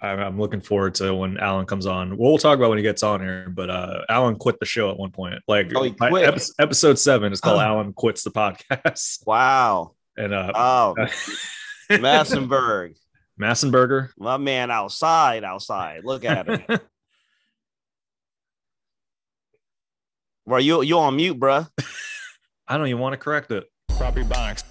[0.00, 2.16] I'm, I'm looking forward to when Alan comes on.
[2.16, 4.96] We'll talk about when he gets on here, but uh, Alan quit the show at
[4.96, 5.34] one point.
[5.48, 7.64] Like Oh, my epi- episode seven is called Oh.
[7.64, 9.94] Alan quits the podcast, Wow.
[10.16, 10.94] and uh, Oh,
[11.90, 12.94] Massenberg,
[13.40, 14.10] Massenberger.
[14.18, 16.04] my man outside, outside.
[16.04, 16.78] Look at him.
[20.46, 21.68] Bro, you you on mute, bruh.
[22.66, 23.64] I don't even want to correct it.
[23.98, 24.62] Property Bonics.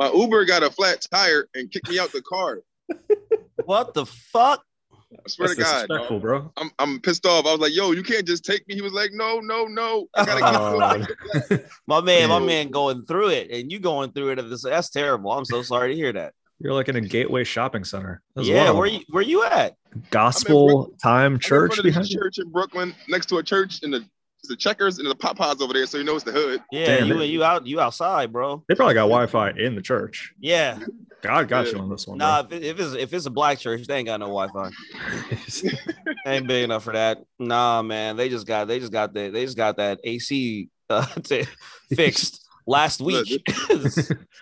[0.00, 2.60] My Uber got a flat tire and kicked me out the car.
[3.66, 4.64] What the fuck?
[5.12, 6.22] I swear That's to God, disrespectful, dog.
[6.22, 6.52] bro.
[6.56, 7.44] I'm I'm pissed off.
[7.46, 10.06] I was like, "Yo, you can't just take me." He was like, "No, no, no.
[10.14, 11.64] I gotta get to Oh.
[11.86, 14.42] My man, my man going through it, and you going through it.
[14.48, 15.32] This that's terrible.
[15.32, 16.32] I'm so sorry to hear that.
[16.58, 18.22] you're like in a gateway shopping center.
[18.34, 19.74] There's Yeah, of where you where you at?
[20.10, 22.18] gospel time I'm in church front of behind you.
[22.20, 24.04] church in Brooklyn, next to a church in the
[24.48, 26.62] the checkers and the pop pods over there, so you know it's the hood.
[26.72, 27.26] Yeah, Damn you it.
[27.26, 28.64] you out you outside, bro.
[28.68, 30.32] They probably got Wi-Fi in the church.
[30.40, 30.78] Yeah,
[31.22, 31.72] God got Yeah.
[31.72, 32.18] you on this one.
[32.18, 32.40] nah.
[32.40, 34.70] If, it, if it's if it's a black church, they ain't got no Wi-Fi.
[36.26, 37.22] ain't big enough for that.
[37.38, 38.16] Nah, man.
[38.16, 41.44] They just got they just got that they just got that AC uh, t-
[41.94, 43.44] fixed last Look, week.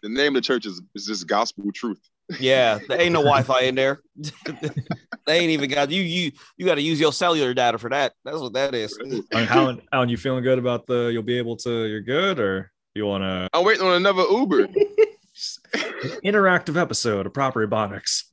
[0.00, 1.98] The name of the church is, is just gospel truth.
[2.38, 4.00] Yeah, there ain't no Wi-Fi in there.
[5.26, 6.02] they ain't even got you.
[6.02, 8.12] You you got to use your cellular data for that.
[8.24, 8.98] That's what that is.
[9.00, 11.10] I mean, how Alan, you feeling good about the?
[11.12, 11.86] You'll be able to.
[11.86, 14.68] You're good, or you want to I'm waiting on another Uber.
[16.24, 18.24] interactive episode of Property Bonics?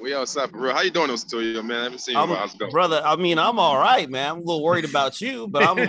[0.00, 0.74] we outside for real.
[0.74, 1.80] How you doing, Toyo, man?
[1.80, 2.38] I haven't seen you in a I'm, while.
[2.40, 2.72] How's it going?
[2.72, 3.02] brother.
[3.04, 4.30] I mean, I'm all right, man.
[4.30, 5.88] I'm a little worried about you, but I'm.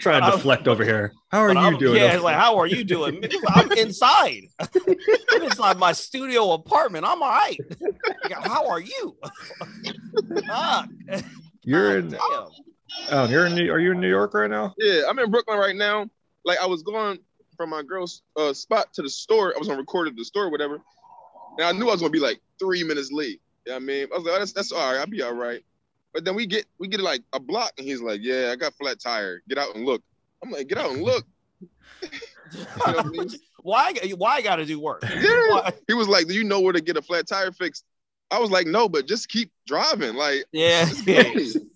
[0.00, 1.12] Trying to I'm- deflect over here.
[1.30, 2.00] How are you I'm- doing?
[2.00, 3.24] Yeah, like, how are you doing?
[3.48, 4.42] I'm inside.
[4.60, 7.04] I'm inside my studio apartment.
[7.04, 7.58] I'm all right.
[8.42, 9.16] How are you?
[10.46, 10.88] Fuck.
[11.62, 12.08] you're in.
[12.10, 12.20] Damn.
[13.10, 13.54] Oh, you're in.
[13.54, 14.74] New, are you in New York right now?
[14.78, 16.08] Yeah, I'm in Brooklyn right now.
[16.44, 17.18] Like I was going
[17.56, 19.52] from my girl's uh, spot to the store.
[19.54, 20.80] I was on record at the store, or whatever.
[21.58, 23.40] And I knew I was gonna be like three minutes late.
[23.66, 24.06] You know I mean?
[24.12, 25.00] I was like, oh, that's that's all right.
[25.00, 25.62] I'll be all right.
[26.14, 28.72] But then we get we get like a block, and he's like, yeah, I got
[28.74, 29.42] flat tire.
[29.48, 30.00] Get out and look.
[30.42, 31.24] I'm like, get out and look.
[32.52, 33.28] You know what I mean?
[33.62, 33.94] why?
[34.16, 35.02] Why I got to do work?
[35.02, 35.22] Yeah.
[35.48, 37.84] Why- He was like, do you know where to get a flat tire fixed?
[38.30, 40.14] I was like, no, but just keep driving.
[40.14, 40.88] Like, Yeah.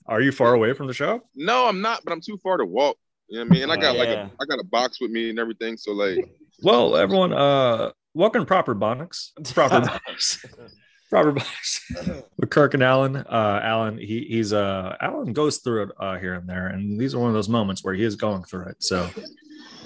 [0.07, 1.23] Are you far away from the show?
[1.35, 2.97] no, I'm not, but I'm too far to walk.
[3.29, 3.63] You know what I mean?
[3.65, 4.27] And I got like Yeah.
[4.27, 5.77] a I got a box with me and everything.
[5.77, 6.19] So like,
[6.63, 9.31] Well, everyone, uh, welcome Proper Bonics.
[9.55, 10.45] Proper Bonics.
[11.11, 12.23] Proper Bonics.
[12.37, 13.17] With Kirk and Alan.
[13.17, 17.15] Uh, Alan, he he's uh Alan goes through it uh here and there, and these
[17.15, 18.83] are one of those moments where he is going through it.
[18.83, 19.09] So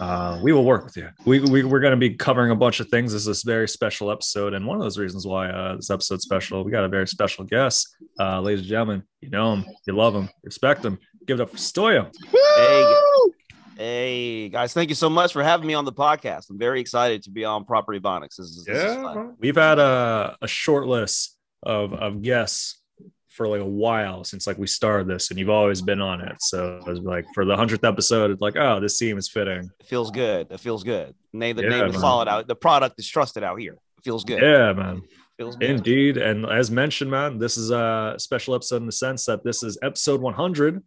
[0.00, 1.08] uh we will work with you.
[1.24, 3.12] We, we we're gonna be covering a bunch of things.
[3.12, 6.24] This is this very special episode, and one of those reasons why uh this episode's
[6.24, 7.94] special, we got a very special guest.
[8.18, 10.98] Uh ladies and gentlemen, you know him, you love him, respect him.
[11.24, 12.10] Give it up for Stoya.
[12.56, 13.32] Hey, woo!
[13.76, 16.50] Hey guys, thank you so much for having me on the podcast.
[16.50, 18.36] I'm very excited to be on Property Bonics.
[18.36, 19.34] This is, this is fun.
[19.38, 22.80] We've had a, a short list of, of guests
[23.28, 26.36] for like a while since like we started this, and you've always been on it.
[26.40, 29.70] So it was like for the hundredth episode, it's like, oh, this seam is fitting.
[29.80, 30.48] It feels good.
[30.50, 31.14] It feels good.
[31.32, 32.46] Name the Yeah, name is solid out.
[32.46, 33.72] The product is trusted out here.
[33.72, 34.42] It feels good.
[34.42, 35.02] Yeah, man.
[35.38, 35.70] feels good.
[35.70, 36.18] Indeed.
[36.18, 39.78] And as mentioned, man, this is a special episode in the sense that this is
[39.82, 40.82] episode 100,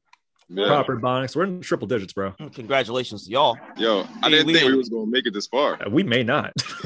[0.47, 0.67] Yeah.
[0.67, 1.35] proper Bonics.
[1.35, 2.33] We're in triple digits, bro.
[2.53, 3.57] Congratulations to y'all.
[3.78, 5.81] Yo, I didn't we think we was gonna make it this far.
[5.83, 6.53] Uh, We may not.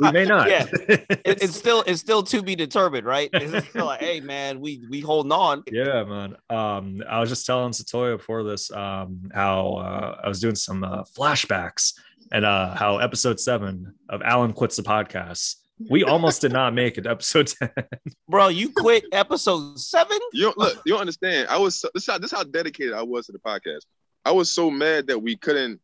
[0.00, 0.48] we may not.
[0.48, 0.66] Yeah.
[0.88, 3.28] It- it's still it's still to be determined, right?
[3.32, 5.62] It's still like, hey man, we we holding on.
[5.70, 6.36] Yeah, man.
[6.50, 10.82] Um, I was just telling Satoya before this um, how uh, I was doing some
[10.84, 11.92] uh, flashbacks
[12.32, 15.56] and uh, how episode seven of Alan quits the podcast.
[15.90, 17.70] We almost did not make it episode ten.
[18.28, 20.18] Bro, you quit episode seven?
[20.32, 21.48] You don't, look, you don't understand.
[21.48, 23.80] I was so, this how this how dedicated I was to the podcast.
[24.24, 25.80] I was so mad that we couldn't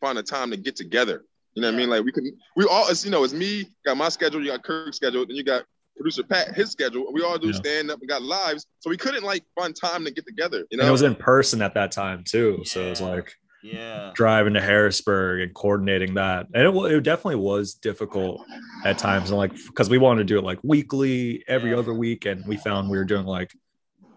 [0.00, 1.24] find a time to get together.
[1.54, 1.90] You know what I mean?
[1.90, 2.34] Like we couldn't.
[2.56, 4.40] We all, it's, you know, it's me got my schedule.
[4.42, 5.64] You got Kirk's schedule, then you got
[5.96, 7.12] producer Pat his schedule.
[7.12, 7.52] We all do Yeah.
[7.52, 10.58] stand up and got lives, so we couldn't like find time to get together.
[10.60, 12.62] You and know, it was in person at that time too.
[12.64, 14.10] So it was like Yeah.
[14.14, 16.46] driving to Harrisburg and coordinating that.
[16.54, 18.42] And it, it definitely was difficult
[18.84, 19.30] at times.
[19.30, 21.78] And like, because we wanted to do it like weekly, every Yeah.
[21.78, 22.26] other week.
[22.26, 23.52] And we found we were doing like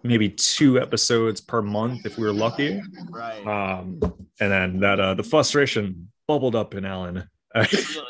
[0.04, 2.82] maybe two episodes per month if we were lucky.
[3.10, 3.46] Right.
[3.46, 4.00] um,
[4.40, 7.30] and then that uh, the frustration bubbled up in Alan.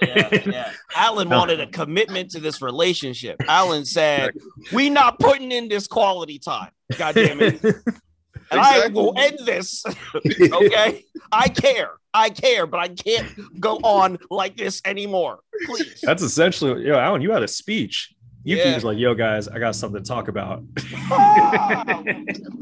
[0.02, 0.72] yeah, yeah.
[0.96, 3.36] Alan wanted a commitment to this relationship.
[3.48, 4.32] Alan said,
[4.74, 7.62] "We not putting in this quality time." God damn it!
[8.52, 9.84] and I will end this.
[10.54, 13.28] okay, I care, I care, but I can't
[13.60, 15.40] go on like this anymore.
[15.66, 16.02] Please.
[16.04, 18.14] That's essentially, yo, Alan, you had a speech.
[18.44, 18.76] You Yeah.
[18.76, 20.64] was like, yo, guys, I got something to talk about.
[21.12, 22.04] Ah,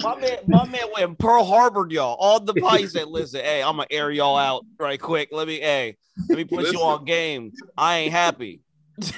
[0.02, 2.16] my man, my man went Pearl Harbor, y'all.
[2.20, 5.30] All the pies said, "Listen, hey, I'm gonna air y'all out right quick.
[5.32, 5.98] Let me, hey,
[6.30, 6.76] let me put Listen.
[6.76, 7.52] you on game.
[7.78, 8.62] I ain't happy,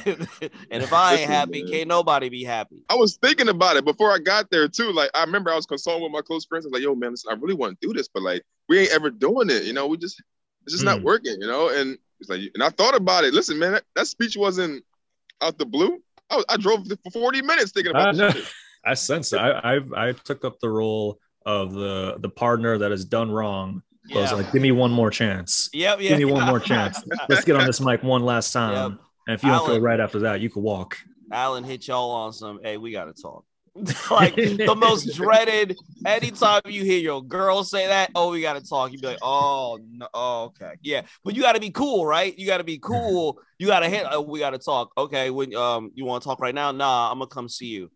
[0.06, 1.72] and if I ain't happy, man.
[1.72, 4.92] can't nobody be happy." I was thinking about it before I got there too.
[4.92, 6.66] Like I remember I was consulting with my close friends.
[6.66, 8.80] I was like, "Yo, man, listen, I really want to do this, but like we
[8.80, 9.64] ain't ever doing it.
[9.64, 10.22] You know, we just
[10.64, 11.04] it's just not Mm.
[11.04, 11.38] working.
[11.42, 13.34] You know." And it's like, and I thought about it.
[13.34, 14.84] Listen, man, that, that speech wasn't
[15.42, 16.00] out the blue.
[16.30, 18.28] I, was, I drove for 40 minutes thinking about know.
[18.28, 18.54] this shit.
[18.86, 19.38] I sense it.
[19.38, 23.82] I, I've I took up the role of the the partner that has done wrong.
[24.12, 25.68] So I was like, give me one more chance.
[25.74, 26.00] Yep.
[26.00, 26.10] Yeah.
[26.10, 27.04] Give me one more chance.
[27.28, 28.92] Let's get on this mic one last time.
[28.92, 29.00] Yep.
[29.28, 30.98] And if you don't feel right after that, you can walk.
[31.32, 32.60] Alan hit y'all on some.
[32.64, 33.44] Hey, we gotta talk.
[34.12, 35.78] like the most dreaded.
[36.06, 38.92] Anytime you hear your girl say that, oh, we gotta talk.
[38.92, 41.02] You'd be like, oh no, oh, okay, yeah.
[41.24, 42.38] But you gotta be cool, right?
[42.38, 43.40] You gotta be cool.
[43.60, 44.06] You gotta hit.
[44.10, 44.92] Oh, we gotta talk.
[44.98, 46.72] Okay, when um, you want to talk right now?
[46.72, 47.92] Nah, I'm gonna come see you.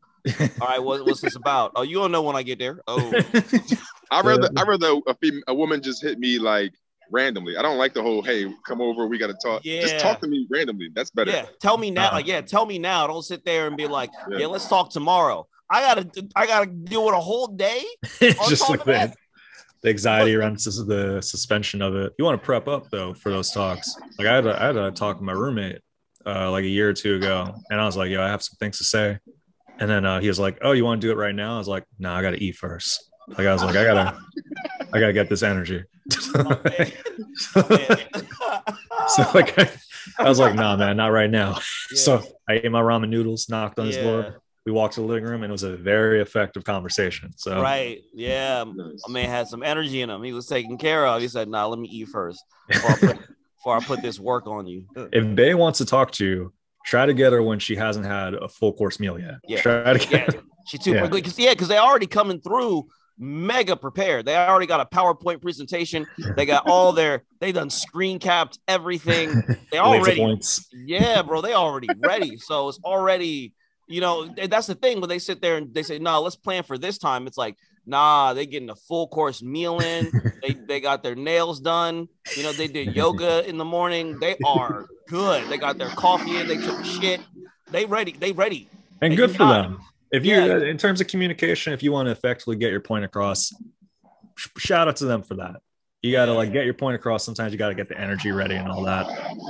[0.61, 1.71] All right, what, what's this about?
[1.75, 2.81] Oh, you don't know when I get there.
[2.87, 2.99] Oh,
[4.11, 6.73] I rather I rather a, fem- a woman just hit me like
[7.11, 7.57] randomly.
[7.57, 9.81] I don't like the whole "Hey, come over, we got to talk." Yeah.
[9.81, 10.89] Just talk to me randomly.
[10.94, 11.31] That's better.
[11.31, 11.45] yeah.
[11.61, 12.11] Tell me now.
[12.11, 13.07] Like, yeah, tell me now.
[13.07, 14.39] Don't sit there and be like, Yeah.
[14.39, 15.47] yeah, let's talk tomorrow.
[15.71, 17.83] I gotta, I gotta deal with a whole day.
[18.19, 19.17] Just like that- that.
[19.81, 22.11] The anxiety around sus- the suspension of it.
[22.19, 23.95] You want to prep up though for those talks.
[24.17, 25.79] Like I had a, I had a talk with my roommate
[26.25, 28.57] uh, like a year or two ago, and I was like, "Yo, I have some
[28.59, 29.19] things to say."
[29.79, 31.57] And then uh, he was like, "Oh, you want to do it right now?" I
[31.59, 33.09] was like, "No, I got to eat first.
[33.29, 34.17] Like I was like, "I gotta,
[34.94, 36.31] I gotta get this energy." so
[39.33, 39.69] like, I,
[40.19, 41.59] I was like, "Nah, man, not right now."
[41.94, 44.03] So I ate my ramen noodles, knocked on his Yeah.
[44.03, 44.41] door.
[44.65, 47.31] We walked to the living room, and it was a very effective conversation.
[47.38, 48.01] So Right.
[48.13, 48.63] Yeah.
[48.68, 49.01] Nice.
[49.07, 50.21] My man had some energy in him.
[50.21, 51.21] He was taken care of.
[51.21, 53.18] He said, "Nah, let me eat first before I put,
[53.57, 56.53] before I put this work on you." if Bay wants to talk to you,
[56.86, 59.36] try to get her when she hasn't had a full course meal yet.
[59.47, 59.62] Yeah.
[59.62, 60.44] Try to get Yeah, her.
[60.68, 61.00] she too Yeah.
[61.00, 62.88] quickly because yeah, because they're already coming through
[63.19, 64.25] mega prepared.
[64.25, 66.07] They already got a PowerPoint presentation.
[66.36, 69.44] They got all their they done screen capped everything.
[69.71, 70.39] They already
[70.74, 71.42] yeah, bro.
[71.42, 72.38] They already ready.
[72.38, 73.54] So it's already,
[73.88, 76.63] you know, that's the thing when they sit there and they say, "No, let's plan
[76.63, 77.56] for this time." It's like,
[77.86, 80.12] nah, they getting a full course meal in.
[80.42, 82.07] they they got their nails done.
[82.36, 84.18] You know, they did yoga in the morning.
[84.19, 85.48] They are good.
[85.50, 86.48] They got their coffee in.
[86.48, 87.22] They took a shit.
[87.69, 88.13] They ready.
[88.13, 88.68] They ready.
[89.01, 89.81] and And good for them.
[90.11, 90.57] If you, Yeah.
[90.59, 93.53] in terms of communication, if you want to effectively get your point across,
[94.57, 95.57] shout out to them for that.
[96.01, 97.25] You got to like get your point across.
[97.25, 99.07] Sometimes you got to get the energy ready and all that.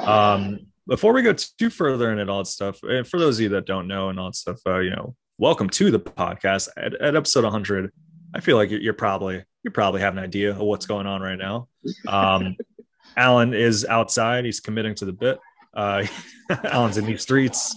[0.07, 3.49] Um, before we go too further into all that stuff, and for those of you
[3.49, 6.95] that don't know and all that stuff, uh, you know, welcome to the podcast at,
[6.95, 7.91] at episode 100.
[8.33, 11.21] I feel like you're, you're probably you probably have an idea of what's going on
[11.21, 11.67] right now.
[12.07, 12.55] Um,
[13.17, 14.45] Alan is outside.
[14.45, 15.39] He's committing to the bit.
[15.73, 16.05] Uh,
[16.63, 17.75] Alan's in these streets.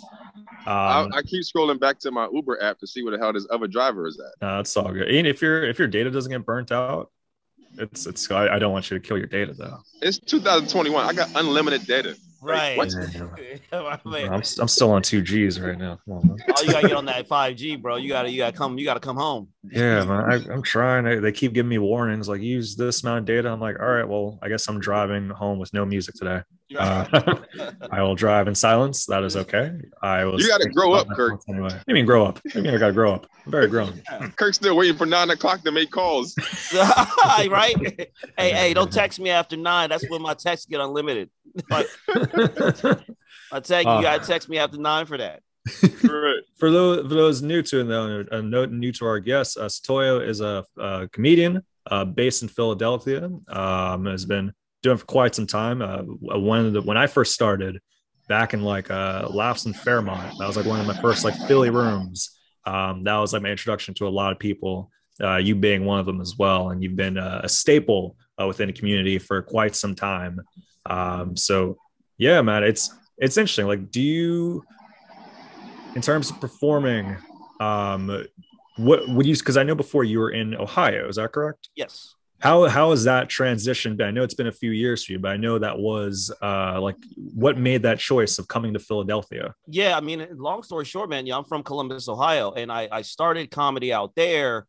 [0.66, 3.32] I, Um, I keep scrolling back to my Uber app to see where the hell
[3.32, 4.40] this other driver is at.
[4.46, 5.08] no, it's all good.
[5.08, 7.10] And if your if your data doesn't get burnt out,
[7.78, 8.30] it's it's.
[8.30, 9.78] I, I don't want you to kill your data though.
[10.02, 11.04] It's 2021.
[11.06, 12.16] I got unlimited data.
[12.44, 12.76] Right.
[12.76, 12.92] what?
[13.72, 14.28] My man.
[14.32, 16.00] I'm, s- I'm still on two Gs right now.
[16.04, 16.36] Come on.
[16.56, 17.96] Oh, you gotta get on that 5G, bro.
[17.96, 19.48] You gotta, you gotta come, you gotta come home.
[19.70, 20.24] Yeah, man.
[20.30, 21.06] I, I'm trying.
[21.06, 23.48] I, they keep giving me warnings like use this amount of data.
[23.48, 26.42] I'm like, all right, well, I guess I'm driving home with no music today.
[26.76, 27.36] Uh,
[27.90, 29.06] I will drive in silence.
[29.06, 29.72] That is okay.
[30.02, 30.42] I was.
[30.42, 31.40] You gotta grow up, Kirk.
[31.48, 32.36] Anyway, what do you mean grow up?
[32.44, 33.26] What do you mean I gotta grow up?
[33.44, 34.02] I'm very grown.
[34.36, 36.34] Kirk's still waiting for nine o'clock to make calls.
[36.74, 37.74] right?
[38.38, 39.90] Hey, hey, don't text me after nine.
[39.90, 41.30] That's when my texts get unlimited.
[41.70, 41.84] I
[43.62, 43.96] tell you, Uh.
[43.96, 45.42] you gotta text me after nine for that.
[46.58, 50.26] For those for those new to though, a note new to our guests, uh, Satoyo
[50.26, 53.30] is a, a comedian uh, based in Philadelphia.
[53.48, 54.52] Um, has been
[54.82, 55.82] doing for quite some time.
[55.82, 56.02] Uh,
[56.38, 57.80] when the, when I first started
[58.28, 61.34] back in like uh, Laughs in Fairmont, that was like one of my first like
[61.46, 62.38] Philly rooms.
[62.64, 64.90] Um, that was like my introduction to a lot of people.
[65.22, 68.46] Uh, you being one of them as well, and you've been uh, a staple uh,
[68.46, 70.40] within the community for quite some time.
[70.86, 71.76] Um, so
[72.18, 73.66] yeah, man, it's it's interesting.
[73.66, 74.64] Like, do you
[75.94, 77.16] in terms of performing
[77.60, 78.24] um
[78.76, 82.14] what would you because i know before you were in ohio is that correct Yes.
[82.42, 85.18] How how has that transition been i know it's been a few years for you
[85.18, 89.54] but i know that was uh like what made that choice of coming to philadelphia
[89.68, 93.02] Yeah, I mean, long story short, man, yeah, I'm from Columbus, Ohio, and I, I
[93.02, 94.66] started comedy out there,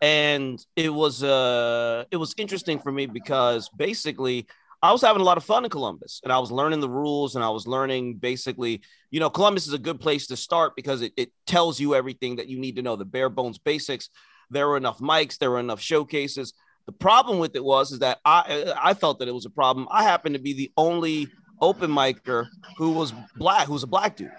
[0.00, 4.46] and it was uh it was interesting for me because basically
[4.82, 7.36] I was having a lot of fun in Columbus, and I was learning the rules,
[7.36, 11.02] and I was learning basically, you know, Columbus is a good place to start because
[11.02, 14.10] it, it tells you everything that you need to know, the bare bones basics.
[14.50, 15.38] There were enough mics.
[15.38, 16.52] There were enough showcases.
[16.86, 19.86] The problem with it was is that I I felt that it was a problem.
[19.90, 21.28] I happened to be the only
[21.60, 24.32] open micer who was black, who was a black dude.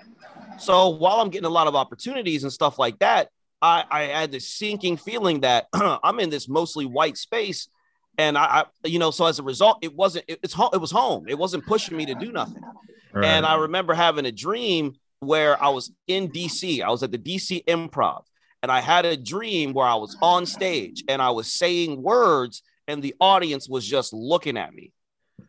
[0.59, 3.29] So while I'm getting a lot of opportunities and stuff like that,
[3.61, 7.69] I, I had this sinking feeling that I'm in this mostly white space.
[8.17, 10.77] And I, I, you know, so as a result, it wasn't, it, it's home, it
[10.81, 11.25] was home.
[11.27, 12.61] It wasn't pushing me to do nothing.
[13.13, 13.25] Right.
[13.25, 16.83] And I remember having a dream where I was in DC.
[16.83, 18.23] I was at the DC improv
[18.63, 22.63] and I had a dream where I was on stage and I was saying words
[22.87, 24.93] and the audience was just looking at me.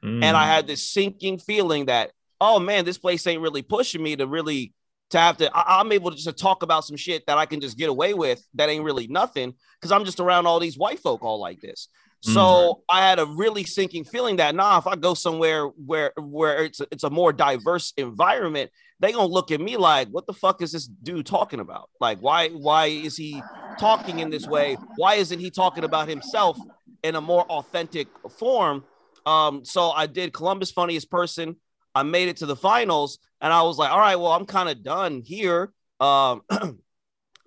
[0.03, 0.25] Mm.
[0.25, 4.17] And I had this sinking feeling that, oh man, this place ain't really pushing me
[4.17, 4.75] to really
[5.11, 5.57] to have to.
[5.57, 8.15] I, am able to just talk about some shit that I can just get away
[8.15, 11.61] with that ain't really nothing because I'm just around all these white folk all like
[11.61, 11.89] this.
[12.25, 12.83] So Mm.
[12.89, 16.81] I had a really sinking feeling that nah, if I go somewhere where where it's
[16.81, 20.63] a, it's a more diverse environment, they gonna look at me like, what the fuck
[20.63, 21.91] is this dude talking about?
[22.01, 23.47] Like, why why is he
[23.79, 24.81] talking in this way?
[24.95, 26.59] Why isn't he talking about himself
[27.03, 28.85] in a more authentic form?
[29.27, 31.57] Um, so I did Columbus Funniest Person.
[31.95, 34.69] I made it to the finals, and I was like, all right, well, I'm kind
[34.69, 35.73] of done here.
[36.01, 36.43] Um,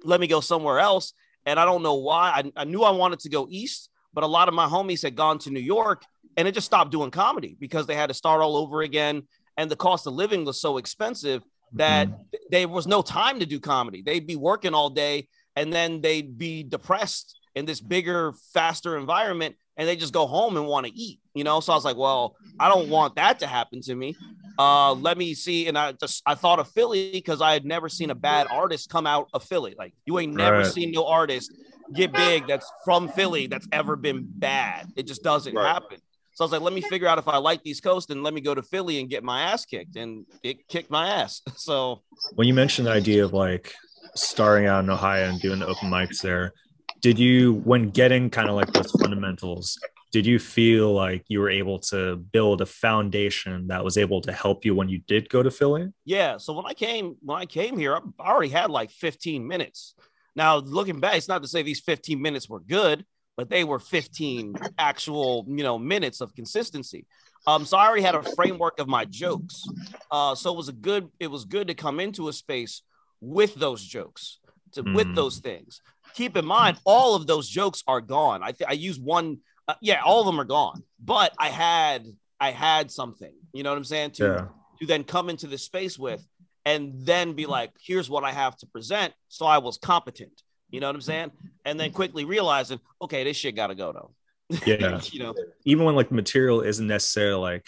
[0.04, 1.14] let me go somewhere else.
[1.46, 2.44] And I don't know why.
[2.56, 5.16] I, I knew I wanted to go east, but a lot of my homies had
[5.16, 6.02] gone to New York
[6.38, 9.22] and it just stopped doing comedy because they had to start all over again.
[9.58, 11.44] And the cost of living was so expensive
[11.74, 12.16] that Mhm.
[12.50, 14.02] there was no time to do comedy.
[14.02, 19.56] They'd be working all day and then they'd be depressed in this bigger, faster environment
[19.78, 21.60] and they just go home and want to eat, you know?
[21.60, 24.18] So I was like, well, I don't want that to happen to me.
[24.58, 25.68] Uh, let me see.
[25.68, 28.90] And I just, I thought of Philly because I had never seen a bad artist
[28.90, 29.76] come out of Philly.
[29.78, 30.66] Like you ain't never Right.
[30.66, 31.52] seen no artist
[31.94, 34.88] get big that's from Philly that's ever been bad.
[34.96, 35.66] It just doesn't Right.
[35.68, 35.98] happen.
[36.34, 38.32] So I was like, let me figure out if I like East Coast and let
[38.34, 39.96] me go to Philly and get my ass kicked.
[39.96, 41.42] And it kicked my ass.
[41.56, 42.04] So
[42.36, 43.74] when you mentioned the idea of like
[44.16, 46.54] starting out in Ohio and doing the open mics there,
[47.02, 49.80] did you, when getting kind of like those fundamentals,
[50.12, 54.32] did you feel like you were able to build a foundation that was able to
[54.32, 55.88] help you when you did go to Philly?
[56.06, 56.38] yeah.
[56.38, 59.96] So when I came, when I came here, I already had like 15 minutes.
[60.38, 63.04] Now looking back, it's not to say these 15 minutes were good,
[63.36, 67.06] but they were 15 actual, you know, minutes of consistency.
[67.48, 69.64] Um, so I already had a framework of my jokes.
[70.12, 72.84] Uh, so it was a good, it was good to come into a space
[73.20, 74.40] with those jokes,
[74.74, 75.16] to with Mhm.
[75.16, 75.82] those things.
[76.14, 78.44] Keep in mind, all of those jokes are gone.
[78.44, 80.84] I th- I use one, uh, yeah, all of them are gone.
[81.04, 82.06] But I had,
[82.40, 83.34] I had something.
[83.54, 84.12] You know what I'm saying?
[84.12, 84.48] To Yeah.
[84.80, 86.24] to then come into the space with
[86.68, 89.14] and then be like, here's what I have to present.
[89.30, 90.44] So I was competent.
[90.70, 91.32] You know what I'm saying?
[91.64, 94.60] And then quickly realizing, okay, this shit gotta go though.
[94.66, 95.00] Yeah.
[95.12, 95.34] you know,
[95.64, 97.68] Even when like the material isn't necessarily like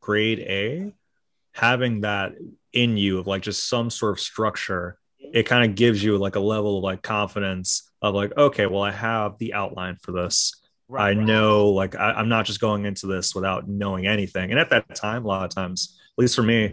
[0.00, 0.92] grade A,
[1.52, 2.34] having that
[2.72, 6.36] in you of like just some sort of structure, it kind of gives you like
[6.36, 10.54] a level of like confidence of like, okay, well, I have the outline for this.
[10.86, 14.52] Right, I know like I, I'm not just going into this without knowing anything.
[14.52, 16.72] And at that time, a lot of times, at least for me,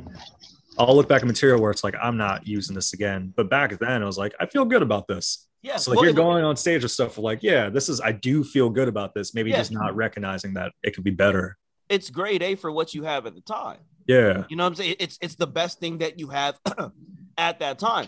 [0.78, 3.34] I'll look back at material where it's like I'm not using this again.
[3.36, 5.48] But back then, I was like, I feel good about this.
[5.62, 5.78] Yeah.
[5.78, 8.44] So like well, you're going on stage with stuff like, yeah, this is I do
[8.44, 9.34] feel good about this.
[9.34, 9.58] Maybe Yeah.
[9.58, 11.58] just not recognizing that it could be better.
[11.90, 13.78] it's grade A for what you have at the time.
[14.08, 14.44] Yeah.
[14.50, 14.96] You know what I'm saying?
[15.00, 16.60] It's it's the best thing that you have
[17.38, 18.08] at that time.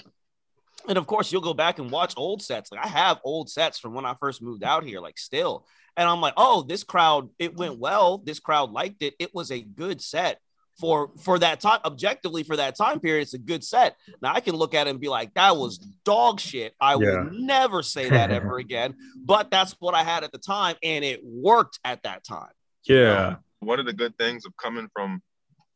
[0.87, 2.71] And of course, you'll go back and watch old sets.
[2.71, 5.65] Like I have old sets from when I first moved out here, like still.
[5.97, 8.19] And I'm like, oh, this crowd, it went well.
[8.19, 9.15] This crowd liked it.
[9.19, 10.39] It was a good set
[10.79, 11.79] for for that time.
[11.85, 13.97] Objectively, for that time period, it's a good set.
[14.21, 16.73] Now I can look at it and be like, that was dog shit.
[16.79, 16.97] I Yeah.
[16.97, 18.95] will never say that ever again.
[19.25, 22.51] But that's what I had at the time, and it worked at that time.
[22.87, 23.35] Yeah.
[23.59, 25.21] One of the good things of coming from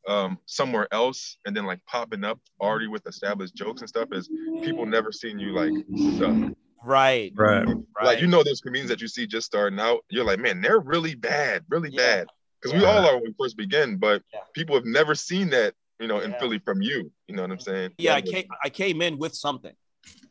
[0.08, 4.28] um, somewhere else and then like popping up already with established jokes and stuff is
[4.62, 5.72] people never seen you like
[6.18, 6.52] suck.
[6.84, 7.32] Right.
[7.36, 7.66] Right.
[8.02, 10.80] Like you know those comedians that you see just starting out, you're like, man, they're
[10.80, 11.98] really bad, really Yeah.
[12.24, 12.26] bad.
[12.62, 14.40] Because we all are when we first begin, but Yeah.
[14.54, 16.38] people have never seen that, you know, in Yeah.
[16.38, 17.12] Philly from you.
[17.26, 17.92] You know what I'm saying?
[17.98, 19.74] Yeah, I came I came in with something.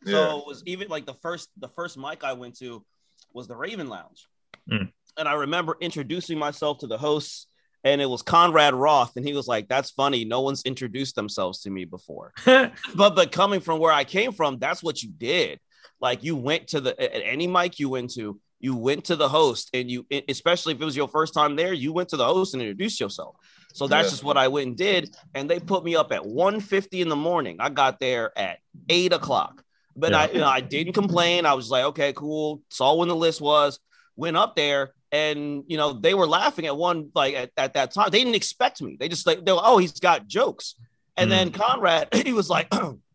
[0.05, 0.11] Yeah.
[0.13, 2.85] So it was even like the first the first mic I went to
[3.33, 4.27] was the Raven Lounge.
[4.71, 4.91] Mm.
[5.17, 7.47] And I remember introducing myself to the hosts
[7.83, 11.61] and it was Conrad Roth and he was like that's funny no one's introduced themselves
[11.61, 12.31] to me before.
[12.45, 15.59] But but coming from where I came from that's what you did.
[15.99, 19.27] Like you went to the at any mic you went to you went to the
[19.27, 22.25] host and you especially if it was your first time there you went to the
[22.25, 23.35] host and introduced yourself.
[23.73, 24.11] So that's Yeah.
[24.11, 27.15] just what I went and did and they put me up at 1.50 in the
[27.15, 27.57] morning.
[27.59, 29.63] I got there at eight o'clock.
[29.95, 31.45] But I, you know, I didn't complain.
[31.45, 32.61] I was like, okay, cool.
[32.69, 33.79] Saw when the list was.
[34.17, 37.93] Went up there, and you know, they were laughing at one like at, at that
[37.93, 38.09] time.
[38.11, 38.97] They didn't expect me.
[38.99, 40.75] They just like they were, oh, he's got jokes.
[41.17, 41.37] And mm-hmm.
[41.37, 42.71] then Conrad, he was like,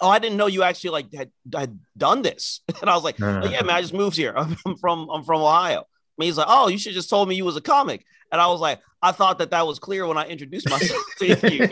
[0.00, 2.60] oh, I didn't know you actually like had, had done this.
[2.80, 3.42] And I was like, Uh.
[3.44, 4.34] "Oh, yeah, man, I just moved here.
[4.36, 5.86] I'm from I'm from Ohio.
[6.18, 8.04] And he's like, oh, you should just told me you was a comic.
[8.32, 11.26] And I was like, I thought that that was clear when I introduced myself to
[11.26, 11.66] you.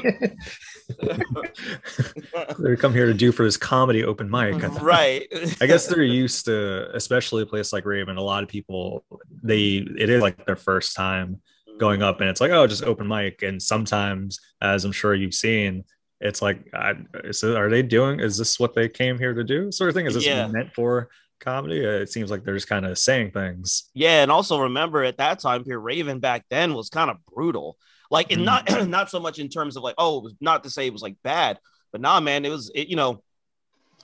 [2.59, 4.62] they come here to do for this comedy open mic.
[4.62, 5.26] I right.
[5.61, 8.19] I guess they're used to, especially a place like Raven.
[8.19, 9.04] A lot of people,
[9.43, 11.40] they it is like their first time
[11.78, 13.43] going up, and it's like, oh, just open mic.
[13.43, 15.85] And sometimes, as I'm sure you've seen,
[16.21, 16.94] it's like, I,
[17.25, 18.21] is it, are they doing?
[18.21, 19.71] Is this what they came here to do?
[19.73, 20.06] Sort of thing.
[20.06, 20.47] Is this Yeah.
[20.47, 21.09] meant for
[21.40, 21.85] comedy?
[21.85, 23.90] Uh, It seems like they're just kind of saying things.
[23.94, 27.76] Yeah, and also remember at that time here Raven back then was kind of brutal.
[28.11, 30.71] Like, and not not so much in terms of like, oh, it was not to
[30.71, 31.59] say it was like bad,
[31.92, 33.23] but nah, man, it was it, you know,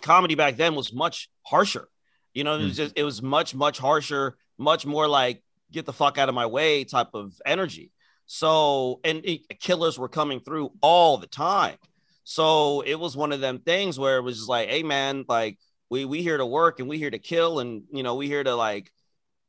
[0.02, 1.88] comedy back then was much harsher.
[2.34, 5.92] You know, it was just it was much much harsher, much more like get the
[5.92, 7.92] fuck out of my way type of energy.
[8.26, 11.76] So, and it, killers were coming through all the time.
[12.30, 15.58] So it was one of them things where it was just like, hey man, like
[15.88, 18.44] we we here to work and we here to kill and you know we here
[18.44, 18.92] to like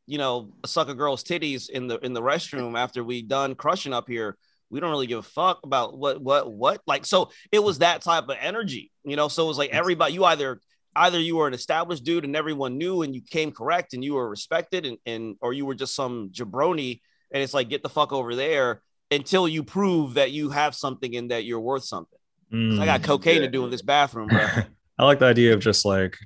[0.08, 3.94] you know, suck a girl's titties in the in the restroom after we done crushing
[3.94, 4.36] up here.
[4.72, 7.06] We don't really give a fuck about what what what like.
[7.06, 9.28] So it was that type of energy, you know.
[9.28, 10.14] So it was like everybody.
[10.14, 10.60] You either
[10.96, 14.16] either you were an established dude and everyone knew and you came correct and you
[14.16, 17.00] were respected and and or you were just some jabroni
[17.32, 21.16] and it's like get the fuck over there until you prove that you have something
[21.16, 22.20] and that you're worth something.
[22.52, 23.06] 'Cause I got Mm.
[23.06, 24.40] cocaine to do in this bathroom, bro.
[25.00, 26.18] I like the idea of just like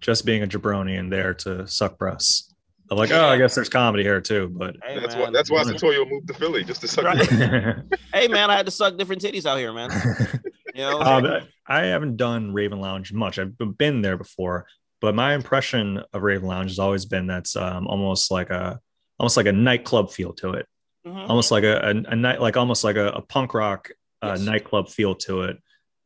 [0.00, 2.54] just being a jabroni and there to suck breasts.
[2.90, 5.24] I'm like, oh, I guess there's comedy here too, but Hey, That's man.
[5.24, 5.30] why.
[5.30, 7.04] That's why Satoyo moved to Philly just to suck.
[7.04, 7.26] Right.
[8.12, 9.90] hey man, I had to suck different titties out here, man.
[10.72, 11.26] You know, Um,
[11.66, 13.40] I haven't done Raven Lounge much.
[13.40, 14.66] I've been there before,
[15.00, 18.78] but my impression of Raven Lounge has always been that's um, almost like a
[19.18, 20.66] almost like a nightclub feel to it,
[21.06, 21.28] Mhm.
[21.28, 23.90] almost like a, a, a night like almost like a, a punk rock
[24.22, 24.40] uh, Yes.
[24.42, 25.58] nightclub feel to it,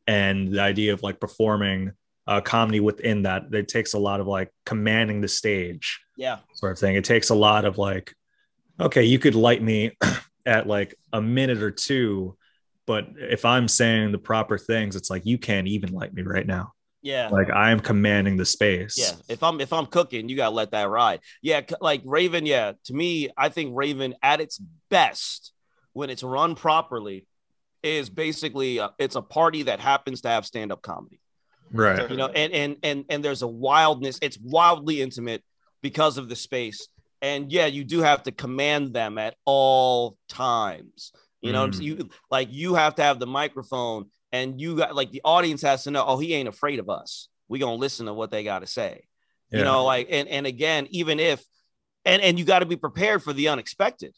[0.07, 1.91] and the idea of like performing
[2.27, 6.71] uh, comedy within that it takes a lot of like commanding the stage yeah, sort
[6.71, 6.95] of thing.
[6.95, 8.13] It takes a lot of like,
[8.79, 9.97] okay, you could light me
[10.45, 12.37] at like a minute or two,
[12.85, 16.45] but if I'm saying the proper things, it's like you can't even light me right
[16.45, 16.73] now.
[17.01, 17.29] yeah.
[17.29, 18.97] Like I am commanding the space.
[18.97, 21.19] Yeah, if I'm if I'm cooking, you gotta let that ride.
[21.41, 22.45] Yeah, like Raven.
[22.45, 25.51] Yeah, to me, I think Raven at its best
[25.93, 27.25] when it's run properly
[27.85, 31.19] is basically uh it's a party that happens to have stand up comedy.
[31.71, 32.09] Right.
[32.09, 34.19] You know, and and and and there's a wildness.
[34.21, 35.43] It's wildly intimate
[35.81, 36.87] because of the space.
[37.21, 41.11] And yeah, you do have to command them at all times.
[41.41, 41.81] You know, Mm.
[41.81, 45.83] you like you have to have the microphone, and you got like the audience has
[45.83, 46.03] to know.
[46.05, 47.29] Oh, he ain't afraid of us.
[47.47, 49.07] We gonna listen to what they got to say
[49.51, 51.41] you know like and and again even if
[52.03, 54.13] and and you got to be prepared for the unexpected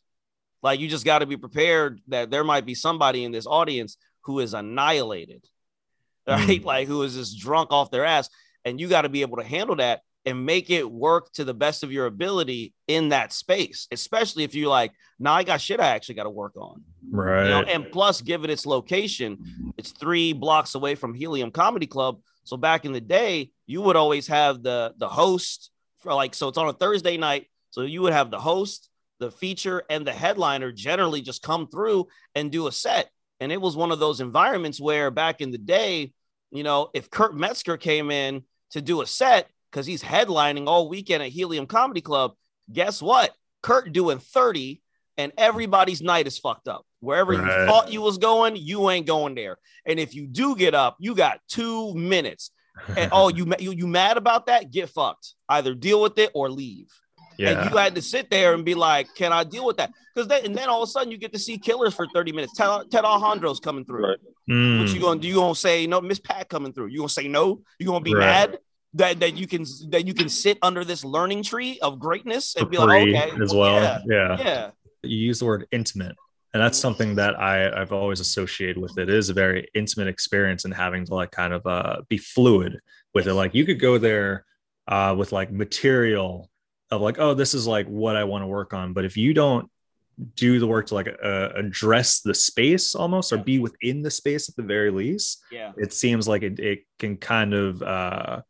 [0.63, 3.97] like you just got to be prepared that there might be somebody in this audience
[4.21, 5.43] who is annihilated
[6.27, 6.65] right Mm.
[6.65, 8.29] like who is just drunk off their ass
[8.65, 11.53] and you got to be able to handle that and make it work to the
[11.53, 15.79] best of your ability in that space especially if you're like now i got shit
[15.79, 17.43] i actually got to work on right.
[17.43, 22.19] you know, and plus, given its location, it's three blocks away from Helium Comedy Club.
[22.43, 26.49] So back in the day, you would always have the the host for like so
[26.49, 27.47] it's on a Thursday night.
[27.69, 32.07] So you would have the host, the feature, and the headliner generally just come through
[32.35, 33.09] and do a set.
[33.39, 36.13] And it was one of those environments where back in the day,
[36.51, 40.89] you know, if Kurt Metzger came in to do a set because he's headlining all
[40.89, 42.33] weekend at Helium Comedy Club,
[42.71, 43.33] guess what?
[43.61, 44.81] Kurt doing 30
[45.17, 46.85] and everybody's night is fucked up.
[46.99, 49.57] Wherever you thought you was going, you ain't going there.
[49.85, 52.51] And if you do get up, you got two minutes.
[52.95, 54.71] And oh, you you you mad about that?
[54.71, 55.33] Get fucked.
[55.49, 56.87] Either deal with it or leave.
[57.37, 57.61] Yeah.
[57.61, 60.27] And you had to sit there and be like, "Can I deal with that?" Because
[60.27, 62.53] then and then all of a sudden you get to see killers for thirty minutes.
[62.53, 64.09] Ted, Ted Alexandro's coming through.
[64.09, 64.17] Right.
[64.49, 64.79] Mm.
[64.79, 65.27] What you gonna do?
[65.27, 66.01] You gonna say no?
[66.01, 66.87] Miss Pat coming through.
[66.87, 67.61] You gonna say no?
[67.79, 68.21] You gonna be Right.
[68.51, 68.57] mad
[68.93, 72.65] that that you can that you can sit under this learning tree of greatness and
[72.65, 73.75] For be like, okay, as well.
[73.75, 74.37] yeah, yeah.
[74.39, 74.69] yeah,
[75.03, 76.15] you use the word intimate
[76.53, 79.09] and that's something that I, I've always associated with it.
[79.09, 82.79] it is a very intimate experience and having to like kind of uh, be fluid
[83.13, 84.45] with it like you could go there
[84.87, 86.49] uh, with like material
[86.91, 88.93] of like oh this is like what i want to work on.
[88.93, 89.69] But if you don't
[90.35, 94.49] do the work to like uh, address the space almost or be within the space
[94.49, 98.41] at the very least yeah, it seems like it, it can kind of uh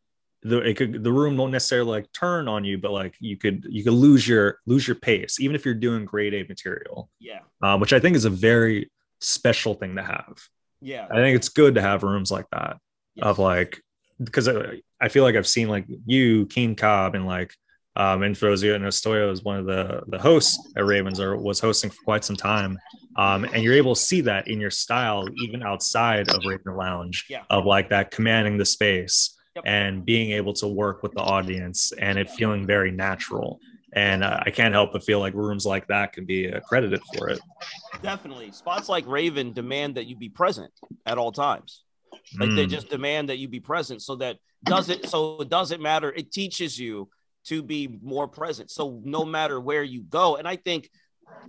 [0.43, 3.65] the it could the room won't necessarily like turn on you but like you could
[3.69, 7.39] you could lose your lose your pace even if you're doing grade a material yeah,
[7.61, 10.37] uh, which i think is a very special thing to have.
[10.79, 11.07] Yeah.
[11.11, 12.77] i think it's good to have rooms like that
[13.15, 13.25] Yes.
[13.25, 13.81] of like
[14.23, 17.51] because I, I feel like i've seen like you keen cobb and like
[17.97, 21.59] Um, and Fozio and Ostoyo is one of the the hosts at Ravens or was
[21.59, 22.77] hosting for quite some time.
[23.17, 27.25] Um, and you're able to see that in your style, even outside of Raven Lounge,
[27.27, 27.43] Yeah.
[27.49, 29.63] of like that commanding the space Yep.
[29.65, 33.59] and being able to work with the audience and it feeling very natural.
[33.93, 37.29] And uh, I can't help but feel like rooms like that can be accredited for
[37.29, 37.39] it.
[38.03, 38.51] Definitely.
[38.51, 40.71] Spots like Raven demand that you be present
[41.07, 41.83] at all times.
[42.39, 42.69] Like they Mm.
[42.69, 46.11] just demand that you be present so that does it so it doesn't matter.
[46.11, 47.09] It teaches you
[47.47, 48.71] to be more present.
[48.71, 50.89] So no matter where you go, and I think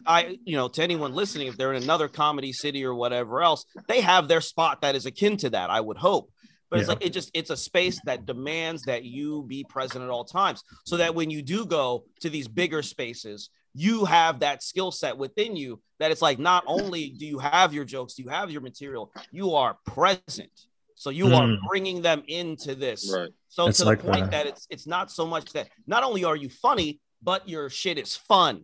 [0.06, 3.64] I, you know, to anyone listening, if they're in another comedy city or whatever else,
[3.86, 6.30] they have their spot that is akin to that, I would hope.
[6.70, 10.10] But it's like it just it's a space that demands that you be present at
[10.10, 10.62] all times.
[10.84, 15.16] So that when you do go to these bigger spaces, you have that skill set
[15.16, 18.50] within you that it's like not only do you have your jokes, do you have
[18.50, 20.50] your material, you are present.
[20.98, 21.58] So you are Mm.
[21.68, 23.08] bringing them into this.
[23.14, 23.30] Right.
[23.48, 26.02] So It's to like the point the- that it's it's not so much that not
[26.02, 28.62] only are you funny, but your shit is fun.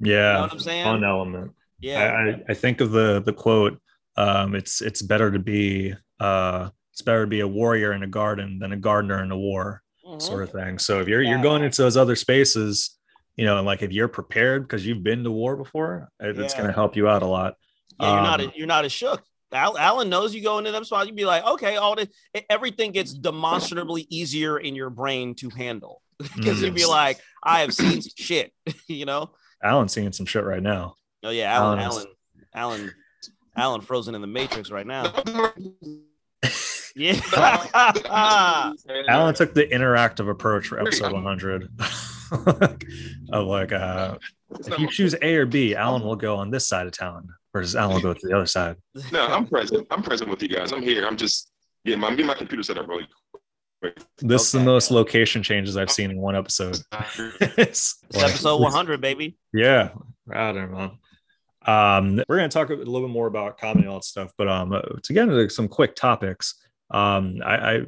[0.00, 0.84] Yeah, You know what I'm saying?
[0.84, 1.52] fun element.
[1.78, 2.00] Yeah.
[2.00, 3.78] I, I, I think of the the quote.
[4.16, 8.06] Um, it's it's better to be uh, it's better to be a warrior in a
[8.06, 10.22] garden than a gardener in a war, Mhm.
[10.22, 10.78] sort of thing.
[10.78, 11.30] So if you're Yeah.
[11.32, 12.98] you're going into those other spaces,
[13.36, 16.54] you know, and like if you're prepared because you've been to war before, it, it's
[16.54, 17.56] going to help you out a lot.
[18.00, 19.22] Yeah, you're not Um, you're not as shook.
[19.56, 21.06] Al- Alan knows you go into them spots.
[21.06, 22.08] You'd be like, okay, all this,
[22.50, 26.00] everything gets demonstrably easier in your brain to handle
[26.36, 26.88] because you'd be Mm.
[26.88, 28.52] like, I have seen some shit,
[28.88, 29.30] you know.
[29.62, 30.96] Alan's seeing some shit right now.
[31.22, 32.04] Oh yeah, Alan, Alan
[32.54, 32.92] Alan, Alan,
[33.56, 35.12] Alan, frozen in the Matrix right now.
[36.96, 37.18] Yeah.
[39.08, 41.68] Alan took the interactive approach for episode 100
[43.32, 44.16] of like uh
[44.60, 47.74] if you choose A or B, Alan will go on this side of town versus
[47.76, 48.76] Alan will go to the other side.
[49.12, 49.86] No, I'm present.
[49.90, 50.72] I'm present with you guys.
[50.72, 51.06] I'm here.
[51.06, 51.50] I'm just
[51.86, 53.06] getting my me and my computer set up really
[53.80, 53.98] quick.
[54.18, 56.78] This is the most location changes I've seen in one episode.
[57.40, 59.38] It's It's like- episode 100, baby.
[59.54, 59.90] Yeah,
[60.26, 60.90] proud of man.
[61.66, 64.48] Um, we're gonna talk a little bit more about comedy and all that stuff, but
[64.48, 66.56] um, uh, to get into some quick topics,
[66.90, 67.80] um, I, I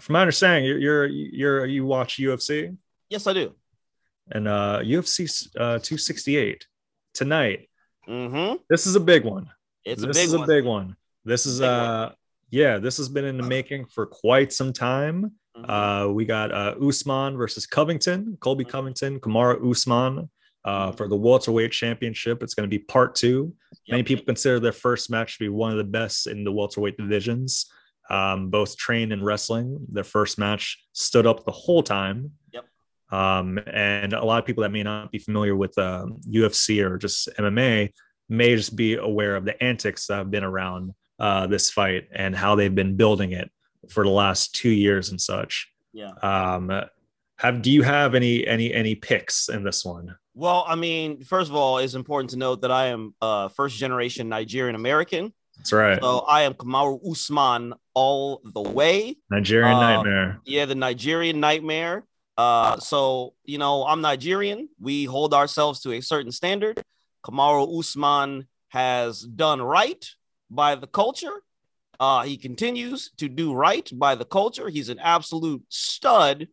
[0.00, 2.76] from my understanding, you're, you're you're you watch UFC
[3.08, 3.54] Yes, I do.
[4.30, 6.66] and uh, UFC uh 268
[7.14, 7.68] tonight.
[8.10, 8.56] Mm-hmm.
[8.68, 9.48] This is a big one.
[9.84, 10.44] It's a this big is one.
[10.44, 10.96] a big one.
[11.24, 11.70] This is one.
[11.70, 12.12] uh
[12.50, 15.32] yeah, this has been in the making for quite some time.
[15.56, 15.66] Mhm.
[16.08, 18.70] Uh, we got uh, Usman versus Covington, Colby Mhm.
[18.70, 20.28] Covington, Kamaru Usman
[20.64, 22.42] uh, for the welterweight championship.
[22.42, 23.54] It's going to be part two.
[23.88, 26.96] Many people consider their first match to be one of the best in the welterweight
[26.96, 27.70] divisions.
[28.10, 29.86] Um, both trained in wrestling.
[29.88, 32.32] Their first match stood up the whole time.
[33.10, 36.96] Um, and a lot of people that may not be familiar with um, UFC or
[36.96, 37.92] just MMA
[38.28, 42.34] may just be aware of the antics that have been around uh, this fight and
[42.34, 43.50] how they've been building it
[43.88, 45.68] for the last two years and such.
[45.92, 46.12] Yeah.
[46.22, 46.70] Um,
[47.38, 50.14] have do you have any any any picks in this one?
[50.34, 53.76] Well, I mean, first of all, it's important to note that I am uh, first
[53.76, 55.32] generation Nigerian American.
[55.56, 59.16] That's right, So I am Kamaru Usman all the way.
[59.30, 60.40] Nigerian uh, Nightmare.
[60.46, 62.04] Yeah, the Nigerian nightmare.
[62.40, 64.68] Uh, so you know, I'm Nigerian.
[64.80, 66.82] We hold ourselves to a certain standard.
[67.24, 70.02] Kamaru Usman has done right
[70.48, 71.36] by the culture.
[71.98, 74.70] Uh, he continues to do right by the culture.
[74.70, 76.48] He's an absolute stud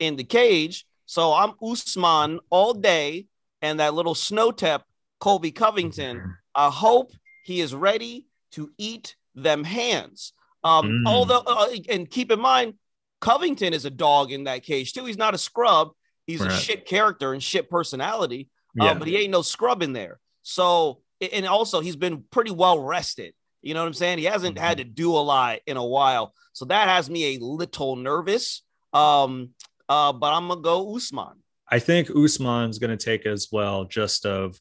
[0.00, 0.84] in the cage.
[1.06, 3.26] So I'm Usman all day,
[3.62, 4.82] and that little snow tep,
[5.20, 6.16] Colby Covington.
[6.56, 7.12] I hope
[7.44, 10.32] he is ready to eat them hands.
[10.64, 11.06] Um, Mm.
[11.06, 12.74] although, uh, and keep in mind,
[13.20, 15.04] Covington is a dog in that cage too.
[15.04, 15.90] He's not a scrub.
[16.26, 18.48] He's a shit character and shit personality.
[18.80, 20.20] uh, Yeah, but he ain't no scrub in there.
[20.42, 21.00] So,
[21.32, 23.34] and also he's been pretty well rested.
[23.62, 24.18] You know what I'm saying?
[24.18, 24.88] He hasn't had Mm-hmm.
[24.88, 26.32] to do a lot in a while.
[26.52, 28.62] So that has me a little nervous.
[28.92, 29.50] Um,
[29.88, 31.42] uh, but I'm gonna go Usman.
[31.70, 34.58] I think Usman's going to take as well, just of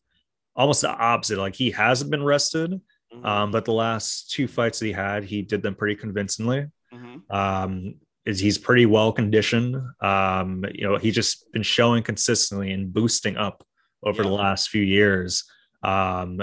[0.55, 1.37] almost the opposite.
[1.39, 2.79] Like he hasn't been rested,
[3.13, 6.67] Mhm, um, but the last two fights that he had, he did them pretty convincingly.
[6.93, 7.21] mhm.
[7.33, 7.95] um
[8.29, 9.75] is he's pretty well conditioned.
[10.01, 13.57] Um you know he's just been showing consistently and boosting up
[14.03, 15.43] over the last few years.
[15.83, 16.41] Um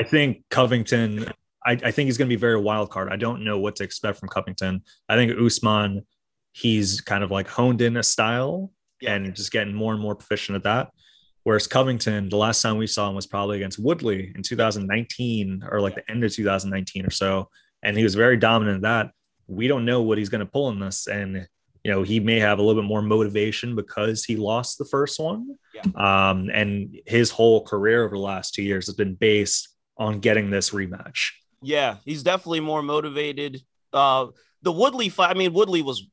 [0.00, 1.10] i think covington
[1.66, 3.08] i, I think he's going to be very wild card.
[3.10, 4.82] I don't know what to expect from covington.
[5.08, 6.06] I think usman
[6.52, 9.14] he's kind of like honed in a style Yeah.
[9.14, 10.84] and just getting more and more proficient at that.
[11.44, 15.80] Whereas covington the last time we saw him was probably against woodley in 2019 or
[15.80, 17.48] like the end of 2019 or so.
[17.82, 19.06] And he was very dominant in that
[19.48, 21.48] we don't know what he's going to pull in this and
[21.84, 25.18] you know he may have a little bit more motivation because he lost the first
[25.18, 25.82] one Yeah.
[26.30, 30.50] um and his whole career over the last two years has been based on getting
[30.50, 31.30] this rematch
[31.62, 33.60] Yeah, he's definitely more motivated.
[33.92, 34.26] Uh,
[34.62, 35.30] the Woodley fight.
[35.30, 36.06] I mean, Woodley was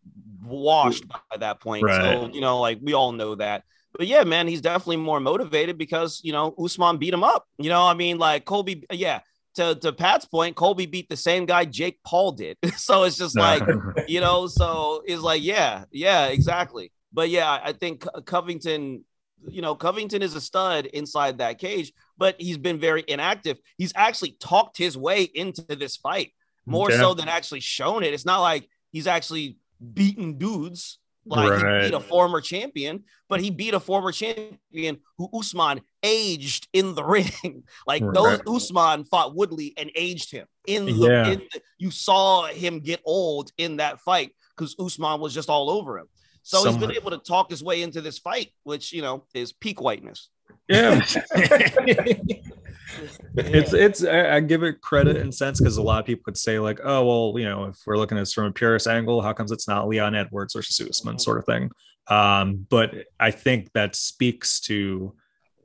[0.44, 1.84] washed by that point.
[1.84, 2.02] Right.
[2.02, 3.64] So you know, like we all know that.
[3.98, 7.46] But yeah, man, he's definitely more motivated because you know Usman beat him up.
[7.58, 9.20] You know, I mean, like Colby, yeah.
[9.56, 12.58] To, to Pat's point, Colby beat the same guy Jake Paul did.
[12.78, 13.64] so it's just like,
[14.08, 16.92] you know, so it's like, yeah, yeah, exactly.
[17.14, 19.06] But yeah, I think Covington,
[19.48, 23.58] you know, Covington is a stud inside that cage, but he's been very inactive.
[23.78, 26.34] He's actually talked his way into this fight
[26.66, 26.98] more Yeah.
[26.98, 28.14] so than actually shown it.
[28.14, 29.58] It's not like he's actually
[29.94, 31.84] beaten dudes like Right.
[31.84, 36.94] he beat a former champion, but he beat a former champion who Usman aged in
[36.96, 37.64] the ring.
[37.88, 41.28] like those Usman fought Woodley and aged him in the, Yeah.
[41.30, 45.70] in the you saw him get old in that fight because Usman was just all
[45.70, 46.08] over him.
[46.44, 49.52] So he's been able to talk his way into this fight, which you know is
[49.52, 50.30] peak whiteness.
[50.68, 51.02] Yeah.
[53.36, 56.38] it's it's I, I give it credit and sense because a lot of people could
[56.38, 59.22] say like oh well you know if we're looking at this from a purist angle
[59.22, 61.70] how comes it's not leon edwards versus usman sort of thing
[62.08, 65.14] um but i think that speaks to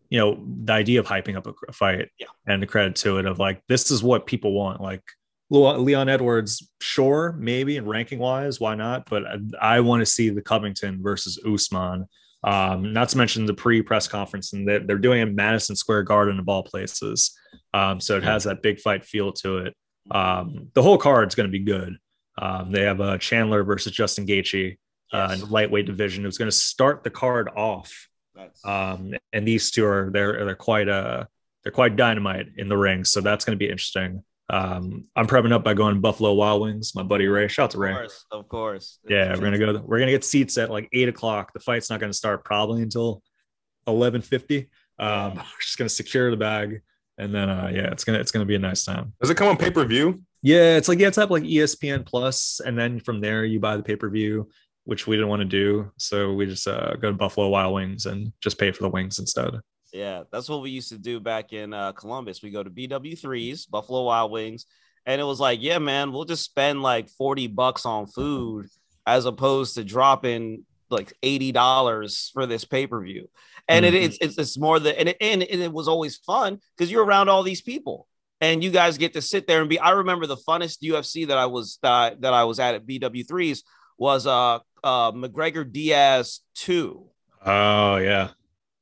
[0.08, 2.26] you know the idea of hyping up a, fight Yeah.
[2.46, 5.02] and the credit to it of like this is what people want like
[5.50, 10.30] leon edwards sure maybe in ranking wise why not but i, I want to see
[10.30, 12.06] the covington versus usman
[12.42, 16.04] um, not to mention the pre-press conference, and they're, they're doing it in Madison Square
[16.04, 17.36] Garden of all places.
[17.74, 19.76] Um, so it has that big fight feel to it.
[20.10, 21.96] Um, the whole card's going to be good.
[22.38, 24.78] Um, they have uh, Chandler versus Justin Gaethje
[25.12, 25.40] uh, Yes.
[25.40, 26.24] the lightweight division.
[26.24, 28.08] Who's going to start the card off.
[28.64, 31.24] Um, and these two are they're they're quite uh
[31.62, 33.04] they're quite dynamite in the ring.
[33.04, 34.24] So that's going to be interesting.
[34.50, 36.94] Um, I'm prepping up by going to Buffalo Wild Wings.
[36.94, 37.92] My buddy Ray, shout out to of Ray.
[37.92, 38.98] course, of course.
[39.08, 39.80] Yeah, we're gonna go.
[39.86, 41.52] We're gonna get seats at like eight o'clock.
[41.52, 43.22] The fight's not gonna start probably until
[43.86, 44.68] eleven fifty.
[44.98, 46.82] Um, we're just gonna secure the bag,
[47.16, 49.12] and then uh, yeah, it's gonna it's gonna be a nice time.
[49.20, 50.22] Does it come on pay per view?
[50.42, 53.76] Yeah, it's like yeah, it's up like ESPN Plus, and then from there you buy
[53.76, 54.48] the pay per view,
[54.84, 58.06] which we didn't want to do, so we just uh, go to Buffalo Wild Wings
[58.06, 59.54] and just pay for the wings instead.
[59.92, 62.42] Yeah, that's what we used to do back in uh, Columbus.
[62.42, 64.66] We go to BW3s, Buffalo Wild Wings,
[65.06, 68.66] and it was like, yeah, man, we'll just spend like 40 bucks on food
[69.06, 73.28] as opposed to dropping like $80 for this pay-per-view.
[73.68, 74.00] And it Mhm.
[74.00, 77.28] is it's, it's more than and it, and it, was always fun because you're around
[77.28, 78.08] all these people
[78.40, 81.38] and you guys get to sit there and be I remember the funnest UFC that
[81.38, 83.62] I was that that I was at at BW3s
[83.98, 87.06] was uh uh McGregor Diaz 2
[87.46, 88.30] Oh yeah,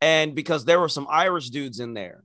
[0.01, 2.23] and because there were some Irish dudes in there,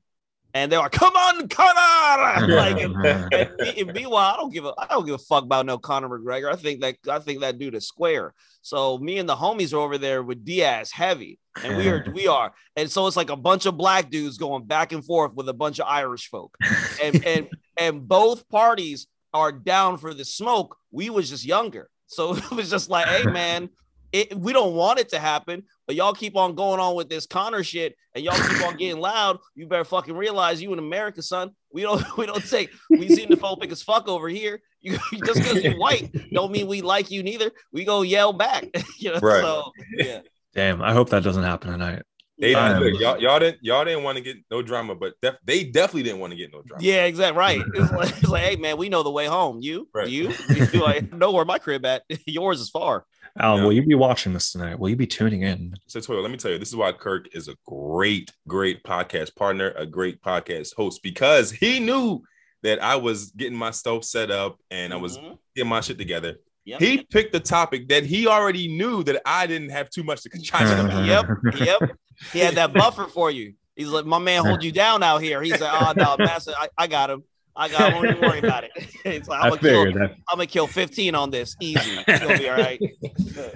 [0.53, 2.95] and they were like, "Come on, Conor!" like, and,
[3.33, 6.09] and, and meanwhile, I don't give a I don't give a fuck about no Conor
[6.09, 6.51] McGregor.
[6.51, 8.33] I think that I think that dude is square.
[8.62, 12.27] So me and the homies are over there with Diaz heavy, and we are we
[12.27, 15.49] are, and so it's like a bunch of black dudes going back and forth with
[15.49, 16.55] a bunch of Irish folk,
[17.01, 20.77] and and and both parties are down for the smoke.
[20.91, 23.69] We was just younger, so it was just like, hey man.
[24.13, 27.26] It, we don't want it to happen, but y'all keep on going on with this
[27.26, 29.39] Conor shit, and y'all keep on getting loud.
[29.56, 31.49] You better fucking realize you in America, son.
[31.71, 34.62] We don't we don't take we xenophobic as fuck over here.
[34.82, 37.52] You just because you're white don't mean we like you neither.
[37.71, 38.65] We go yell back,
[38.99, 39.19] you know.
[39.19, 39.41] Right.
[39.41, 40.19] So yeah,
[40.54, 40.82] damn.
[40.84, 42.04] I hope that doesn't happen tonight.
[42.39, 45.38] They Um, look, y'all, y'all didn't y'all didn't want to get no drama, but def-
[45.45, 46.84] they definitely didn't want to get no drama.
[46.84, 47.62] yeah, exactly right.
[47.73, 49.60] It's like, it's like, hey man, we know the way home.
[49.62, 50.08] You, Right.
[50.10, 50.34] you,
[50.71, 52.04] you I know where my crib at.
[52.28, 53.06] Yours is far.
[53.39, 53.65] Alan, Yeah.
[53.65, 54.78] will you be watching this tonight?
[54.80, 55.74] Will you be tuning in?
[55.88, 59.36] So, Toyo, let me tell you, this is why Kirk is a great, great podcast
[59.36, 62.22] partner, a great podcast host, because he knew
[62.62, 65.38] that I was getting my stuff set up and I was Mhm.
[65.56, 66.36] getting my shit together.
[66.65, 66.80] Yep.
[66.80, 70.30] He picked the topic that he already knew that I didn't have too much to
[70.41, 71.06] chime in about.
[71.06, 71.26] Yep,
[71.60, 71.98] yep.
[72.32, 73.56] He had that buffer for you.
[73.76, 75.41] He's like, my man, hold you down out here.
[75.41, 77.24] He's like, oh no, master, I, I got him.
[77.56, 78.02] I got him.
[78.02, 78.72] Don't even worry about it.
[79.06, 80.12] It's like, I'm gonna kill, figured that.
[80.30, 81.56] I'm gonna kill 15 on this.
[81.60, 81.98] Easy.
[82.08, 82.82] It's gonna be all right.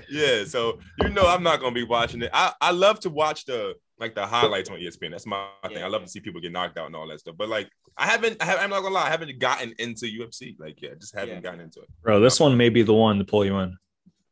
[0.09, 2.29] Yeah, so you know I'm not gonna be watching it.
[2.33, 5.11] I, I love to watch the like the highlights on ESPN.
[5.11, 5.83] That's my thing.
[5.83, 7.35] I love to see people get knocked out and all that stuff.
[7.37, 10.59] But like I haven't I have, I'm not gonna lie, I haven't gotten into UFC.
[10.59, 11.41] Like, yeah, just haven't Yeah.
[11.41, 11.87] gotten into it.
[12.03, 13.75] Bro, this one may be the one to pull you in.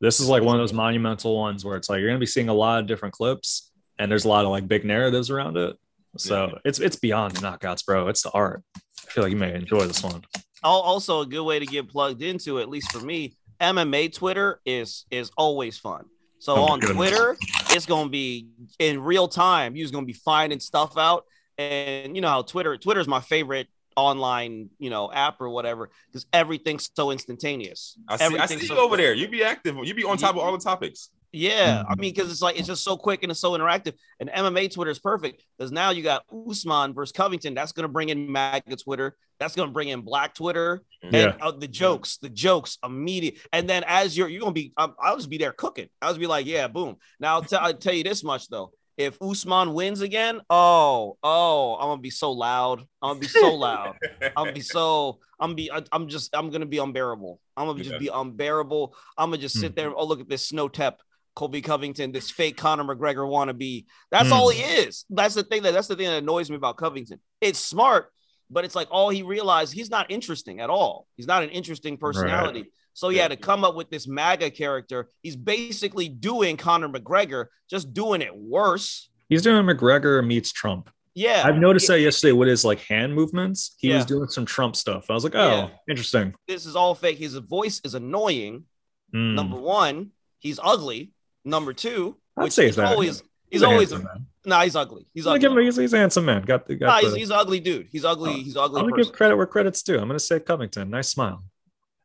[0.00, 2.48] This is like one of those monumental ones where it's like you're gonna be seeing
[2.50, 5.74] a lot of different clips, and there's a lot of like big narratives around it.
[6.18, 6.58] So Yeah.
[6.64, 8.08] it's it's beyond the knockouts, bro.
[8.08, 8.62] It's the art.
[8.76, 10.22] I feel like you may enjoy this one.
[10.62, 15.04] Also, a good way to get plugged into, at least for me, MMA Twitter is
[15.10, 16.04] is always fun.
[16.38, 16.96] So Oh on goodness.
[16.96, 17.36] Twitter,
[17.70, 18.48] it's gonna be
[18.78, 19.76] in real time.
[19.76, 21.24] You're just gonna be finding stuff out,
[21.56, 25.88] and you know how Twitter Twitter is my favorite online you know app or whatever
[26.08, 27.96] because everything's so instantaneous.
[28.08, 28.98] I see I Everything's see so you over quick.
[29.00, 29.14] there.
[29.14, 31.10] You be active, you be on top of all the topics.
[31.36, 33.92] Yeah, I mean, because it's like it's just so quick and it's so interactive.
[34.20, 37.54] And MMA Twitter is perfect because now you got Usman versus Covington.
[37.54, 39.16] That's going to bring in MAGA Twitter.
[39.38, 40.82] That's going to bring in Black Twitter.
[41.02, 41.36] Yeah.
[41.40, 43.36] Uh, the jokes, the jokes, immediate.
[43.52, 45.88] And then as you're you're gonna be, um, I'll just be there cooking.
[46.00, 46.96] I'll just be like, yeah, boom.
[47.20, 48.72] Now I'll, tell I'll tell you this much though.
[48.96, 52.80] If Usman wins again, oh, oh, I'm gonna be so loud.
[53.02, 53.96] I'm gonna be so loud.
[54.22, 55.18] I'm gonna be so.
[55.38, 55.70] I'm be.
[55.92, 56.34] I'm just.
[56.34, 57.38] I'm gonna be unbearable.
[57.58, 57.98] I'm gonna just Yeah.
[57.98, 58.96] be unbearable.
[59.18, 59.94] I'm gonna just sit there.
[59.94, 61.02] Oh, look at this snow tep.
[61.36, 63.84] Colby Covington, this fake Conor McGregor wannabe.
[64.10, 64.32] That's Hmm.
[64.32, 65.04] all he is.
[65.10, 67.20] That's the thing that that's the thing that annoys me about Covington.
[67.40, 68.10] It's smart,
[68.50, 71.06] but it's like all he realized he's not interesting at all.
[71.16, 72.72] He's not an interesting personality.
[72.94, 75.10] So he had to come up with this MAGA character.
[75.22, 79.10] He's basically doing Conor McGregor, just doing it worse.
[79.28, 80.88] He's doing McGregor meets Trump.
[81.14, 81.42] Yeah.
[81.44, 83.74] I've noticed that yesterday with his like hand movements.
[83.78, 83.96] He Yeah.
[83.96, 85.10] was doing some Trump stuff.
[85.10, 85.68] I was like, oh, Yeah.
[85.90, 86.34] interesting.
[86.48, 87.18] This is all fake.
[87.18, 88.64] His voice is annoying.
[89.12, 89.34] Hmm.
[89.34, 91.12] Number one, he's ugly.
[91.46, 92.88] Number two, I'd which say he's that.
[92.88, 94.26] always he's a always handsome man.
[94.44, 95.06] nah, he's ugly.
[95.14, 95.40] He's I'm ugly.
[95.40, 96.42] give him, he's, he's a handsome man.
[96.42, 97.86] Got the got Nah, the, he's, he's ugly dude.
[97.90, 98.30] He's ugly.
[98.32, 99.10] Oh, He's ugly I'm gonna person.
[99.12, 99.94] give credit where credit's due.
[99.98, 100.90] I'm gonna say Covington.
[100.90, 101.42] Nice smile.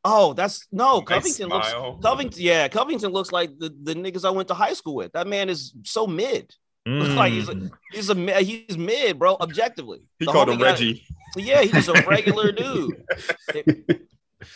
[0.06, 1.99] Oh, that's no Nice Covington looks smile.
[2.01, 2.41] Covington.
[2.41, 5.12] Yeah, Covington looks like the, the niggas I went to high school with.
[5.13, 6.54] That man is so mid.
[6.86, 7.71] Looks like he's a- Mm.
[7.91, 9.36] He's a he's mid, bro.
[9.39, 11.04] Objectively, He The called homie him got- Reggie.
[11.36, 13.04] Yeah, he's just a regular dude.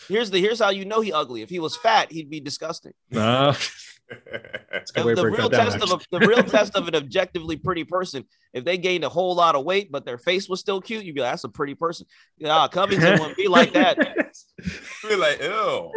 [0.07, 1.41] Here's the here's how you know he ugly.
[1.43, 2.93] If he was fat, he'd be disgusting.
[3.15, 3.94] Uh, that's a good
[4.93, 7.83] The, the real that down, test of a, the real test of an objectively pretty
[7.83, 11.03] person, if they gained a whole lot of weight but their face was still cute,
[11.03, 12.05] you'd be like, that's a pretty person.
[12.37, 13.97] Yeah, Covington wouldn't be like that.
[15.09, 15.91] be like, ew.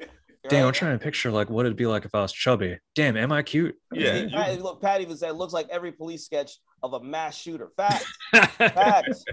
[0.48, 2.78] Damn, I'm trying to picture like what it'd be like if I was chubby.
[2.94, 3.76] Damn, am I cute?
[3.92, 7.02] Yeah, See, you- Pat, look, Pat even said looks like every police sketch of a
[7.02, 7.70] mass shooter.
[7.76, 8.06] Facts.
[8.32, 9.24] Facts.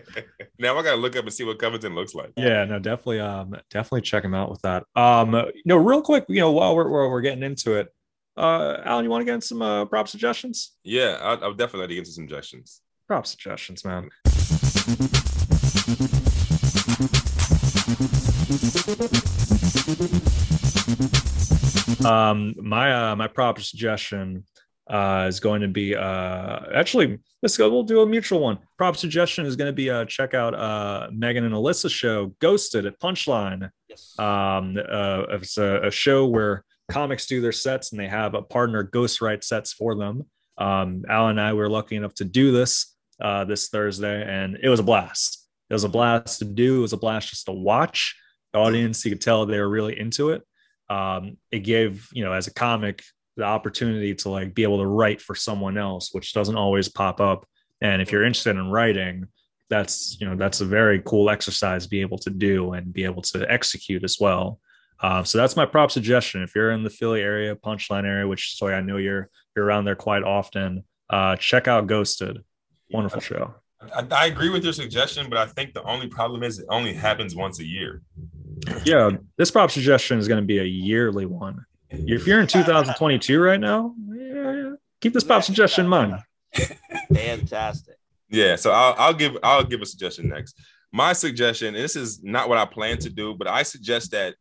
[0.58, 2.32] now I gotta look up and see what Covington looks like.
[2.36, 4.84] yeah, no, definitely, um, definitely check him out with that.
[4.96, 7.88] Um, no, real quick, you know, while we're while we're getting into it,
[8.36, 10.72] uh, Alan, you want to get in some uh, prop suggestions?
[10.84, 12.82] Yeah, I, I would definitely get into some suggestions.
[13.06, 14.10] Prop suggestions, man.
[22.04, 24.44] Um, my uh, my prop suggestion
[24.88, 27.68] uh, is going to be uh, actually let's go.
[27.68, 28.58] We'll do a mutual one.
[28.76, 32.86] Prop suggestion is going to be uh, check out uh, Megan and Alyssa show Ghosted
[32.86, 33.70] at Punchline.
[33.88, 34.18] Yes.
[34.18, 38.42] Um, uh, it's a, a show where comics do their sets and they have a
[38.42, 40.24] partner ghostwrite sets for them.
[40.56, 44.68] Um, Al and I were lucky enough to do this uh, this Thursday, and it
[44.68, 45.46] was a blast.
[45.70, 46.78] It was a blast to do.
[46.78, 48.16] It was a blast just to watch.
[48.52, 50.42] The audience, you could tell they were really into it.
[50.90, 53.02] Um, it gave you know, as a comic,
[53.36, 57.20] the opportunity to like be able to write for someone else, which doesn't always pop
[57.20, 57.46] up.
[57.80, 59.26] And if you're interested in writing,
[59.70, 63.04] that's you know that's a very cool exercise to be able to do and be
[63.04, 64.60] able to execute as well.
[65.00, 66.42] Um, so that's my prop suggestion.
[66.42, 69.84] If you're in the Philly area, Punchline area, which sorry, I know you're you're around
[69.84, 72.38] there quite often, uh, check out Ghosted.
[72.90, 73.54] Wonderful show.
[73.80, 76.94] I, I agree with your suggestion, but I think the only problem is it only
[76.94, 78.02] happens once a year.
[78.84, 81.64] Yeah, this prop suggestion is going to be a yearly one.
[81.90, 86.18] If you're in 2022 right now, yeah, keep this prop suggestion in mind.
[87.14, 87.94] Fantastic.
[88.28, 90.60] Yeah, so I'll, I'll give I'll give a suggestion next.
[90.92, 94.34] My suggestion, and this is not what I plan to do, but I suggest that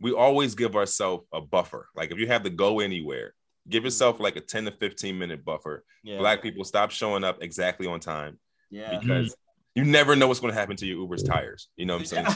[0.00, 1.88] we always give ourselves a buffer.
[1.96, 3.34] Like if you have to go anywhere,
[3.68, 5.84] give yourself like a 10 to 15 minute buffer.
[6.04, 6.18] Yeah.
[6.18, 8.38] Black people stop showing up exactly on time
[8.70, 8.98] Yeah.
[8.98, 9.36] because
[9.74, 11.68] you never know what's going to happen to your Uber's tires.
[11.76, 12.26] You know what I'm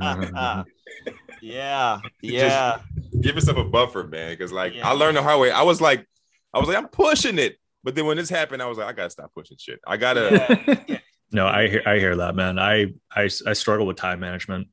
[0.00, 0.64] saying?
[1.42, 1.98] yeah.
[2.22, 2.78] Yeah.
[3.20, 4.32] give yourself a buffer, man.
[4.32, 4.88] Because like Yeah.
[4.88, 5.50] I learned the hard way.
[5.50, 6.06] I was like,
[6.54, 7.56] I was like, I'm pushing it.
[7.84, 9.80] But then when this happened, I was like, I gotta stop pushing shit.
[9.86, 10.98] I gotta Yeah.
[11.32, 12.58] No, I hear I hear that, man.
[12.58, 14.68] I I, I struggle with time management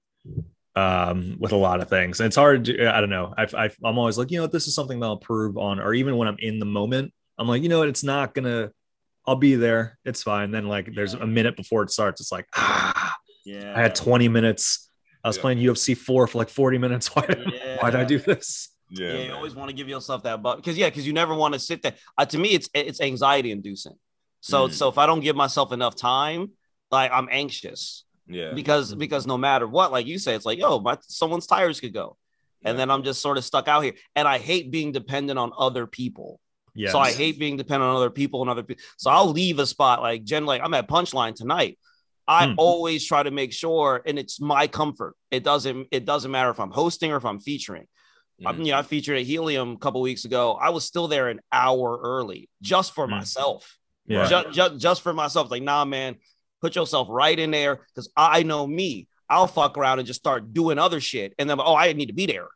[0.76, 2.20] um with a lot of things.
[2.20, 3.34] And It's hard to I don't know.
[3.38, 5.80] I, I I'm always like, you know, what, this is something that I'll improve on,
[5.80, 8.72] or even when I'm in the moment, I'm like, you know what, it's not gonna.
[9.28, 10.00] I'll be there.
[10.06, 10.52] It's fine.
[10.52, 12.20] Then like, there's a minute before it starts.
[12.22, 13.74] It's like, ah, Yeah.
[13.76, 14.90] I had 20 minutes.
[15.24, 15.42] I was Yeah.
[15.42, 17.08] playing UFC four for like 40 minutes.
[17.16, 17.24] Why
[17.82, 18.70] why did I do this?
[18.90, 19.14] yeah.
[19.14, 21.54] Yeah, you always want to give yourself that but because yeah, because you never want
[21.54, 21.94] to sit there.
[22.18, 23.94] Uh, to me, it's it's anxiety inducing.
[24.42, 24.72] So Mm.
[24.74, 26.52] so if I don't give myself enough time,
[26.90, 28.54] like I'm anxious yeah.
[28.54, 31.94] because because no matter what, like you say, it's like yo, my someone's tires could
[31.94, 32.18] go,
[32.64, 33.94] and then I'm just sort of stuck out here.
[34.16, 36.40] And I hate being dependent on other people.
[36.80, 36.92] Yeah.
[36.92, 38.82] So I hate being dependent on other people and other people.
[38.98, 41.78] So I'll leave a spot like Jen, like I'm at Punchline tonight.
[42.26, 42.54] I Hmm.
[42.58, 45.15] always try to make sure, and it's my comfort.
[45.30, 47.86] It doesn't it doesn't matter if I'm hosting or if I'm featuring.
[48.46, 48.65] I, Mhm.
[48.65, 50.54] you know, I featured at Helium a couple weeks ago.
[50.54, 53.12] I was still there an hour early just for Mm.
[53.12, 53.78] myself.
[54.08, 54.26] Yeah.
[54.30, 55.52] Just, just, just for myself.
[55.52, 56.15] Like, nah, man,
[56.62, 59.08] put yourself right in there because I know me.
[59.30, 61.34] I'll fuck around and just start doing other shit.
[61.38, 62.48] And then, oh, I need to be there.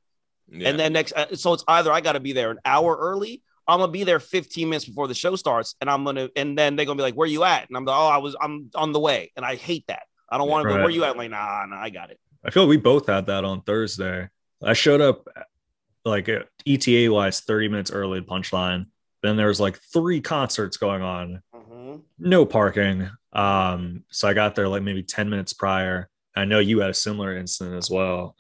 [0.50, 0.70] Yeah.
[0.70, 3.42] And then next, uh, so it's either I got to be there an hour early.
[3.68, 6.76] I'm gonna be there 15 minutes before the show starts, and I'm gonna, and then
[6.76, 8.92] they're gonna be like, "Where you at?" And I'm like, "Oh, I was, I'm on
[8.92, 10.04] the way," and I hate that.
[10.30, 10.76] I don't want to go.
[10.76, 10.82] Right.
[10.84, 11.12] Where you at?
[11.12, 12.20] I'm like, nah, nah, I got it.
[12.44, 14.30] I feel we both had that on Thursday.
[14.64, 15.28] I showed up
[16.06, 18.88] like uh, ETA wise 30 minutes early to punchline.
[19.22, 21.42] Then there was like three concerts going on,
[22.20, 23.10] no parking.
[23.32, 26.10] Um, so I got there like maybe 10 minutes prior.
[26.36, 28.36] I know you had a similar incident as well.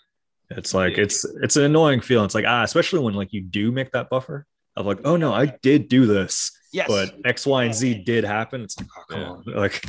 [0.49, 1.03] It's like Yeah.
[1.03, 2.25] it's it's an annoying feeling.
[2.25, 4.45] It's like ah, especially when like you do make that buffer
[4.75, 8.23] of like, oh no, I did do this, Yes, but X, Y, and Z did
[8.23, 8.61] happen.
[8.63, 9.27] It's like, oh come Yeah.
[9.29, 9.43] on.
[9.55, 9.83] Like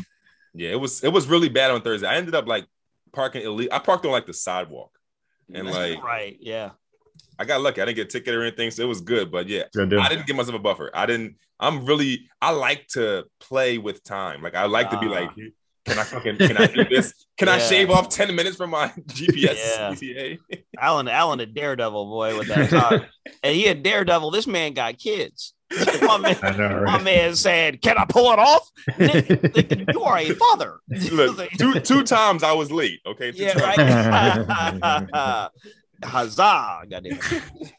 [0.55, 2.07] Yeah, it was it was really bad on Thursday.
[2.07, 2.67] I ended up like
[3.13, 3.73] parking illegal.
[3.75, 4.91] I parked on like the sidewalk,
[5.53, 6.71] and like right, yeah,
[7.39, 7.81] I got lucky.
[7.81, 9.31] I didn't get a ticket or anything, so it was good.
[9.33, 9.95] But yeah, good.
[9.95, 10.91] I didn't give myself a buffer.
[10.95, 11.37] I didn't.
[11.59, 12.29] I'm really.
[12.43, 14.43] I like to play with time.
[14.43, 15.11] Like I like to be Ah.
[15.11, 15.31] like,
[15.85, 17.13] can I fucking can I do this?
[17.37, 19.95] Can I shave off ten minutes from my GPS Yeah.
[20.01, 20.39] ETA?
[20.79, 23.05] Alan, Alan, a daredevil boy with that time,
[23.43, 24.31] and he a daredevil.
[24.31, 25.55] This man got kids.
[26.03, 28.71] my man, I know, my man said, "Can I pull it off?"
[29.95, 30.79] You are a father.
[31.11, 33.01] Look, two two times I was late.
[33.07, 34.47] Okay, two yeah, times.
[34.83, 35.51] right.
[36.03, 36.83] Huzzah!
[36.91, 37.19] Goddamn.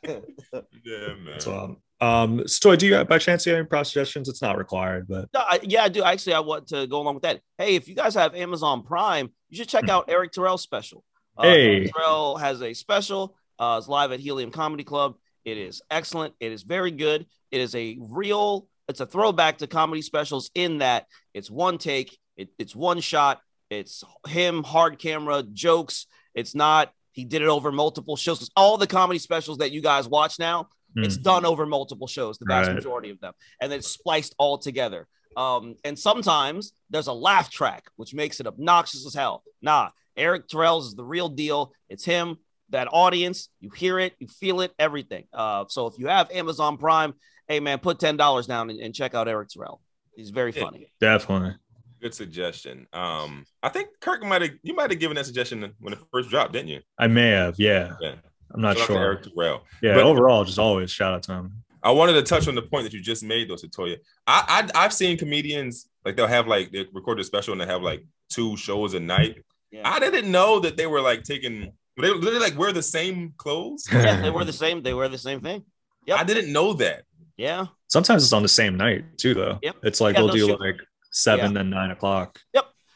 [0.04, 1.40] Yeah, man.
[1.40, 4.28] So, um, Stoy, do you by chance you have any prop suggestions?
[4.28, 6.04] It's not required, but No, I, yeah, I do.
[6.04, 7.42] Actually, I want to go along with that.
[7.58, 11.04] Hey, if you guys have Amazon Prime, you should check out Eric Terrell's special.
[11.38, 11.76] Uh, Hey.
[11.78, 13.36] Eric Terrell has a special.
[13.58, 15.16] Uh, it's live at Helium Comedy Club.
[15.46, 16.34] It is excellent.
[16.40, 17.26] It is very good.
[17.52, 18.68] It is a real.
[18.88, 22.18] It's a throwback to comedy specials in that it's one take.
[22.36, 23.40] It, it's one shot.
[23.70, 26.08] It's him, hard camera, jokes.
[26.34, 26.92] It's not.
[27.14, 28.50] He did it over multiple shows.
[28.58, 32.46] all the comedy specials that you guys watch now, it's done over multiple shows, the
[32.46, 32.76] vast Right.
[32.76, 35.08] majority of them, and then it's spliced all together.
[35.38, 39.44] Um, and sometimes there's a laugh track, which makes it obnoxious as hell.
[39.62, 41.74] Nah, Eric Terrell's is the real deal.
[41.90, 42.38] It's him,
[42.70, 43.50] that audience.
[43.60, 45.26] You hear it, you feel it, everything.
[45.34, 47.14] Uh, so if you have Amazon Prime,
[47.50, 49.82] hey man, put ten dollars down and, and check out Eric Terrell.
[50.16, 50.64] He's very Yeah.
[50.64, 50.92] funny.
[51.02, 51.56] definitely.
[52.02, 52.88] Good suggestion.
[52.94, 56.30] Um, I think Kirk might have you might have given that suggestion when it first
[56.30, 56.82] dropped, didn't you?
[56.98, 57.96] I may have, yeah.
[58.00, 58.16] Yeah.
[58.54, 59.02] I'm not Shout out to sure.
[59.04, 59.64] Eric Terrell.
[59.82, 61.64] Yeah, But- overall, just always shout out to him.
[61.84, 63.98] I wanted to touch on the point that you just made, though, Satoya.
[64.26, 67.68] I, I I've seen comedians like they'll have like they record a special and they
[67.68, 69.44] have like two shows a night.
[69.72, 73.34] Yeah, I didn't know that they were like taking they literally like wear the same
[73.38, 73.88] clothes.
[73.94, 74.82] yeah they wear the same.
[74.82, 75.64] They wear the same thing.
[76.08, 77.04] Yeah, I didn't know that.
[77.38, 79.60] Yeah, Sometimes it's on the same night too, though.
[79.62, 79.76] Yep.
[79.84, 80.78] It's like Yeah, they'll they'll do shoot- like
[81.12, 82.40] seven, then nine o'clock.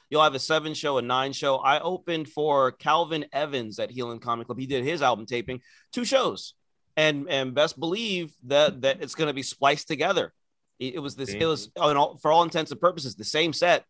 [0.10, 1.58] You'll have a seven show, a nine show.
[1.58, 4.60] I opened for Calvin Evans at Helium Comic Club.
[4.60, 5.62] He did his album taping,
[5.94, 6.56] two shows,
[6.98, 10.34] and and best believe that that it's going to be spliced together.
[10.80, 11.30] It, it was this.
[11.30, 13.86] It was on all, for all intents and purposes the same set,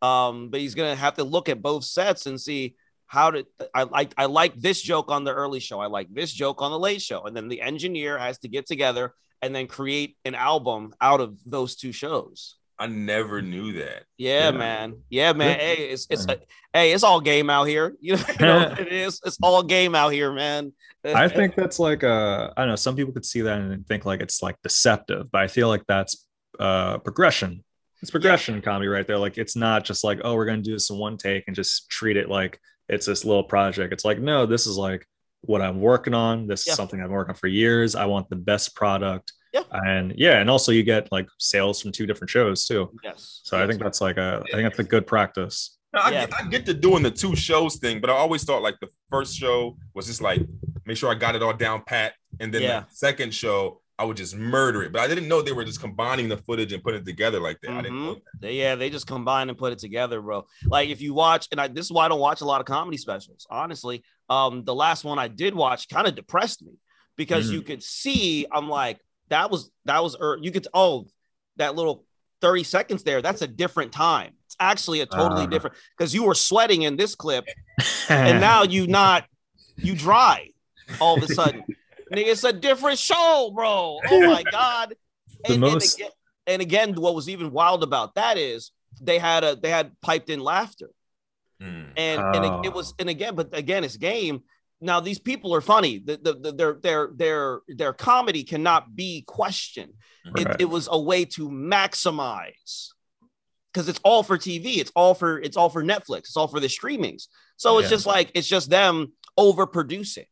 [0.00, 3.46] um, but he's going to have to look at both sets and see how did
[3.74, 5.80] I like I like this joke on the early show.
[5.80, 8.66] I like this joke on the late show, and then the engineer has to get
[8.66, 12.57] together and then create an album out of those two shows.
[12.78, 14.04] I never knew that.
[14.16, 14.56] Yeah, Yeah.
[14.56, 14.96] man.
[15.10, 15.58] Yeah, man.
[15.58, 16.36] Hey, it's it's Yeah.
[16.72, 17.94] hey, it's all game out here.
[18.00, 19.20] You know, you know it is.
[19.24, 20.72] It's all game out here, man.
[21.04, 24.04] I think that's like uh I don't know, some people could see that and think
[24.04, 26.26] like it's like deceptive, but I feel like that's
[26.58, 27.64] uh progression.
[28.00, 29.18] It's progression in comedy right there.
[29.18, 31.90] Like it's not just like, oh, we're gonna do this in one take and just
[31.90, 33.92] treat it like it's this little project.
[33.92, 35.04] It's like, no, this is like
[35.42, 36.46] what I'm working on.
[36.46, 36.72] This Yeah.
[36.72, 37.94] is something I've been working on for years.
[37.96, 39.32] I want the best product.
[39.52, 39.62] Yeah.
[39.72, 42.90] And yeah, and also you get like sales from two different shows too.
[43.02, 43.40] yes.
[43.44, 45.76] So I think that's like a I think that's a good practice.
[45.94, 46.26] No, I, Yeah.
[46.26, 48.88] get, I get to doing the two shows thing, but I always thought like the
[49.10, 50.42] first show was just like
[50.84, 52.80] make sure I got it all down pat, and then Yeah.
[52.80, 54.92] the second show I would just murder it.
[54.92, 57.58] But I didn't know they were just combining the footage and putting it together like
[57.62, 57.72] that.
[57.72, 58.14] I didn't know.
[58.14, 58.20] Mhm.
[58.38, 60.46] They, yeah, they just combine and put it together, bro.
[60.66, 62.66] Like if you watch, and I this is why I don't watch a lot of
[62.66, 63.46] comedy specials.
[63.50, 66.74] Honestly, um, the last one I did watch kind of depressed me
[67.16, 67.54] because Mhm.
[67.54, 69.00] you could see I'm like
[69.30, 71.06] that was that was er, you could oh
[71.56, 72.04] that little
[72.40, 74.32] 30 seconds there that's a different time.
[74.46, 75.46] It's actually a totally Uh.
[75.46, 77.46] different because you were sweating in this clip
[78.08, 79.24] and now you not
[79.76, 80.48] you dry
[81.00, 81.62] all of a sudden.
[82.12, 84.00] Nigga, it's a different show, bro.
[84.10, 84.94] Oh my god.
[85.44, 86.12] The And, most- and, again,
[86.48, 90.30] and again, what was even wild about that is they had a they had piped
[90.30, 90.90] in laughter.
[91.62, 91.92] Mm.
[91.96, 92.76] And and it, it Oh.
[92.76, 94.42] was and again, but again, it's game.
[94.80, 95.98] Now these people are funny.
[95.98, 99.92] The, the, the, their their their their comedy cannot be questioned.
[100.36, 100.56] It, Right.
[100.60, 102.88] it was a way to maximize
[103.72, 104.76] because it's all for TV.
[104.78, 106.18] It's all for it's all for Netflix.
[106.20, 107.24] It's all for the streamings.
[107.56, 107.96] So it's Yeah.
[107.96, 110.26] just like it's just them overproducing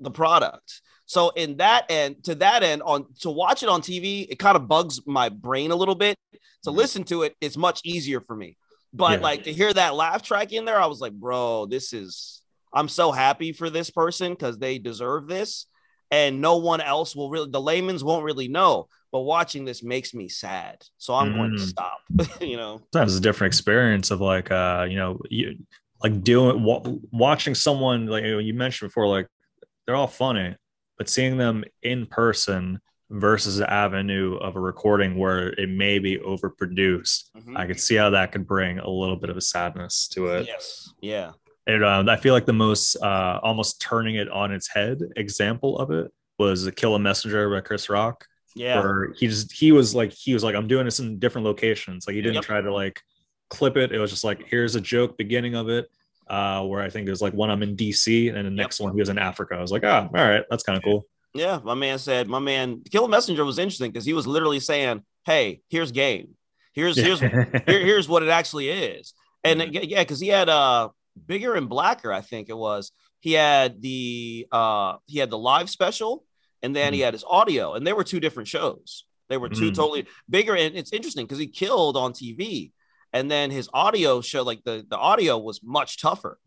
[0.00, 0.80] the product.
[1.06, 4.56] So in that end, to that end, on to watch it on TV, it kind
[4.56, 6.16] of bugs my brain a little bit.
[6.32, 6.38] To
[6.70, 6.78] mm-hmm.
[6.78, 8.56] listen to it, it's much easier for me.
[8.92, 9.24] But Yeah.
[9.24, 12.42] like to hear that laugh track in there, I was like, bro, this is
[12.76, 15.66] I'm so happy for this person because they deserve this.
[16.12, 18.86] and no one else will really the layman's won't really know.
[19.10, 21.68] But watching this makes me sad, so I'm going to Mm.
[21.74, 21.98] stop.
[22.40, 25.56] you know, sometimes it's a different experience of like uh you know you
[26.04, 29.26] like doing wa- watching someone like you mentioned before like
[29.84, 30.54] they're all funny
[30.98, 32.78] but seeing them in person
[33.10, 37.56] versus the avenue of a recording where it may be overproduced Mhm.
[37.56, 40.46] i could see how that could bring a little bit of a sadness to it
[40.46, 41.30] yes, yeah,
[41.66, 45.78] and um, i feel like the most uh almost turning it on its head example
[45.78, 49.94] of it was kill a messenger by chris rock yeah, where he just he was
[49.94, 52.44] like he was like i'm doing this in different locations like he didn't Yep.
[52.44, 53.00] try to like
[53.50, 55.86] clip it it was just like here's a joke beginning of it
[56.28, 58.98] uh where i think there's like one i'm in dc and the next one he
[59.00, 61.60] was in africa i was like oh all right that's kind of cool yeah.
[61.62, 65.02] My man said, my man, Kill a Messenger was interesting because he was literally saying,
[65.26, 66.28] "Hey, here's game.
[66.72, 69.12] Here's here's here, here's what it actually is."
[69.44, 70.88] And yeah, because he had uh
[71.26, 72.92] bigger and blacker, I think it was.
[73.20, 76.24] He had the uh he had the live special,
[76.62, 79.04] and then he had his audio, and they were two different shows.
[79.28, 79.74] They were two Mm.
[79.74, 82.72] totally bigger, and it's interesting because he killed on TV,
[83.12, 86.38] and then his audio show, like the the audio was much tougher.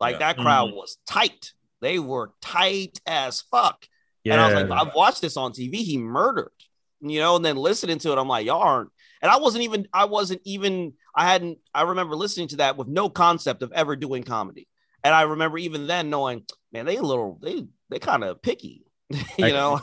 [0.00, 0.18] Like Yeah.
[0.34, 1.52] that crowd was tight.
[1.80, 3.86] They were tight as fuck.
[4.24, 5.76] yeah And I was like, I've watched this on TV.
[5.76, 6.52] He murdered,
[7.00, 8.90] you know, and then listening to it, I'm like, y'all aren't.
[9.22, 12.88] And I wasn't even, I wasn't even, I hadn't, I remember listening to that with
[12.88, 14.68] no concept of ever doing comedy.
[15.04, 18.84] And I remember even then knowing, man, they a little, they, they kind of picky,
[19.10, 19.80] you I- know?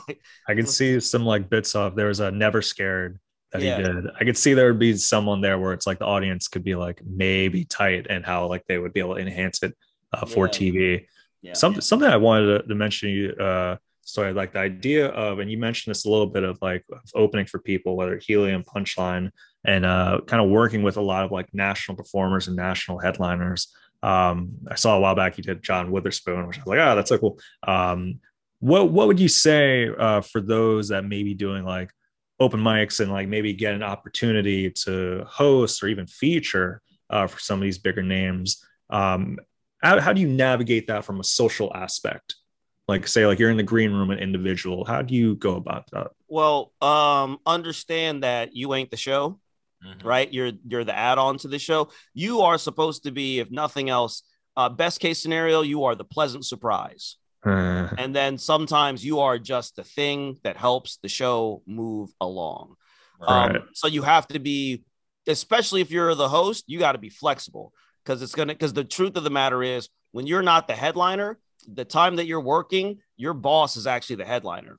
[0.48, 3.18] i could see some like bits of there was a never scared
[3.52, 3.76] that Yeah.
[3.78, 6.46] he did i could see there would be someone there where it's like the audience
[6.46, 9.74] could be like maybe tight and how like they would be able to enhance it
[10.12, 10.52] uh, for Yeah.
[10.52, 11.06] tv
[11.42, 11.52] Yeah.
[11.54, 15.50] something something I wanted to, to mention you uh sorry like the idea of and
[15.50, 19.30] you mentioned this a little bit of like of opening for people whether helium punchline
[19.66, 23.68] and uh kind of working with a lot of like national performers and national headliners.
[24.02, 26.94] Um I saw a while back you did John Witherspoon which I was like ah
[26.94, 27.38] that's so cool.
[27.66, 28.20] Um
[28.60, 31.90] what what would you say uh for those that may be doing like
[32.38, 37.38] open mics and like maybe get an opportunity to host or even feature uh, for
[37.38, 38.64] some of these bigger names?
[38.88, 39.38] Um
[39.82, 42.36] how, how do you navigate that from a social aspect?
[42.88, 45.90] Like say like you're in the green room an individual how do you go about
[45.90, 46.12] that?
[46.28, 49.38] Well, um, understand that you ain't the show.
[49.84, 50.04] Mhm.
[50.04, 50.32] right?
[50.32, 51.90] You're you're the add-on to the show.
[52.14, 54.22] You are supposed to be, if nothing else,
[54.56, 57.16] uh, best case scenario, you are the pleasant surprise,
[57.98, 62.74] and then sometimes you are just the thing that helps the show move along.
[63.20, 64.82] Um, so you have to be,
[65.26, 67.72] especially if you're the host, you got to be flexible
[68.04, 68.54] because it's gonna.
[68.54, 72.26] Because the truth of the matter is, when you're not the headliner, the time that
[72.26, 74.78] you're working, your boss is actually the headliner.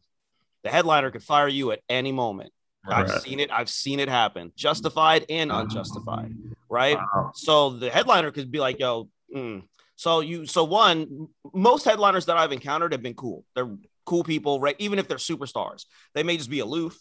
[0.63, 2.51] The headliner could fire you at any moment.
[2.89, 3.49] I've seen it.
[3.51, 6.33] I've seen it happen, justified and unjustified.
[6.69, 6.97] Right.
[6.97, 7.31] wow.
[7.33, 9.63] So the headliner could be like, "Yo." mm.
[9.95, 10.45] So you.
[10.45, 13.43] So one, most headliners that I've encountered have been cool.
[13.55, 13.69] They're
[14.05, 14.75] cool people, right?
[14.79, 16.97] Even if they're superstars, they may just be aloof.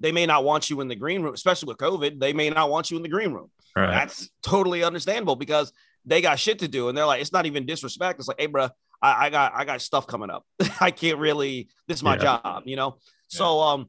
[0.00, 2.20] They may not want you in the green room, especially with COVID.
[2.20, 3.50] They may not want you in the green room.
[3.76, 3.90] Right.
[3.90, 5.72] That's totally understandable because
[6.04, 8.18] they got shit to do, and they're like, it's not even disrespect.
[8.20, 8.68] It's like, hey, bro,
[9.02, 10.44] I, I got I got stuff coming up.
[10.80, 11.68] I can't really.
[11.86, 12.38] This is my Yeah.
[12.42, 12.98] job, you know.
[13.28, 13.88] So um,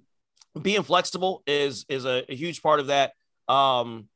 [0.59, 3.13] being flexible is is a, a huge part of that.
[3.47, 4.07] Um,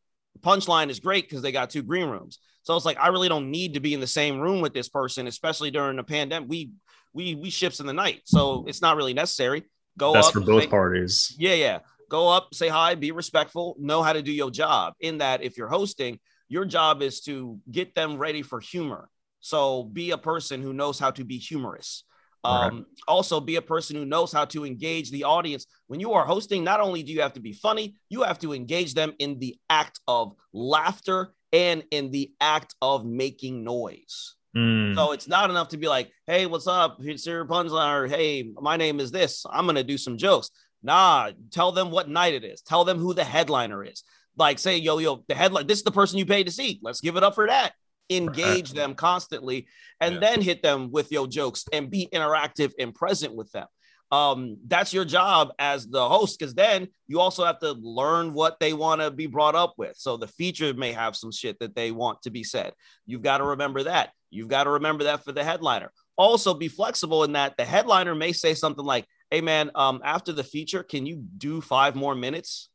[0.42, 2.40] punchline is great because they got two green rooms.
[2.64, 4.90] So it's like I really don't need to be in the same room with this
[4.90, 6.50] person, especially during the pandemic.
[6.50, 6.72] We
[7.14, 9.64] we we ships in the night, so it's not really necessary.
[9.98, 11.80] Go that's up for both say- parties yeah, yeah.
[12.10, 14.94] Go up, say hi, be respectful, know how to do your job.
[15.00, 19.10] In that, if you're hosting, your job is to get them ready for humor.
[19.40, 22.04] So be a person who knows how to be humorous.
[22.44, 25.66] Um, Also, be a person who knows how to engage the audience.
[25.88, 28.54] When you are hosting, not only do you have to be funny, you have to
[28.54, 34.36] engage them in the act of laughter and in the act of making noise.
[34.56, 36.98] Mm, So it's not enough to be like, hey, what's up?
[37.02, 39.46] It's your punchline, or hey, my name is this.
[39.50, 40.50] I'm gonna do some jokes.
[40.84, 42.62] Nah, tell them what night it is.
[42.62, 44.04] Tell them who the headliner is.
[44.38, 46.80] Like, say, yo, yo, the headline, this is the person you paid to see.
[46.82, 47.74] Let's give it up for that.
[48.18, 49.68] Engage them constantly
[50.00, 50.20] and Yeah.
[50.20, 53.68] then hit them with your jokes and be interactive and present with them.
[54.12, 58.60] Um, that's your job as the host, because then you also have to learn what
[58.60, 59.98] they want to be brought up with.
[59.98, 62.74] So the feature may have some shit that they want to be said.
[63.08, 64.12] You've got to remember that.
[64.30, 65.92] You've got to remember that for the headliner.
[66.16, 70.32] Also, be flexible in that the headliner may say something like, "Hey, man, um, after
[70.32, 72.70] the feature, can you do five more minutes?"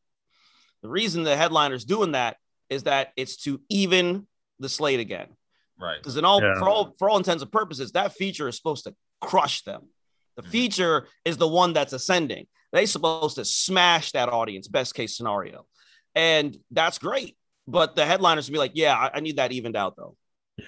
[0.82, 2.36] The reason the headliner's doing that
[2.70, 4.28] is that it's to even
[4.61, 5.28] the slate again.
[5.80, 5.98] Right.
[5.98, 6.59] Because in all Yeah.
[6.59, 9.88] for all for all intents and purposes, that feature is supposed to crush them.
[10.36, 10.50] The Mhm.
[10.50, 12.46] feature is the one that's ascending.
[12.72, 15.66] They're supposed to smash that audience, best case scenario.
[16.14, 17.36] And that's great.
[17.66, 20.16] But the headliners will be like, yeah, I, I need that evened out though.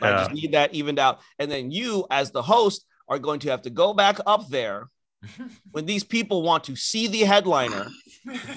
[0.03, 1.21] I just need that evened out.
[1.39, 4.89] And then you, as the host, are going to have to go back up there
[5.73, 7.91] when these people want to see the headliner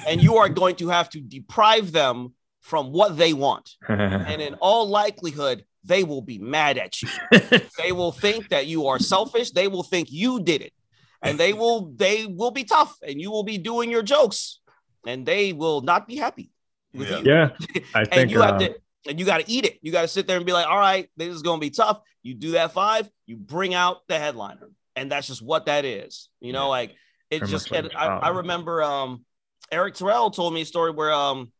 [0.07, 2.33] and you are going to have to deprive them
[2.63, 3.69] from what they want.
[3.87, 7.09] And in all likelihood, they will be mad at you.
[7.77, 9.51] they will think that you are selfish.
[9.51, 10.73] They will think you did it.
[11.21, 14.59] And they will they will be tough and you will be doing your jokes
[15.05, 16.51] and they will not be happy
[16.93, 17.19] with Yeah.
[17.19, 17.23] you.
[17.31, 17.49] yeah,
[17.95, 18.75] I And think you have uh, to
[19.07, 19.79] and you got to eat it.
[19.81, 21.69] You got to sit there and be like, all right, this is going to be
[21.69, 21.99] tough.
[22.23, 24.69] You do that five, you bring out the headliner.
[24.95, 26.29] And that's just what that is.
[26.39, 26.77] You know, Yeah.
[26.79, 26.89] like
[27.29, 29.25] it Pretty just, like I, I remember um,
[29.71, 31.51] Eric Terrell told me a story where um,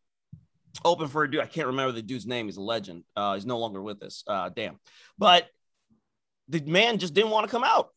[0.84, 1.42] open for a dude.
[1.42, 2.46] I can't remember the dude's name.
[2.46, 3.04] He's a legend.
[3.16, 4.24] Uh, he's no longer with us.
[4.28, 4.80] Uh, damn.
[5.18, 5.48] But
[6.50, 7.90] the man just didn't want to come out.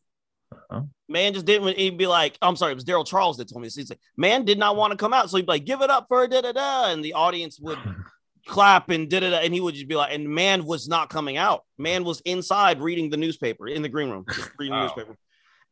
[0.51, 0.81] Uh-huh.
[1.09, 1.77] Man just didn't.
[1.77, 3.75] He'd be like, I'm sorry, it was Daryl Charles that told me this.
[3.75, 5.29] He's like, man did not want to come out.
[5.29, 6.91] So he'd be like, give it up for da da da.
[6.91, 7.79] And the audience would
[8.45, 9.37] clap and da da da.
[9.37, 11.63] And he would just be like, and man was not coming out.
[11.77, 15.17] Man was inside reading the newspaper in the green room, just reading the newspaper.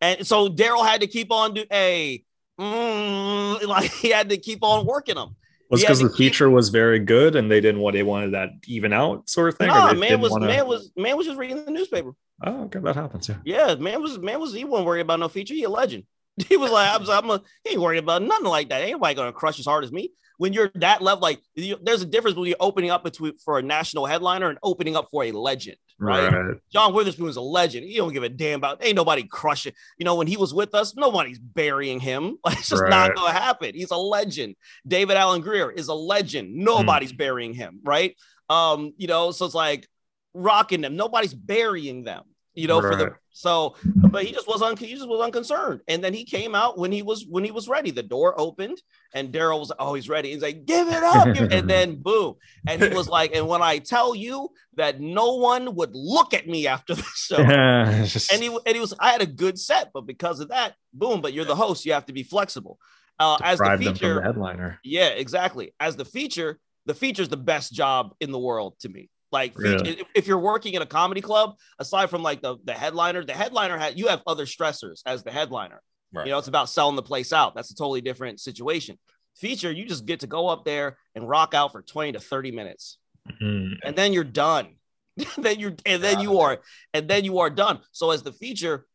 [0.02, 2.24] And so Daryl had to keep on do a
[2.60, 5.36] mm, like he had to keep on working them.
[5.70, 8.50] Was because the keep- feature was very good and they didn't want they wanted that
[8.68, 9.68] even out sort of thing.
[9.68, 12.12] Nah, man was wanna- man was man was just reading the newspaper.
[12.46, 13.30] Oh, okay, that happens.
[13.30, 13.38] Yeah.
[13.46, 15.54] Yeah, man was man was he wasn't worried about no feature.
[15.54, 16.04] He a legend.
[16.50, 18.82] He was like, I'm, I'm a, he ain't worried about nothing like that.
[18.82, 20.12] Ain't nobody gonna crush as hard as me.
[20.38, 23.58] When you're that level, like you, there's a difference when you're opening up between for
[23.58, 26.32] a national headliner and opening up for a legend, right?
[26.32, 26.58] Right.
[26.72, 27.86] John Witherspoon is a legend.
[27.86, 28.84] He don't give a damn about.
[28.84, 29.74] Ain't nobody crushing.
[29.98, 32.38] You know, when he was with us, nobody's burying him.
[32.46, 33.74] Like, it's just not gonna happen.
[33.74, 34.56] He's a legend.
[34.88, 36.54] David Alan Grier is a legend.
[36.56, 38.16] Nobody's burying him, right?
[38.50, 39.88] Um, you know, so it's like
[40.34, 40.96] rocking them.
[40.96, 42.24] Nobody's burying them.
[42.54, 43.14] You know, for the Right.
[43.38, 45.82] So, but he just was un, he just was unconcerned.
[45.90, 47.92] And then he came out when he was when he was ready.
[47.92, 48.82] The door opened,
[49.14, 50.32] and Daryl was oh he's ready.
[50.32, 53.62] He's like give it up, give-" and then boom, and he was like, and when
[53.62, 58.58] I tell you that no one would look at me after the show, and he
[58.66, 61.20] and he was I had a good set, but because of that, boom.
[61.20, 62.80] But you're the host, you have to be flexible.
[63.20, 64.80] Uh, as the deprive them from feature, the headliner.
[64.82, 65.74] yeah, exactly.
[65.82, 69.10] As the feature, the feature is the best job in the world to me.
[69.32, 70.04] Like Really?
[70.14, 73.78] if, you're working in a comedy club, aside from like the the headliner, the headliner
[73.78, 75.82] had you have other stressors as the headliner.
[76.14, 76.28] Right.
[76.28, 77.56] You know, it's about selling the place out.
[77.56, 78.98] That's a totally different situation.
[79.36, 82.52] Feature, you just get to go up there and rock out for 20 to 30
[82.52, 82.98] minutes.
[83.42, 83.80] Mhm.
[83.84, 84.76] And then you're done.
[85.38, 86.60] then you're and then you are
[86.94, 87.80] and then you are done.
[87.92, 88.86] So as the feature,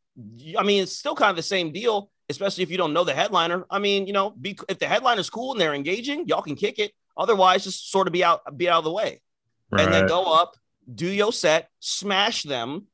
[0.57, 3.15] I mean, it's still kind of the same deal, especially if you don't know the
[3.15, 3.65] headliner.
[3.71, 6.79] I mean, you know, be, if the headliner's cool and they're engaging, y'all can kick
[6.79, 6.93] it.
[7.17, 9.21] Otherwise, just sort of be out, be out of the way,
[9.79, 10.57] and then go up,
[10.93, 12.87] do your set, smash them.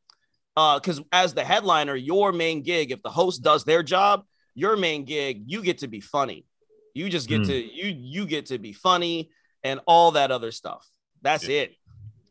[0.55, 4.25] Because as the headliner, your main gig, if the host does their job,
[4.55, 6.47] your main gig, you get to be funny.
[6.95, 7.49] You just get Hmm.
[7.49, 9.31] to you you get to be funny
[9.63, 10.89] and all that other stuff.
[11.21, 11.63] That's Yeah.
[11.63, 11.77] it.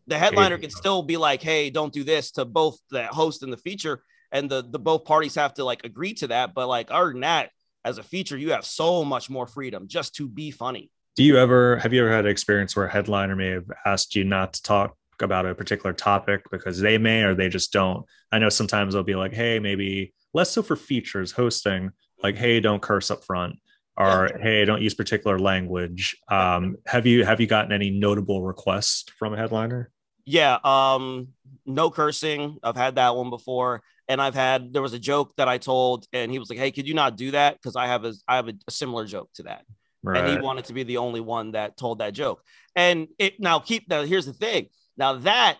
[0.08, 3.54] The headliner can still be like, "Hey, don't do this" to both the host and
[3.54, 6.54] the feature, and the the both parties have to like agree to that.
[6.56, 7.52] But like, other than that,
[7.84, 10.89] as a feature, you have so much more freedom just to be funny.
[11.16, 14.16] Do you ever have you ever had an experience where a headliner may have asked
[14.16, 18.05] you not to talk about a particular topic because they may or they just don't?
[18.34, 21.91] I know sometimes they'll be like, "Hey, maybe less so for features hosting,
[22.22, 23.55] like, hey, don't curse up front."
[23.97, 26.18] Or hey, don't use particular language.
[26.30, 29.91] Um, have you have you gotten any notable requests from a headliner?
[30.26, 31.30] Yeah, um,
[31.66, 32.57] no cursing.
[32.61, 36.07] I've had that one before, and I've had there was a joke that I told,
[36.11, 38.36] and he was like, "Hey, could you not do that?" Because I have a I
[38.36, 39.63] have a, a similar joke to that.
[40.14, 42.41] And he wanted to be the only one that told that joke.
[42.76, 44.68] And it now keep now here's the thing.
[44.97, 45.58] Now that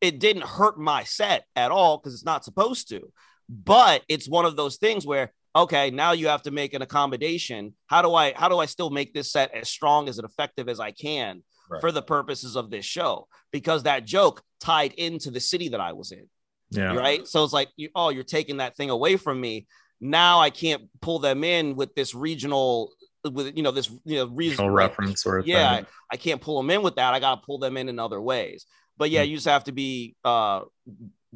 [0.00, 3.12] it didn't hurt my set at all because it's not supposed to,
[3.48, 7.74] but it's one of those things where okay, now you have to make an accommodation.
[7.86, 10.68] How do I how do I still make this set as strong as and effective
[10.68, 11.80] as I can Right.
[11.80, 13.28] for the purposes of this show?
[13.52, 16.28] Because that joke tied into the city that I was in
[16.70, 16.94] yeah.
[16.94, 17.26] right?
[17.26, 19.66] So it's like, you, oh, you're taking that thing away from me.
[20.00, 22.92] Now I can't pull them in with this regional,
[23.24, 25.70] with you know this you know regional reference of Yeah.
[25.70, 27.14] I, I can't pull them in with that.
[27.14, 28.66] I got to pull them in in other ways.
[28.96, 30.62] But yeah, you just have to be uh,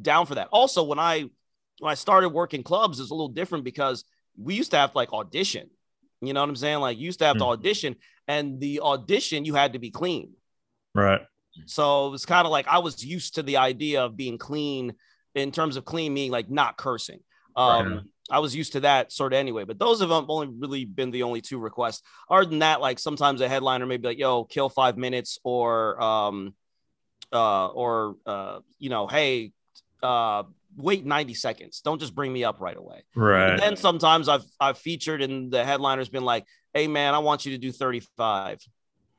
[0.01, 0.49] down for that.
[0.51, 1.29] Also, when I
[1.79, 4.03] when I started working clubs, it's a little different because
[4.37, 5.69] we used to have to like audition.
[6.21, 6.79] You know what I'm saying?
[6.79, 7.51] Like you used to have to Hmm.
[7.51, 7.95] audition,
[8.27, 10.33] and the audition you had to be clean.
[10.93, 11.21] Right.
[11.65, 14.93] So it was kind of like I was used to the idea of being clean
[15.35, 17.19] in terms of clean meaning like not cursing.
[17.55, 18.03] Um, Right.
[18.29, 21.23] I was used to that sort of anyway, but those have only really been the
[21.23, 22.01] only two requests.
[22.29, 26.01] Other than that, like sometimes a headliner may be like, "Yo, kill five minutes," or,
[26.01, 26.55] um,
[27.31, 29.51] uh, or uh, you know, "Hey,
[30.01, 30.43] uh,
[30.75, 31.81] wait ninety seconds.
[31.81, 33.51] Don't just bring me up right away." Right.
[33.51, 37.45] And then sometimes I've I've featured and the headliner's been like, "Hey, man, I want
[37.45, 38.59] you to do thirty five.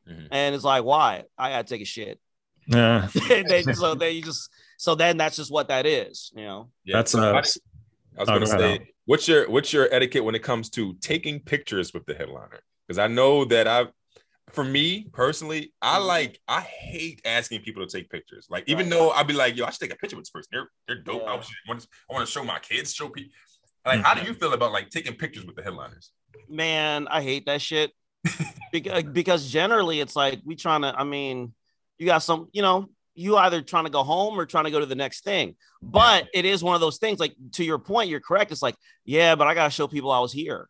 [0.09, 0.28] Mhm.
[0.30, 1.24] and it's like, "Why?
[1.36, 2.20] I gotta take a shit."
[2.66, 3.09] Yeah.
[3.28, 6.70] they, so they just so then that's just what that is, you know.
[6.84, 7.59] Yeah, That's so uh, I, I was
[8.18, 8.78] oh, gonna go say, Al.
[9.07, 12.61] What's your what's your etiquette when it comes to taking pictures with the headliner?
[12.86, 13.88] Because I know that I've
[14.50, 16.07] for me personally, I Mhm.
[16.07, 18.46] like I hate asking people to take pictures.
[18.50, 18.90] Like even Right.
[18.90, 20.48] though I'd be like, yo, I should take a picture with this person.
[20.52, 21.22] They're they're dope.
[21.22, 21.28] Yeah.
[21.30, 21.34] I,
[21.68, 23.32] want to, I want to show my kids, show people.
[23.84, 26.11] Like, how do you feel about like taking pictures with the headliners?
[26.48, 27.92] man, I hate that shit.
[28.72, 30.92] because because generally it's like we trying to.
[30.96, 31.54] I mean,
[31.98, 34.78] you got some, you know, you either trying to go home or trying to go
[34.78, 35.56] to the next thing.
[35.82, 37.18] But it is one of those things.
[37.18, 38.52] Like to your point, you're correct.
[38.52, 40.68] It's like, yeah, but I gotta show people I was here.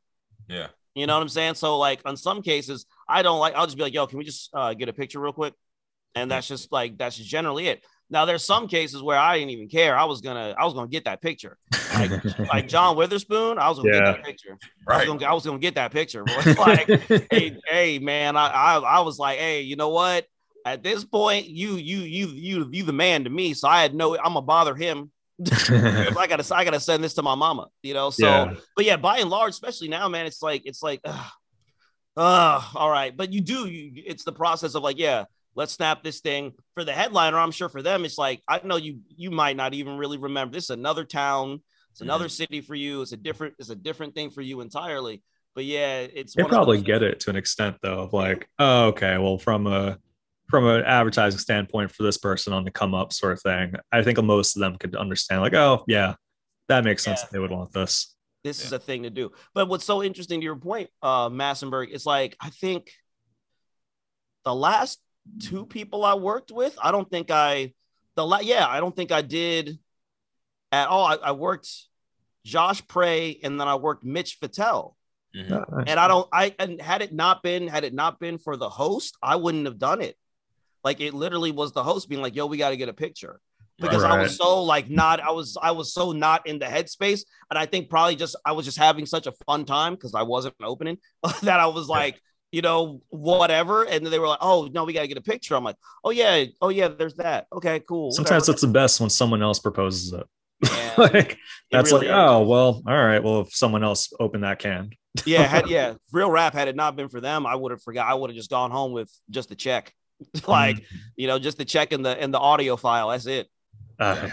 [0.48, 0.68] Yeah.
[0.94, 1.54] You know what I'm saying?
[1.56, 3.54] So like on some cases, I don't like.
[3.54, 5.52] I'll just be like, yo, can we just uh, get a picture real quick?
[6.14, 7.84] And that's just like that's just generally it.
[8.08, 9.98] Now there's some cases where I didn't even care.
[9.98, 11.58] I was gonna I was gonna get that picture.
[11.94, 12.10] Like
[12.48, 13.98] like John Witherspoon, I was gonna Yeah.
[14.12, 14.56] get that picture.
[14.88, 15.06] I was, Right.
[15.06, 16.24] gonna, I was gonna get that picture.
[16.56, 16.88] Like,
[17.30, 20.24] hey, hey, man, I, I I was like, hey, you know what?
[20.66, 23.54] At this point, you you you you you the man to me.
[23.54, 24.16] So I had no.
[24.16, 25.12] I'm gonna bother him.
[25.48, 27.68] I gotta I gotta send this to my mama.
[27.84, 28.10] You know.
[28.10, 28.54] So, Yeah.
[28.74, 31.28] but yeah, by and large, especially now, man, it's like it's like, uh,
[32.16, 33.16] uh, all right.
[33.16, 33.68] But you do.
[33.68, 37.38] You, it's the process of like, yeah, let's snap this thing for the headliner.
[37.38, 40.52] I'm sure for them, it's like I know you you might not even really remember.
[40.54, 41.62] This is another town.
[41.92, 43.02] It's another city for you.
[43.02, 43.54] It's a different.
[43.60, 45.22] It's a different thing for you entirely.
[45.54, 49.16] But yeah, it's they probably get it to an extent though of like oh okay
[49.16, 49.98] well from a
[50.48, 54.02] from an advertising standpoint for this person on the come up sort of thing i
[54.02, 56.14] think most of them could understand like oh yeah
[56.68, 57.28] that makes sense Yeah.
[57.32, 59.32] they would want this this is a thing to do.
[59.54, 62.92] But what's so interesting to your point, uh, Massenberg, is like I think
[64.44, 65.00] the last
[65.40, 67.72] two people I worked with, I don't think I
[68.14, 69.78] the la- yeah, I don't think I did
[70.70, 71.06] at all.
[71.06, 71.68] I, I worked
[72.44, 74.94] Josh Prey and then I worked Mitch Fatel.
[75.36, 75.50] Mhm.
[75.50, 78.56] Uh, And I don't I and had it not been had it not been for
[78.56, 80.16] the host, I wouldn't have done it.
[80.86, 83.40] Like it literally was the host being like, yo, we got to get a picture.
[83.76, 87.24] Because I was so like not I was I was so not in the headspace
[87.50, 90.22] and I think probably just I was just having such a fun time because I
[90.22, 90.98] wasn't opening
[91.42, 92.20] that I was like
[92.52, 95.22] you know whatever and then they were like oh no we got to get a
[95.22, 95.56] picture.
[95.56, 97.48] I'm like oh yeah oh yeah there's that.
[97.52, 98.52] Okay cool sometimes whatever.
[98.52, 100.26] it's the best when someone else proposes it.
[100.62, 101.36] Yeah, like
[101.72, 102.30] that's really like oh, is.
[102.30, 104.90] oh well all right well if someone else opened that can.
[105.26, 108.06] Yeah had, yeah real rap had it not been for them I would have forgot
[108.08, 109.92] I would have just gone home with just the check
[110.48, 110.84] like
[111.16, 113.48] you know just the check in the in the audio file that's it
[113.98, 114.28] Uh,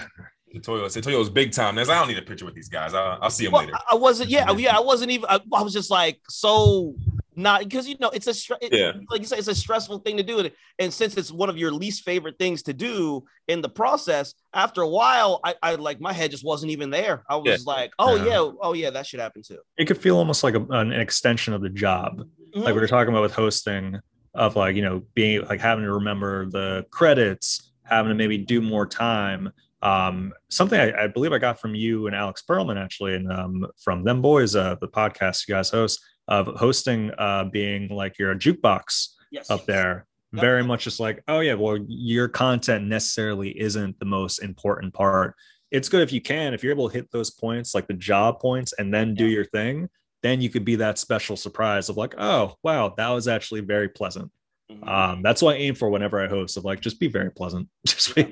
[0.62, 1.74] Toyo, Toyo's big time.
[1.76, 2.94] There's I don't need a picture with these guys.
[2.94, 3.74] I'll, I'll see them Well, later.
[3.76, 4.30] I- I wasn't.
[4.30, 5.26] Yeah, yeah, I wasn't even.
[5.28, 6.94] I, I was just like so
[7.36, 8.92] not because you know it's a stre- it- Yeah.
[9.10, 11.58] like you said, it's a stressful thing to do, and, and since it's one of
[11.58, 16.00] your least favorite things to do in the process, after a while, I, I like
[16.00, 17.24] my head just wasn't even there.
[17.28, 17.74] I was Yeah.
[17.74, 18.26] like, oh Yeah.
[18.26, 18.52] yeah.
[18.62, 19.58] oh yeah, that should happen too.
[19.78, 22.22] it could feel almost like a, an extension of the job
[22.56, 22.64] Mhm.
[22.64, 23.98] like we were talking about with hosting
[24.34, 28.62] of like you know being like having to remember the credits having to maybe do
[28.62, 33.16] more time um something I, I believe i got from you and alex perlman actually
[33.16, 37.90] and um from them boys uh the podcast you guys host of hosting uh being
[37.90, 40.42] like your jukebox yes, up there Yep.
[40.42, 45.36] very much just like oh yeah well your content necessarily isn't the most important part
[45.70, 48.40] it's good if you can if you're able to hit those points like the job
[48.40, 49.36] points and then do Yeah.
[49.36, 49.90] your thing
[50.24, 53.90] then you could be that special surprise of like oh wow that was actually very
[53.90, 54.32] pleasant
[54.72, 54.88] Mhm.
[54.88, 57.68] um that's what i aim for whenever i host of like just be very pleasant
[57.86, 58.24] just be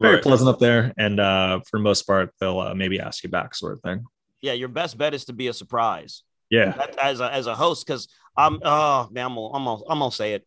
[0.00, 0.22] very Right.
[0.22, 3.54] pleasant up there and uh for the most part they'll uh, maybe ask you back
[3.54, 4.04] sort of thing
[4.40, 6.22] yeah, your best bet is to be a surprise.
[6.50, 9.98] yeah as a as a host because I'm oh man I'm gonna, I'm gonna, I'm
[10.00, 10.46] gonna say it.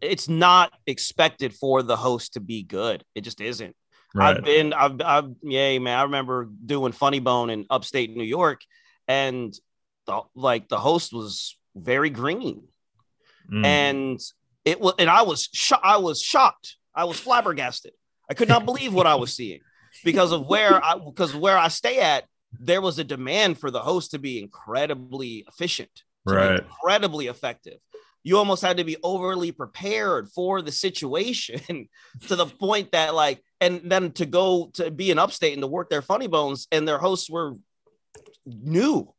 [0.00, 3.02] It's not expected for the host to be good.
[3.14, 3.74] It just isn't.
[4.14, 8.24] right I've been I've I've yeah man I remember doing Funny Bone in upstate New
[8.24, 8.60] York,
[9.08, 9.54] and
[10.06, 12.64] the like the host was very green
[13.52, 13.64] Mm.
[13.66, 14.20] and
[14.64, 16.76] it was and I was sho- I was shocked.
[16.94, 17.92] I was flabbergasted.
[18.30, 19.60] I could not believe what I was seeing
[20.02, 22.24] because of where I because where I stay at
[22.58, 25.90] there was a demand for the host to be incredibly efficient,
[26.24, 26.60] Right.
[26.60, 27.80] incredibly effective.
[28.22, 31.90] You almost had to be overly prepared for the situation
[32.28, 35.66] to the point that like and then to go to be in upstate and to
[35.66, 37.52] work their funny bones and their hosts were
[38.46, 39.12] new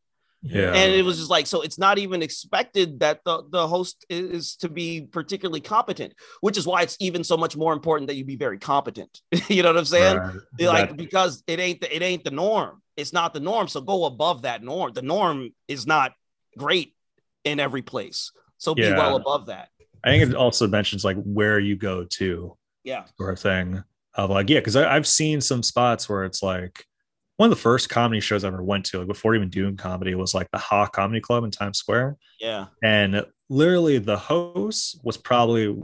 [0.47, 0.73] yeah.
[0.73, 4.55] And it was just like so it's not even expected that the, the host is
[4.57, 8.23] to be particularly competent which is why it's even so much more important that you
[8.23, 9.21] be very competent.
[9.49, 10.17] You know what i'm saying?
[10.17, 10.35] Right.
[10.59, 12.81] like That- because it ain't the, it ain't the norm.
[12.95, 13.67] It's not the norm.
[13.67, 14.93] So go above that norm.
[14.93, 16.13] The norm is not
[16.57, 16.93] great
[17.43, 18.31] in every place.
[18.57, 18.97] So be Yeah.
[18.97, 19.69] well above that.
[20.03, 23.05] I think it also mentions like where you go to yeah.
[23.17, 23.83] sort of thing
[24.13, 26.85] of like yeah because i've seen some spots where it's like
[27.37, 30.15] one of the first comedy shows i ever went to like before even doing comedy
[30.15, 35.17] was like the ha comedy club in times square yeah and literally the host was
[35.17, 35.75] probably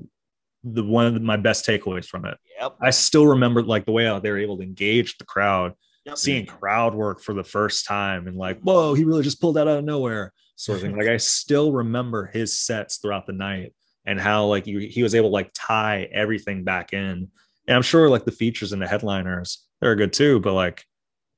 [0.63, 4.05] the one of my best takeaways from it yep i still remember like the way
[4.05, 5.73] how they were able to engage the crowd
[6.05, 6.17] Yep.
[6.17, 9.67] seeing crowd work for the first time and like, whoa, he really just pulled that
[9.67, 10.97] out of nowhere, sort of thing.
[10.97, 13.75] Like I still remember his sets throughout the night
[14.05, 17.29] and how like he, he was able to like tie everything back in.
[17.67, 20.83] And I'm sure like the features and the headliners, they're good too, but like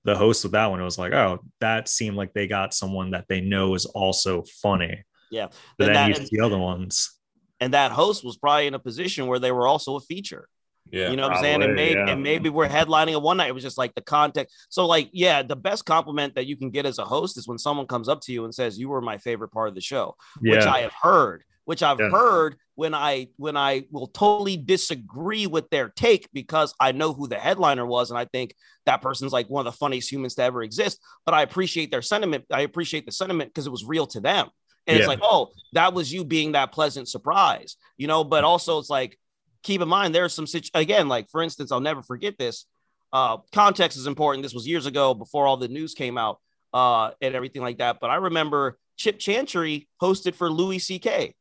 [0.05, 3.11] the host with that one, it was like, oh, that seemed like they got someone
[3.11, 5.03] that they know is also funny.
[5.31, 5.47] Yeah.
[5.77, 7.17] But And then that- you see the other ones.
[7.59, 10.49] And that host was probably in a position where they were also a feature.
[10.91, 11.09] Yeah.
[11.09, 11.63] you know what I'm saying?
[11.63, 12.09] And maybe yeah.
[12.09, 13.47] and maybe we're headlining a one night.
[13.47, 14.53] It was just like the context.
[14.69, 17.57] So like, yeah, the best compliment that you can get as a host is when
[17.57, 20.15] someone comes up to you and says, "You were my favorite part of the show,"
[20.41, 21.43] which I have heard.
[21.65, 22.09] Which I've Yeah.
[22.09, 27.27] heard when I when I will totally disagree with their take because I know who
[27.27, 28.55] the headliner was and I think
[28.85, 30.99] that person's like one of the funniest humans to ever exist.
[31.25, 32.45] But I appreciate their sentiment.
[32.51, 34.49] I appreciate the sentiment because it was real to them.
[34.87, 38.25] And it's like, oh, that was you being that pleasant surprise, you know.
[38.25, 39.17] But also, it's like,
[39.61, 42.65] keep in mind there's some situ- again, like for instance, I'll never forget this.
[43.13, 44.43] Uh, context is important.
[44.43, 46.39] This was years ago before all the news came out
[46.73, 47.99] uh, and everything like that.
[48.01, 51.33] But I remember Chip Chantry hosted for Louis C.K.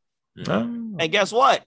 [0.48, 0.60] Oh.
[0.98, 1.64] And guess what?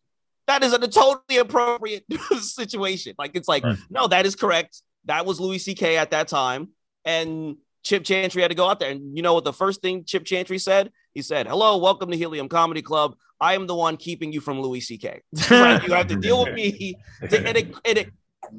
[0.48, 2.06] That is a totally appropriate
[2.40, 3.16] situation.
[3.18, 3.78] Like it's like, Right.
[3.90, 4.82] no, that is correct.
[5.06, 5.98] That was Louis C.K.
[5.98, 6.70] at that time,
[7.04, 8.90] and Chip Chantry had to go out there.
[8.92, 9.44] And you know what?
[9.44, 13.16] The first thing Chip Chantry said, he said, "Hello, welcome to Helium Comedy Club.
[13.40, 15.22] I am the one keeping you from Louis C.K.
[15.52, 18.12] Like, you have to deal with me." and it, and it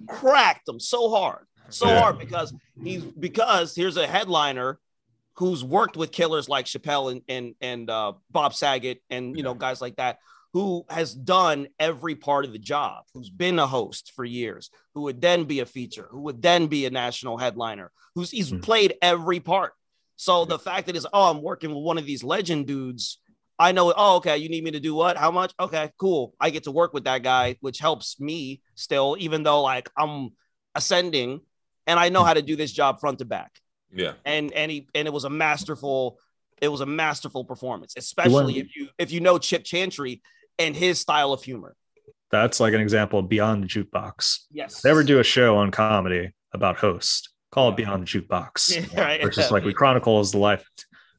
[0.09, 2.01] cracked him so hard, so Yeah.
[2.01, 2.53] hard because
[2.83, 4.79] he's because here's a headliner
[5.37, 9.55] who's worked with killers like Chappelle and and and uh, Bob Saget and you know
[9.55, 10.19] guys like that
[10.53, 15.03] who has done every part of the job, who's been a host for years, who
[15.03, 18.61] would then be a feature, who would then be a national headliner, who's he's Hmm.
[18.61, 19.75] played every part.
[20.17, 23.19] So the fact that is, oh, I'm working with one of these legend dudes.
[23.59, 25.19] I know, oh, okay, you need me to do what?
[25.19, 25.53] How much?
[25.61, 26.35] Okay, cool.
[26.41, 30.31] I get to work with that guy, which helps me still, even though like I'm
[30.75, 31.41] ascending
[31.87, 33.61] and I know how to do this job front to back
[33.93, 34.13] Yeah.
[34.25, 36.19] and and he and it was a masterful
[36.61, 40.23] it was a masterful performance especially if you if you know chip chantry
[40.59, 41.77] and his style of humor
[42.31, 44.41] That's like an example of Beyond the Jukebox.
[44.51, 48.07] yes If they ever do a show on comedy about host, call it Beyond the
[48.07, 48.75] Jukebox.
[48.95, 49.23] Yeah, right.
[49.23, 50.65] Versus like we chronicles the life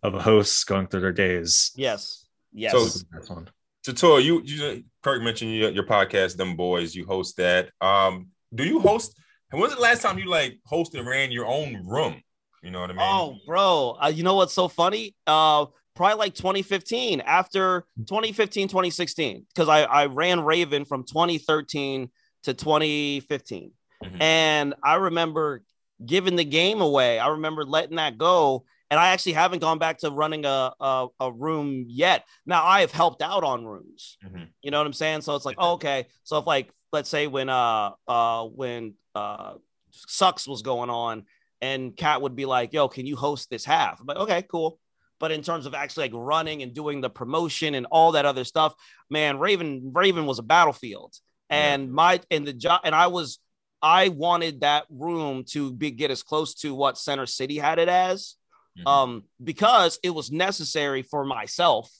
[0.03, 1.71] of a host going through their days.
[1.75, 3.49] yes yes So- That's one.
[3.85, 6.93] Tator, you you Kirk mentioned your, your podcast, them boys.
[6.93, 7.69] You host that.
[7.79, 9.17] Um, do you host?
[9.49, 12.21] And was the last time you like hosted and ran your own room?
[12.67, 13.01] You know what I mean?
[13.01, 19.45] oh bro uh, you know what's so funny uh probably like 2015 after 2015 2016
[19.47, 22.09] because I, I ran raven from 2013
[22.43, 23.71] to 2015
[24.03, 24.21] Mhm.
[24.21, 25.63] and I remember
[26.05, 27.17] giving the game away.
[27.17, 31.07] I remember letting that go, and I actually haven't gone back to running a a,
[31.21, 32.25] a room yet.
[32.45, 34.17] Now I have helped out on rooms.
[34.23, 34.49] Mhm.
[34.61, 35.21] You know what I'm saying?
[35.21, 36.05] So it's like, oh, okay.
[36.23, 39.53] So if like, let's say when uh uh when uh
[39.91, 41.25] sucks was going on,
[41.61, 44.79] and Kat would be like, "Yo, can you host this half?" I'm like, okay, cool.
[45.19, 48.43] But in terms of actually like running and doing the promotion and all that other
[48.43, 48.75] stuff,
[49.09, 51.15] man, Raven Raven was a battlefield,
[51.49, 53.39] and my and the job and I was
[53.81, 57.89] I wanted that room to be get as close to what Center City had it
[57.89, 58.35] as,
[58.79, 58.87] Mhm.
[58.87, 61.91] um, because it was necessary for myself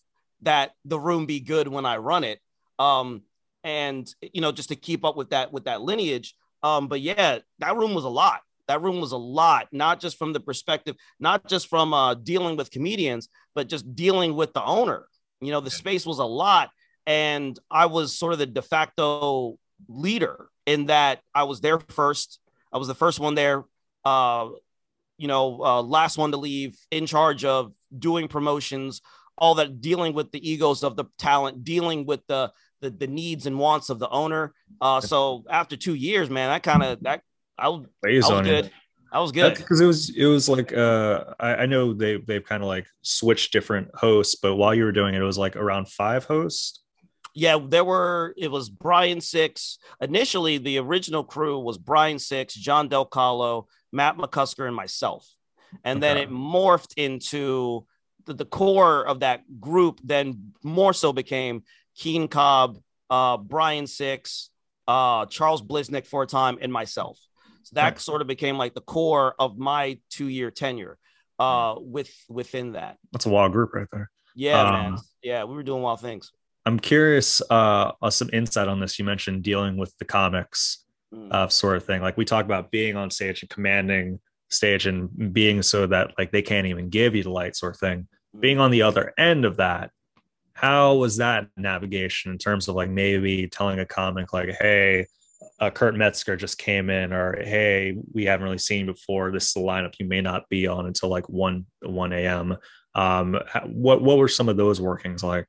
[0.42, 2.40] that the room be good when I run it,
[2.78, 3.24] um,
[3.64, 6.36] and you know just to keep up with that with that lineage.
[6.62, 8.42] Um, but yeah, that room was a lot.
[8.68, 12.58] That room was a lot, not just from the perspective, not just from uh, dealing
[12.58, 15.08] with comedians, but just dealing with the owner.
[15.42, 16.70] You know, the space was a lot,
[17.06, 19.58] and I was sort of the de facto
[19.88, 22.40] leader in that I was there first.
[22.74, 23.64] I was the first one there.
[24.04, 24.50] Uh,
[25.18, 29.02] you know, uh, last one to leave, in charge of doing promotions,
[29.38, 32.52] all that, dealing with the egos of the talent, dealing with the
[32.82, 34.54] the, the needs and wants of the owner.
[34.80, 37.22] Uh, so after two years, man, that kind of that
[37.58, 38.72] I was, I was good.
[39.12, 39.56] I was good.
[39.56, 42.88] because it was it was like uh I, I know they they've kind of like
[43.02, 46.84] switched different hosts, but while you were doing it, it was like around five hosts.
[47.34, 48.34] Yeah, there were.
[48.36, 49.78] It was Brian Six.
[50.02, 55.28] Initially, the original crew was Brian Six, John Del Calo, Matt McCusker, and myself.
[55.84, 56.24] And then Okay.
[56.24, 57.86] it morphed into
[58.26, 60.00] the, the core of that group.
[60.04, 61.64] Then more so became
[61.96, 62.80] Keen Cobb,
[63.12, 64.50] uh, Brian Six,
[64.88, 67.20] uh, Charles Blisnick for a time, and myself.
[67.68, 68.00] So that Right.
[68.00, 70.98] sort of became like the core of my two-year tenure.
[71.38, 74.10] Uh, with within that, That's a wild group right there.
[74.34, 76.32] yeah, Um, man, yeah, we were doing wild things.
[76.66, 78.98] I'm curious uh, uh some insight on this.
[78.98, 81.32] You mentioned dealing with the comics Mm.
[81.32, 82.02] uh, sort of thing.
[82.02, 86.32] Like we talk about being on stage and commanding stage and being so that like
[86.32, 88.08] they can't even give you the light sort of thing.
[88.40, 89.92] Being on the other end of that,
[90.54, 95.06] how was that navigation in terms of like maybe telling a comic like, hey,
[95.60, 99.32] uh, Kurt Metzger just came in, or hey, we haven't really seen you before.
[99.32, 102.58] This is the lineup you may not be on until like one one a.m.
[102.96, 105.48] Um, what what were some of those workings like?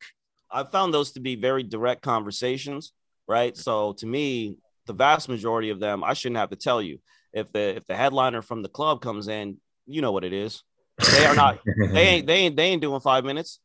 [0.50, 2.92] I found those to be very direct conversations,
[3.26, 3.56] right?
[3.56, 6.98] So to me, the vast majority of them, I shouldn't have to tell you.
[7.32, 10.62] If the if the headliner from the club comes in, you know what it is.
[11.12, 11.60] They are not.
[11.92, 12.26] they ain't.
[12.26, 12.56] They ain't.
[12.56, 13.60] They ain't doing five minutes.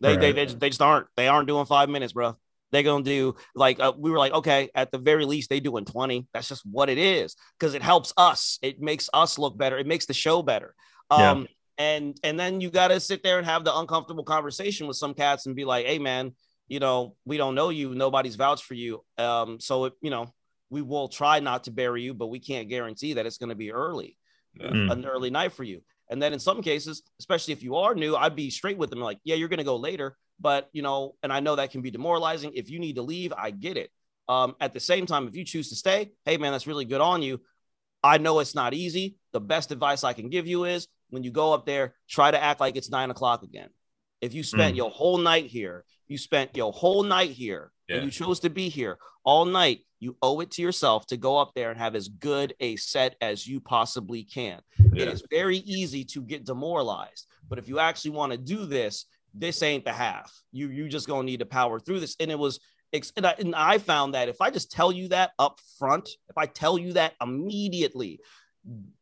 [0.00, 0.20] They right.
[0.20, 1.06] they, they, just, they just aren't.
[1.16, 2.36] They aren't doing five minutes, bro.
[2.70, 5.84] They're gonna do like uh, we were like, okay, at the very least, they doing
[5.84, 6.26] 20.
[6.32, 8.58] That's just what it is because it helps us.
[8.62, 9.78] It makes us look better.
[9.78, 10.74] It makes the show better.
[11.10, 11.48] Um,
[11.78, 11.86] yeah.
[11.86, 15.46] and and then you gotta sit there and have the uncomfortable conversation with some cats
[15.46, 16.32] and be like, hey man,
[16.68, 19.02] you know, we don't know you, nobody's vouched for you.
[19.16, 20.32] Um, so it, you know,
[20.70, 23.72] we will try not to bury you, but we can't guarantee that it's gonna be
[23.72, 24.18] early,
[24.54, 24.70] yeah.
[24.70, 24.92] Mm.
[24.92, 25.80] an early night for you.
[26.10, 29.00] And then in some cases, especially if you are new, I'd be straight with them
[29.00, 30.16] like, yeah, you're going to go later.
[30.40, 32.52] But, you know, and I know that can be demoralizing.
[32.54, 33.90] If you need to leave, I get it.
[34.28, 37.00] Um, at the same time, if you choose to stay, hey, man, that's really good
[37.00, 37.40] on you.
[38.04, 39.16] I know it's not easy.
[39.32, 42.42] The best advice I can give you is when you go up there, try to
[42.42, 43.70] act like it's nine o'clock again.
[44.20, 44.78] If you spent mm.
[44.78, 47.96] your whole night here, you spent your whole night here, yeah.
[47.96, 51.36] and you chose to be here all night, you owe it to yourself to go
[51.36, 54.60] up there and have as good a set as you possibly can.
[54.78, 55.02] Yeah.
[55.02, 59.06] It is very easy to get demoralized, but if you actually want to do this,
[59.34, 60.32] this ain't the half.
[60.52, 62.16] You you just gonna need to power through this.
[62.20, 62.60] And it was
[62.92, 66.38] and I, and I found that if I just tell you that up front, if
[66.38, 68.20] I tell you that immediately,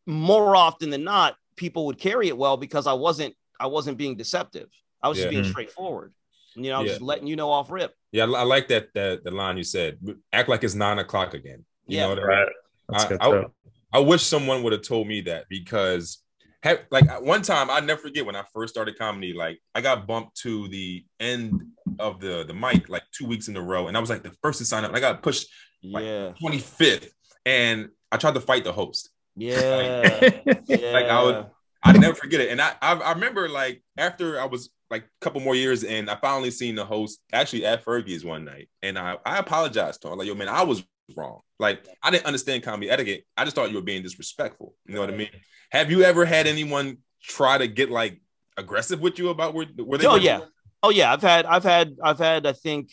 [0.07, 4.17] more often than not, people would carry it well because I wasn't I wasn't being
[4.17, 4.69] deceptive.
[5.03, 5.25] I was yeah.
[5.25, 5.51] just being mm-hmm.
[5.51, 6.13] straightforward.
[6.55, 6.89] You know, yeah.
[6.89, 7.95] just letting you know off rip.
[8.13, 9.99] Yeah, I like that that the line you said.
[10.33, 11.65] Act like it's nine o'clock again.
[11.87, 12.49] You yeah, know right.
[12.93, 13.45] I, I,
[13.93, 16.23] I, wish someone would have told me that because
[16.63, 19.33] have, like one time I never forget when I first started comedy.
[19.33, 21.63] Like I got bumped to the end
[21.99, 24.35] of the the mic like two weeks in a row, and I was like the
[24.43, 24.91] first to sign up.
[24.91, 25.49] And I got pushed
[25.83, 27.09] like yeah 25th,
[27.45, 29.11] and I tried to fight the host.
[29.37, 30.91] Yeah, like, yeah.
[30.93, 31.47] like I would.
[31.85, 35.25] I never forget it, and I, I I remember like after I was like a
[35.25, 38.69] couple more years and I finally seen the host actually at Fergie's one night.
[38.83, 40.19] And I, I apologized to him.
[40.19, 40.85] Like, yo, man, I was
[41.15, 41.41] wrong.
[41.59, 43.25] Like, I didn't understand comedy etiquette.
[43.37, 44.75] I just thought you were being disrespectful.
[44.87, 45.31] You know what I mean?
[45.71, 48.21] Have you ever had anyone try to get like
[48.57, 50.41] aggressive with you about where, where they Oh, yeah.
[50.83, 51.13] Oh, yeah.
[51.13, 52.91] I've had, I've had, I've had, I think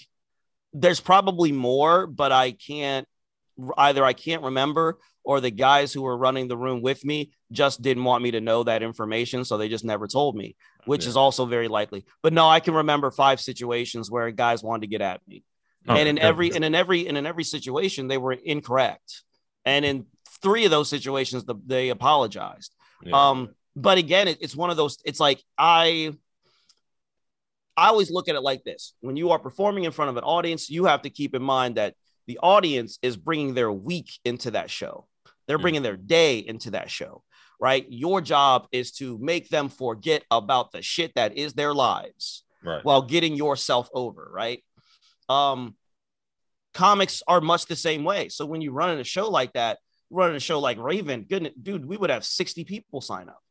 [0.74, 3.08] there's probably more, but I can't
[3.78, 7.82] either I can't remember or the guys who were running the room with me just
[7.82, 9.46] didn't want me to know that information.
[9.46, 10.56] So they just never told me,
[10.86, 11.10] which yeah.
[11.10, 12.06] is also very likely.
[12.22, 15.44] But no, I can remember five situations where guys wanted to get at me.
[15.88, 19.24] Oh, and in every and in every and in every situation, they were incorrect.
[19.66, 20.06] And in
[20.42, 22.74] three of those situations, the, they apologized.
[23.04, 23.30] Yeah.
[23.30, 26.14] Um, but again, it, it's one of those, it's like I
[27.76, 30.24] I always look at it like this when you are performing in front of an
[30.24, 31.96] audience, you have to keep in mind that
[32.28, 35.08] the audience is bringing their week into that show.
[35.48, 37.24] They're bringing their day into that show,
[37.60, 37.86] right?
[37.90, 42.84] Your job is to make them forget about the shit that is their lives right.
[42.86, 44.64] while getting yourself over, right?
[45.30, 45.76] Um,
[46.74, 48.30] comics are much the same way.
[48.30, 51.54] So when you run in a show like that, running a show like Raven, goodness,
[51.62, 53.42] dude, we would have 60 people sign up.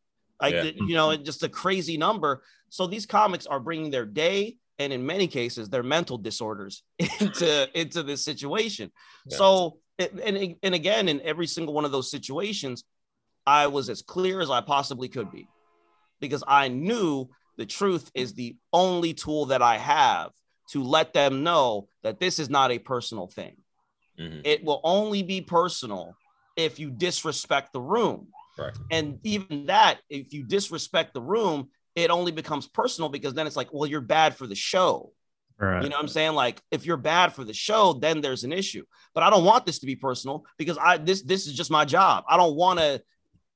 [0.40, 0.70] Like, yeah.
[0.74, 2.42] you know, just a crazy number.
[2.68, 6.82] So these comics are bringing their day and in many cases their mental disorders
[7.20, 8.90] into into this situation.
[9.26, 9.36] Yeah.
[9.36, 12.84] So and and again, in every single one of those situations,
[13.46, 15.48] I was as clear as I possibly could be,
[16.20, 20.30] because I knew the truth is the only tool that I have
[20.70, 23.56] to let them know that this is not a personal thing.
[24.18, 24.40] Mm-hmm.
[24.44, 26.16] It will only be personal
[26.56, 28.28] if you disrespect the room.
[28.58, 28.76] Right.
[28.90, 33.56] And even that, if you disrespect the room, it only becomes personal because then it's
[33.56, 35.12] like, well, you're bad for the show.
[35.58, 35.82] Right.
[35.82, 36.32] You know what I'm saying?
[36.32, 38.84] Like if you're bad for the show, then there's an issue.
[39.14, 41.84] But I don't want this to be personal because I this this is just my
[41.84, 42.24] job.
[42.28, 43.02] I don't want to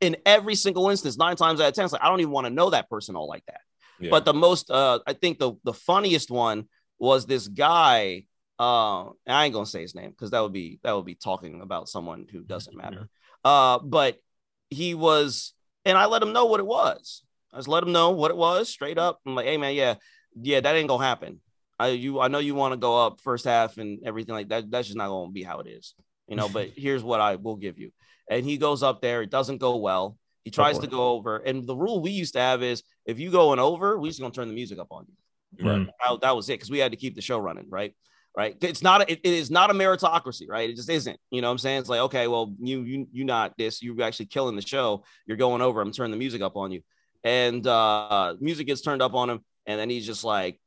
[0.00, 2.52] in every single instance, nine times out of ten, like I don't even want to
[2.52, 3.61] know that person all like that.
[3.98, 4.11] Yeah.
[4.11, 6.68] But the most uh I think the the funniest one
[6.99, 8.24] was this guy.
[8.59, 11.61] Uh I ain't gonna say his name because that would be that would be talking
[11.61, 13.09] about someone who doesn't matter.
[13.44, 14.18] Uh, but
[14.70, 15.53] he was,
[15.84, 17.22] and I let him know what it was.
[17.53, 19.20] I just let him know what it was straight up.
[19.24, 19.94] I'm like, hey man, yeah,
[20.34, 21.40] yeah, that ain't gonna happen.
[21.78, 24.70] I you I know you want to go up first half and everything like that.
[24.70, 25.94] That's just not gonna be how it is,
[26.26, 26.49] you know.
[26.49, 27.92] but here's what I will give you.
[28.28, 30.18] And he goes up there, it doesn't go well.
[30.44, 33.18] He tries oh to go over, and the rule we used to have is if
[33.18, 35.14] you going over, we just gonna turn the music up on you.
[35.61, 35.86] Right.
[36.05, 37.94] That, that was it because we had to keep the show running, right?
[38.36, 38.57] Right.
[38.61, 40.68] It's not a, it, it is not a meritocracy, right?
[40.68, 41.18] It just isn't.
[41.30, 41.80] You know what I'm saying?
[41.80, 45.05] It's like, okay, well, you you you not this, you're actually killing the show.
[45.26, 46.82] You're going over, I'm turning the music up on you
[47.24, 50.61] and uh, music gets turned up on him, and then he's just like,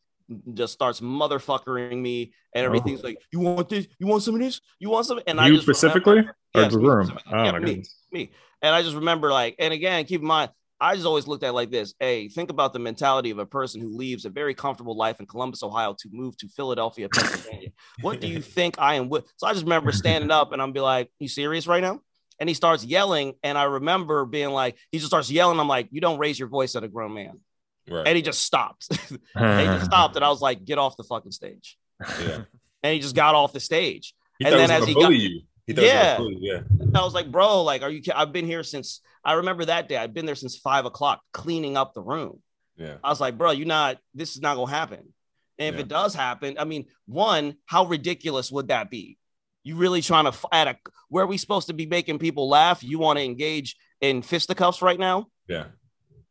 [0.56, 2.66] just starts motherfuckering me, and Oh.
[2.68, 3.88] everything's like, "You want this?
[4.00, 4.60] You want some of this?
[4.80, 6.18] You want some?" And I you just remember- specifically
[6.56, 7.18] or Yes, the room?
[7.32, 7.84] Oh Yeah, me.
[8.12, 8.32] me.
[8.62, 10.50] And I just remember like, and again, keep in mind,
[10.82, 11.94] I just always looked at it like this.
[12.00, 15.26] Hey, think about the mentality of a person who leaves a very comfortable life in
[15.26, 17.70] Columbus, Ohio to move to Philadelphia, Pennsylvania.
[18.02, 19.26] what do you think I am with?
[19.38, 22.00] So I just remember standing up and I'm be like, you serious right now?
[22.40, 23.34] And he starts yelling.
[23.44, 25.60] And I remember being like, he just starts yelling.
[25.60, 27.42] I'm like, you don't raise your voice at a grown man.
[27.90, 28.08] Right.
[28.08, 28.88] And he just stopped.
[29.36, 30.16] and he just stopped.
[30.16, 31.78] And I was like, get off the fucking stage.
[32.22, 32.44] Yeah.
[32.84, 34.14] And he just got off the stage.
[34.38, 35.42] He And then as he got- you.
[35.78, 36.18] Yeah.
[36.18, 36.92] he was gonna bully you.
[36.96, 38.02] I was like, bro, like, are you?
[38.16, 39.02] I've been here since.
[39.24, 39.98] I remember that day.
[39.98, 42.42] I've been there since five o'clock cleaning up the room.
[42.78, 42.88] Yeah.
[42.88, 42.96] Yeah.
[43.04, 43.98] I was like, bro, you're not.
[44.14, 45.14] This is not gonna happen.
[45.58, 45.82] And if Yeah.
[45.82, 49.18] it does happen, I mean, one, how ridiculous would that be?
[49.64, 50.78] You really trying to at a
[51.10, 52.82] where we supposed to be making people laugh?
[52.84, 55.28] You want to engage in fisticuffs right now?
[55.50, 55.66] Yeah.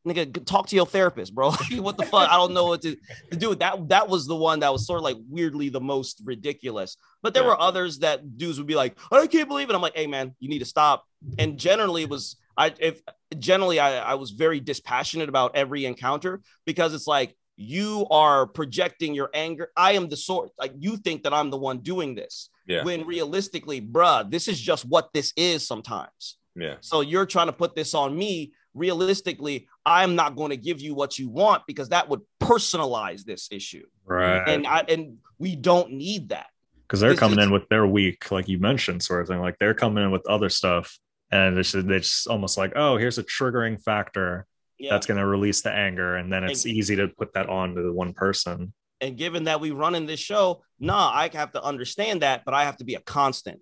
[0.08, 1.50] Nigga, talk to your therapist, bro.
[1.76, 2.28] what the fuck?
[2.30, 2.96] I don't know what to,
[3.30, 3.54] to do.
[3.54, 6.96] That that was the one that was sort of like weirdly the most ridiculous.
[7.22, 7.50] But there Yeah.
[7.50, 9.74] were others that dudes would be like, I can't believe it.
[9.74, 11.04] I'm like, hey man, you need to stop.
[11.38, 13.00] And generally it was I if
[13.38, 19.14] generally I, I was very dispassionate about every encounter because it's like you are projecting
[19.14, 19.68] your anger.
[19.76, 22.50] I am the sort like you think that I'm the one doing this.
[22.66, 22.84] Yeah.
[22.84, 26.36] When realistically, bruh, this is just what this is sometimes.
[26.54, 26.76] Yeah.
[26.80, 28.52] So you're trying to put this on me.
[28.78, 33.48] Realistically, I'm not going to give you what you want because that would personalize this
[33.50, 33.86] issue.
[34.06, 34.48] right.
[34.48, 36.46] And I and we don't need that.
[36.86, 39.40] because they're coming in with their week, like you mentioned, sort of thing.
[39.40, 40.98] Like they're coming in with other stuff,
[41.30, 44.46] and it's just, it's almost like, oh, here's a triggering factor
[44.78, 44.90] Yeah.
[44.92, 47.74] that's going to release the anger, and then it's And- easy to put that on
[47.74, 48.72] to the one person.
[49.00, 52.52] and given that we run in this show, nah, I have to understand that, but
[52.54, 53.60] I have to be a constant.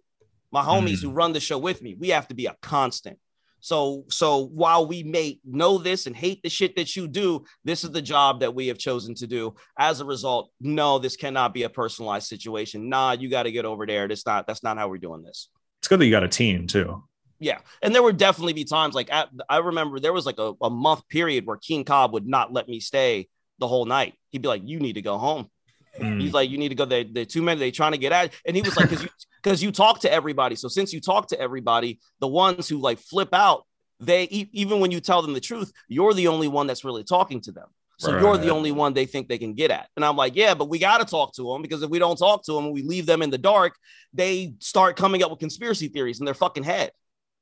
[0.50, 1.02] My homies Mm.
[1.02, 3.18] who run the show with me, we have to be a constant.
[3.60, 7.84] So, so while we may know this and hate the shit that you do, this
[7.84, 9.54] is the job that we have chosen to do.
[9.78, 12.88] As a result, no, this cannot be a personalized situation.
[12.88, 14.06] Nah, you got to get over there.
[14.06, 14.46] That's not.
[14.46, 15.48] That's not how we're doing this.
[15.80, 17.02] It's good that you got a team too.
[17.38, 20.54] Yeah, and there would definitely be times like at, I remember there was like a,
[20.62, 23.28] a month period where King Cobb would not let me stay
[23.58, 24.14] the whole night.
[24.30, 25.50] He'd be like, "You need to go home."
[25.98, 26.20] Mm.
[26.20, 26.84] He's like, you need to go.
[26.84, 27.58] They they too many.
[27.58, 28.32] They trying to get at.
[28.46, 29.10] And he was like, because you
[29.46, 30.56] because you talk to everybody.
[30.56, 33.62] So since you talk to everybody, the ones who like flip out,
[34.00, 37.04] they e- even when you tell them the truth, you're the only one that's really
[37.04, 37.68] talking to them.
[37.98, 39.88] So you're the only one they think they can get at.
[39.94, 42.16] And I'm like, yeah, but we got to talk to them because if we don't
[42.16, 43.74] talk to them, and we leave them in the dark.
[44.12, 46.90] They start coming up with conspiracy theories in their fucking head.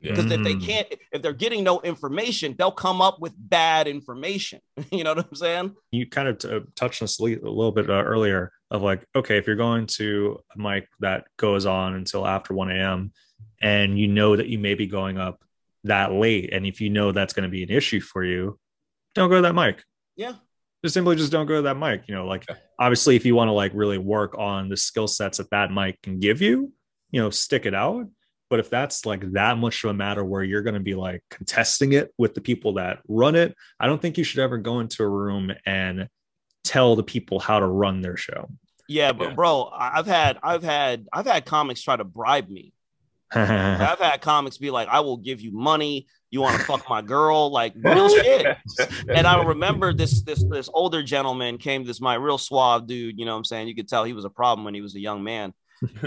[0.01, 0.67] Because if they Mm.
[0.67, 4.61] can't, if they're getting no information, they'll come up with bad information.
[4.93, 5.75] you know what I'm saying?
[5.93, 9.39] you kind of t- touched on this a little bit uh, earlier of like, okay,
[9.39, 13.13] if you're going to a mic that goes on until after 1 a.m.
[13.63, 15.43] and you know that you may be going up
[15.85, 18.59] that late, and if you know that's going to be an issue for you,
[19.15, 19.85] don't go to that mic.
[20.17, 20.35] Yeah.
[20.83, 22.09] Just simply just don't go to that mic.
[22.09, 22.57] You know, like Yeah.
[22.79, 26.03] obviously, if you want to like really work on the skill sets that that mic
[26.03, 26.73] can give you,
[27.11, 28.07] you know, stick it out.
[28.51, 31.23] But if that's like that much of a matter where you're going to be like
[31.31, 34.81] contesting it with the people that run it, I don't think you should ever go
[34.81, 36.09] into a room and
[36.63, 38.49] tell the people how to run their show.
[38.89, 39.35] Yeah, but Yeah.
[39.35, 42.73] bro, I've had I've had I've had comics try to bribe me.
[43.33, 46.07] I've had comics be like, I will give you money.
[46.31, 47.51] You want to fuck my girl?
[47.51, 48.47] Like real shit.
[49.09, 53.25] And I remember this this this older gentleman came, this my real suave dude, you
[53.25, 53.69] know what I'm saying?
[53.69, 55.53] You could tell he was a problem when he was a young man.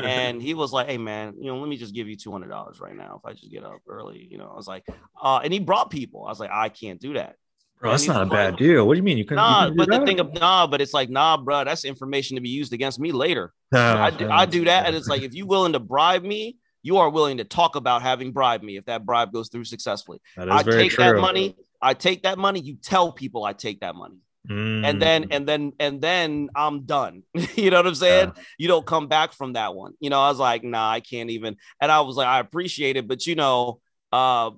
[0.01, 2.49] And he was like, Hey man, you know, let me just give you two hundred
[2.49, 4.27] dollars right now if I just get up early.
[4.29, 4.85] You know, I was like,
[5.21, 6.25] uh, and he brought people.
[6.25, 7.35] I was like, I can't do that.
[7.79, 8.87] Bro, that's not a bad like- deal.
[8.87, 9.37] What do you mean you couldn't?
[9.43, 11.85] Nah, you couldn't but do the thing of nah, but it's like, nah, bro, that's
[11.85, 13.53] information to be used against me later.
[13.71, 16.57] Nah, I do, I do that, and it's like if you're willing to bribe me,
[16.83, 20.19] you are willing to talk about having bribed me if that bribe goes through successfully.
[20.37, 21.03] I take true.
[21.03, 21.55] that money.
[21.81, 22.61] I take that money.
[22.61, 24.19] You tell people I take that money,
[24.49, 25.35] and then Mm.
[25.35, 27.23] and then and then I'm done.
[27.55, 28.31] you know what I'm saying?
[28.57, 29.93] You don't come back from that one.
[29.99, 31.57] You know, I was like, nah, I can't even.
[31.81, 33.81] And I was like, I appreciate it, but you know,
[34.13, 34.51] uh,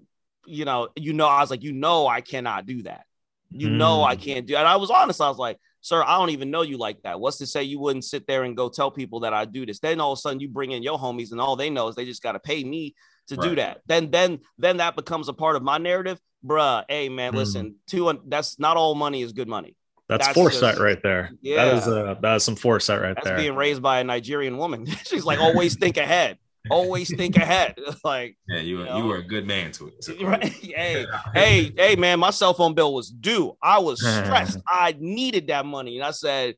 [0.45, 3.05] you know, you know, I was like, you know, I cannot do that.
[3.51, 4.21] You know, I Mm.
[4.21, 4.55] can't do.
[4.55, 5.21] And I was honest.
[5.21, 7.19] I was like, sir, I don't even know you like that.
[7.19, 9.79] What's to say you wouldn't sit there and go tell people that I do this?
[9.79, 11.95] Then all of a sudden you bring in your homies, and all they know is
[11.95, 12.95] they just got to pay me
[13.27, 13.81] to do that.
[13.85, 16.83] Then then then that becomes a part of my narrative, bruh.
[16.89, 17.37] Hey man, Mm.
[17.37, 19.75] listen, two that's not all money is good money.
[20.07, 21.31] that's, that's foresight just- right there.
[21.41, 21.75] Yeah.
[21.77, 23.37] is uh, that is some foresight right That's there.
[23.37, 24.85] being raised by a Nigerian woman.
[25.05, 26.39] She's like, always think ahead.
[26.69, 27.77] Always think ahead.
[28.03, 28.97] like, Yeah, you, You know?
[28.97, 30.01] you were a good man to it.
[30.01, 30.17] too.
[30.25, 30.43] right?
[30.43, 33.55] hey, hey, hey, man, my cell phone bill was due.
[33.61, 34.59] I was stressed.
[34.67, 35.97] I needed that money.
[35.97, 36.55] And I said,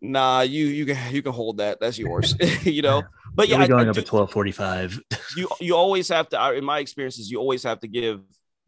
[0.00, 1.78] nah, you you can you can hold that.
[1.80, 2.34] That's yours.
[2.64, 3.02] you know?
[3.34, 4.98] But yeah, You'll I, going I up do- at twelve forty five.
[5.36, 8.20] you you always have to I- in my experiences, you always have to give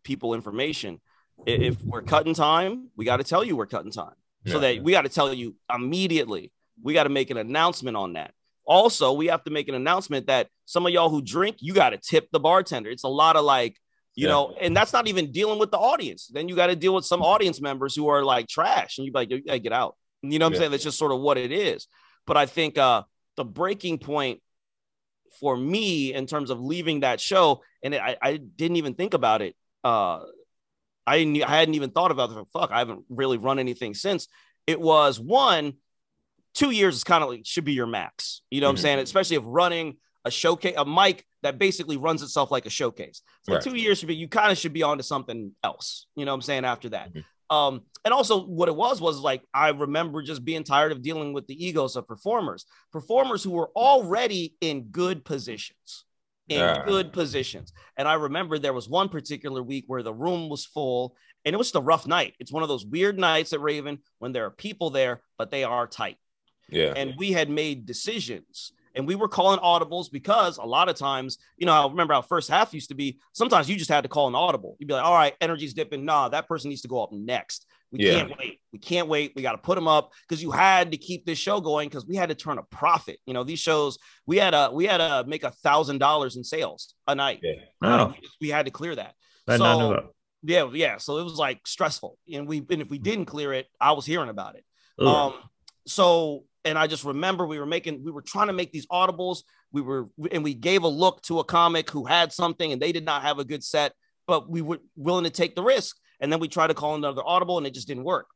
[0.04, 1.00] people information.
[1.46, 4.12] If we're cutting time, we got to tell you we're cutting time.
[4.46, 6.52] so that we got to tell you immediately.
[6.82, 8.32] We got to make an announcement on that.
[8.70, 11.90] Also, we have to make an announcement that some of y'all who drink, you got
[11.90, 12.88] to tip the bartender.
[12.88, 13.76] It's a lot of like,
[14.14, 14.34] you Yeah.
[14.34, 16.28] know, and that's not even dealing with the audience.
[16.32, 19.12] Then you got to deal with some audience members who are like trash, and you
[19.12, 19.96] be like, you gotta get out.
[20.22, 20.58] You know what I'm Yeah.
[20.60, 20.70] saying?
[20.70, 21.88] That's just sort of what it is.
[22.26, 23.02] But I think uh
[23.36, 24.40] the breaking point
[25.40, 29.42] for me in terms of leaving that show, and I, I didn't even think about
[29.42, 29.56] it.
[29.82, 30.20] Uh,
[31.06, 32.46] I didn't, I hadn't even thought about it.
[32.52, 34.28] Fuck, I haven't really run anything since.
[34.66, 35.74] It was one,
[36.54, 38.42] two years is kind of like should be your max.
[38.50, 38.78] You know what Mhm.
[38.78, 38.98] I'm saying?
[39.00, 43.22] Especially if running a showcase, a mic that basically runs itself like a showcase.
[43.42, 43.62] So Right.
[43.62, 46.06] two years should be you kind of should be on to something else.
[46.16, 46.64] You know what I'm saying?
[46.64, 47.12] After that.
[47.14, 47.24] Mhm.
[47.48, 51.32] Um, and also what it was was like I remember just being tired of dealing
[51.32, 56.04] with the egos of performers, performers who were already in good positions,
[56.48, 56.84] in Yeah.
[56.84, 57.72] good positions.
[57.96, 61.56] And I remember there was one particular week where the room was full, and it
[61.56, 62.34] was just a rough night.
[62.38, 65.64] It's one of those weird nights at Raven when there are people there, but they
[65.64, 66.18] are tight
[66.72, 66.92] Yeah.
[66.96, 71.38] and we had made decisions and we were calling audibles because a lot of times,
[71.56, 74.08] you know, I remember our first half used to be sometimes you just had to
[74.08, 74.76] call an audible.
[74.78, 76.04] You'd be like, all right, energy's dipping.
[76.04, 77.66] Nah, that person needs to go up next.
[77.92, 78.14] We Yeah.
[78.20, 78.60] can't wait.
[78.72, 79.32] We can't wait.
[79.36, 82.06] We got to put them up because you had to keep this show going because
[82.06, 83.18] we had to turn a profit.
[83.26, 86.44] You know, these shows we had to we had to make a thousand dollars in
[86.44, 87.40] sales a night.
[87.42, 87.54] Yeah.
[87.82, 89.14] Oh, We had to clear that.
[89.48, 90.04] I did not So- that.
[90.42, 90.96] Yeah, yeah.
[90.96, 94.06] So it was like stressful, and we and if we didn't clear it, I was
[94.06, 94.64] hearing about it.
[94.98, 95.06] Ugh.
[95.06, 95.34] Um,
[95.86, 99.42] so and I just remember we were making, we were trying to make these audibles.
[99.72, 102.92] We were, and we gave a look to a comic who had something and they
[102.92, 103.92] did not have a good set,
[104.26, 105.96] but we were willing to take the risk.
[106.20, 108.26] And then we tried to call another audible and it just didn't work.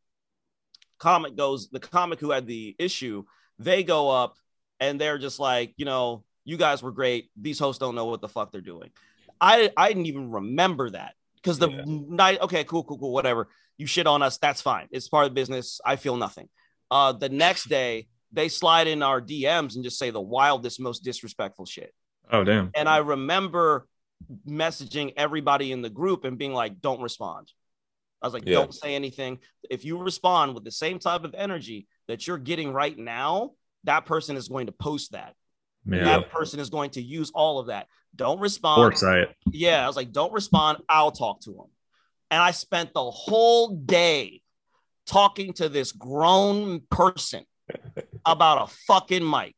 [0.98, 3.24] Comic goes, the comic who had the issue,
[3.58, 4.36] they go up
[4.80, 7.30] and they're just like, you know, you guys were great.
[7.40, 8.90] These hosts don't know what the fuck they're doing.
[9.40, 11.82] I, I didn't even remember that because the Yeah.
[11.86, 13.48] night, okay, cool, cool, cool, whatever.
[13.76, 14.38] You shit on us.
[14.38, 14.88] That's fine.
[14.92, 15.80] It's part of the business.
[15.84, 16.48] I feel nothing.
[16.90, 21.04] Uh, the next day, they slide in our DMs and just say the wildest, most
[21.04, 21.92] disrespectful shit.
[22.30, 22.70] oh, damn.
[22.74, 23.86] And I remember
[24.48, 27.52] messaging everybody in the group and being like, don't respond.
[28.22, 28.54] I was like, Yeah.
[28.54, 29.38] don't say anything.
[29.70, 33.50] If you respond with the same type of energy that you're getting right now,
[33.84, 35.34] that person is going to post that.
[35.86, 36.04] Yeah.
[36.04, 37.86] That person is going to use all of that.
[38.16, 38.76] Don't respond.
[38.78, 39.28] Foresight.
[39.50, 40.78] Yeah, I was like, don't respond.
[40.88, 41.66] I'll talk to him.
[42.30, 44.40] And I spent the whole day
[45.06, 47.44] talking to this grown person
[48.26, 49.56] about a fucking mic.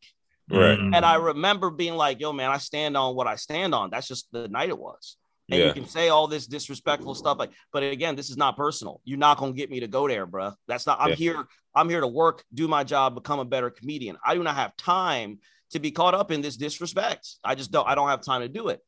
[0.48, 0.78] Right.
[0.78, 0.94] Mm.
[0.94, 3.90] And I remember being like, yo, man, I stand on what I stand on.
[3.90, 5.16] That's just the night it was.
[5.50, 5.66] And Yeah.
[5.66, 9.00] you can say all this disrespectful stuff, like, but again, this is not personal.
[9.04, 10.54] You're not gonna get me to go there, bruh.
[10.66, 11.00] That's not.
[11.00, 11.14] I'm Yeah.
[11.16, 11.48] here.
[11.74, 14.16] I'm here to work, do my job, become a better comedian.
[14.24, 17.36] I do not have time to be caught up in this disrespect.
[17.44, 17.86] I just don't.
[17.86, 18.80] I don't have time to do it.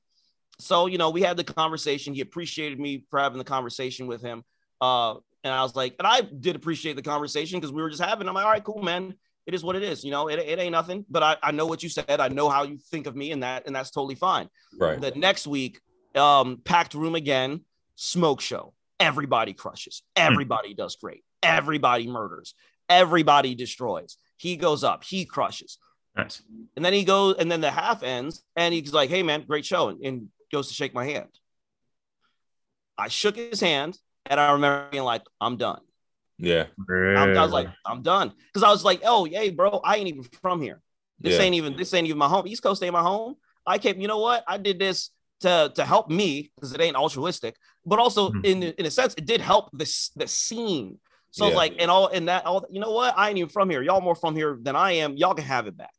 [0.59, 2.15] So you know, we had the conversation.
[2.15, 4.45] He appreciated me for having the conversation with him.
[4.81, 8.03] Uh, and I was like, and I did appreciate the conversation because we were just
[8.03, 8.29] having.
[8.29, 9.15] I'm like, all right, cool, man.
[9.47, 10.05] It is what it is.
[10.05, 11.07] You know, it, it ain't nothing.
[11.09, 12.21] But I, I know what you said.
[12.21, 14.49] I know how you think of me, and that and that's totally fine
[14.79, 15.01] Right.
[15.01, 15.81] the next week
[16.15, 17.61] um packed room again
[17.95, 22.55] smoke show everybody crushes everybody does great everybody murders
[22.89, 25.77] everybody destroys he goes up he crushes
[26.17, 26.41] Nice.
[26.77, 29.67] and then he goes and then the half ends and he's like hey man great
[29.67, 31.29] show and, and goes to shake my hand
[32.97, 33.99] i shook his hand
[34.29, 35.81] and i remember being like i'm done
[36.39, 36.67] Yeah.
[36.89, 40.09] I'm- i was like i'm done because i was like oh yay, bro i ain't
[40.09, 40.81] even from here
[41.21, 41.43] this Yeah.
[41.45, 42.47] ain't even this ain't even my home.
[42.47, 43.35] East Coast ain't my home.
[43.67, 44.45] I came, you know what?
[44.47, 45.11] I did this
[45.41, 48.45] to to help me because it ain't altruistic, but also Mhm.
[48.45, 51.01] in in a sense, it did help this the scene.
[51.33, 51.57] So Yeah.
[51.57, 53.19] like and all and that all you know what?
[53.19, 53.83] I ain't even from here.
[53.83, 55.17] Y'all more from here than I am.
[55.17, 55.91] Y'all can have it back.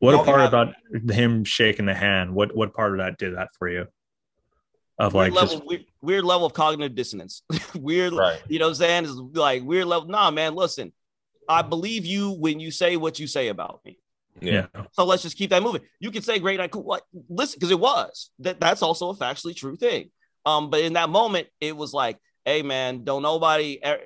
[0.00, 0.74] what y'all a part about
[1.08, 2.34] him shaking the hand.
[2.34, 3.86] What what part of that did that for you?
[4.98, 7.42] Of like weird just level, weird, weird level of cognitive dissonance.
[7.74, 8.40] weird, Right.
[8.48, 9.04] you know what I'm saying?
[9.04, 10.08] Is like weird level.
[10.08, 10.92] Nah, man, listen.
[11.48, 13.98] I believe you when you say what you say about me.
[14.40, 14.66] Yeah.
[14.92, 15.82] So let's just keep that moving.
[15.98, 16.82] You can say great, I cool.
[16.82, 17.04] What?
[17.28, 18.60] Listen, because it was that.
[18.60, 20.10] That's also a factually true thing.
[20.44, 24.00] Um, but in that moment, it was like, hey man, don't nobody, er,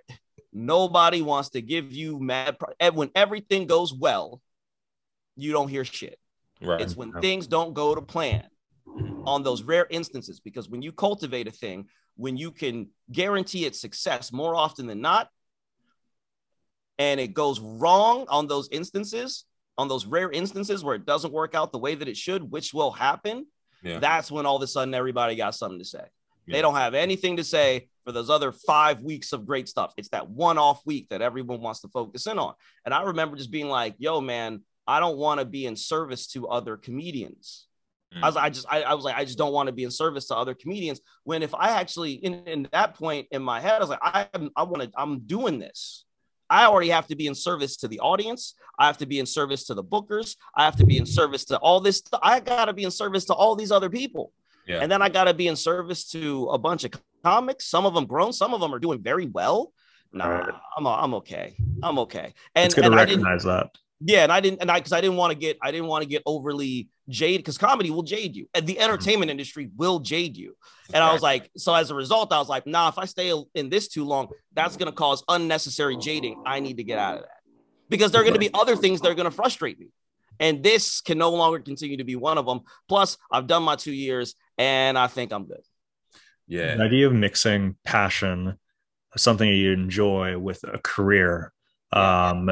[0.52, 2.58] nobody wants to give you mad.
[2.58, 4.40] Pro- and when everything goes well,
[5.36, 6.18] you don't hear shit.
[6.60, 6.80] Right.
[6.80, 8.44] It's when things don't go to plan
[9.24, 10.40] on those rare instances.
[10.40, 11.86] Because when you cultivate a thing,
[12.16, 15.28] when you can guarantee its success more often than not,
[16.98, 19.44] and it goes wrong on those instances,
[19.78, 22.74] on those rare instances where it doesn't work out the way that it should, which
[22.74, 23.46] will happen,
[23.82, 23.98] Yeah.
[23.98, 26.04] that's when all of a sudden everybody got something to say.
[26.46, 26.56] Yeah.
[26.56, 29.94] They don't have anything to say for those other five weeks of great stuff.
[29.96, 32.54] It's that one off week that everyone wants to focus in on.
[32.84, 36.26] And I remember just being like, yo, man, I don't want to be in service
[36.28, 37.66] to other comedians.
[38.20, 38.42] I was, mm.
[38.42, 40.36] I just, I, I was like, I just don't want to be in service to
[40.36, 41.00] other comedians.
[41.24, 44.28] When if I actually, in, in that point in my head, I was like, I,
[44.34, 46.04] am I want to, I'm doing this.
[46.50, 48.54] I already have to be in service to the audience.
[48.78, 50.36] I have to be in service to the bookers.
[50.54, 52.02] I have to be in service to all this.
[52.22, 54.32] I got to be in service to all these other people.
[54.66, 54.80] Yeah.
[54.80, 56.92] And then I got to be in service to a bunch of
[57.24, 57.66] comics.
[57.66, 59.72] Some of them grown, some of them are doing very well.
[60.12, 60.54] Nah, Right.
[60.76, 61.56] I'm, I'm okay.
[61.82, 62.34] I'm okay.
[62.54, 63.70] And, it's good and to recognize that.
[64.04, 66.02] Yeah, and I didn't, and I because I didn't want to get, I didn't want
[66.02, 70.36] to get overly jaded because comedy will jade you, and the entertainment industry will jade
[70.36, 70.56] you.
[70.92, 73.32] And I was like, so as a result, I was like, nah, if I stay
[73.54, 76.42] in this too long, that's gonna cause unnecessary jading.
[76.46, 77.38] I need to get out of that
[77.88, 79.88] because there are gonna be other things that are gonna frustrate me,
[80.40, 82.60] and this can no longer continue to be one of them.
[82.88, 85.62] Plus, I've done my two years, and I think I'm good.
[86.48, 86.74] Yeah.
[86.76, 88.58] The idea of mixing passion,
[89.16, 91.52] something you enjoy, with a career,
[91.92, 92.50] um,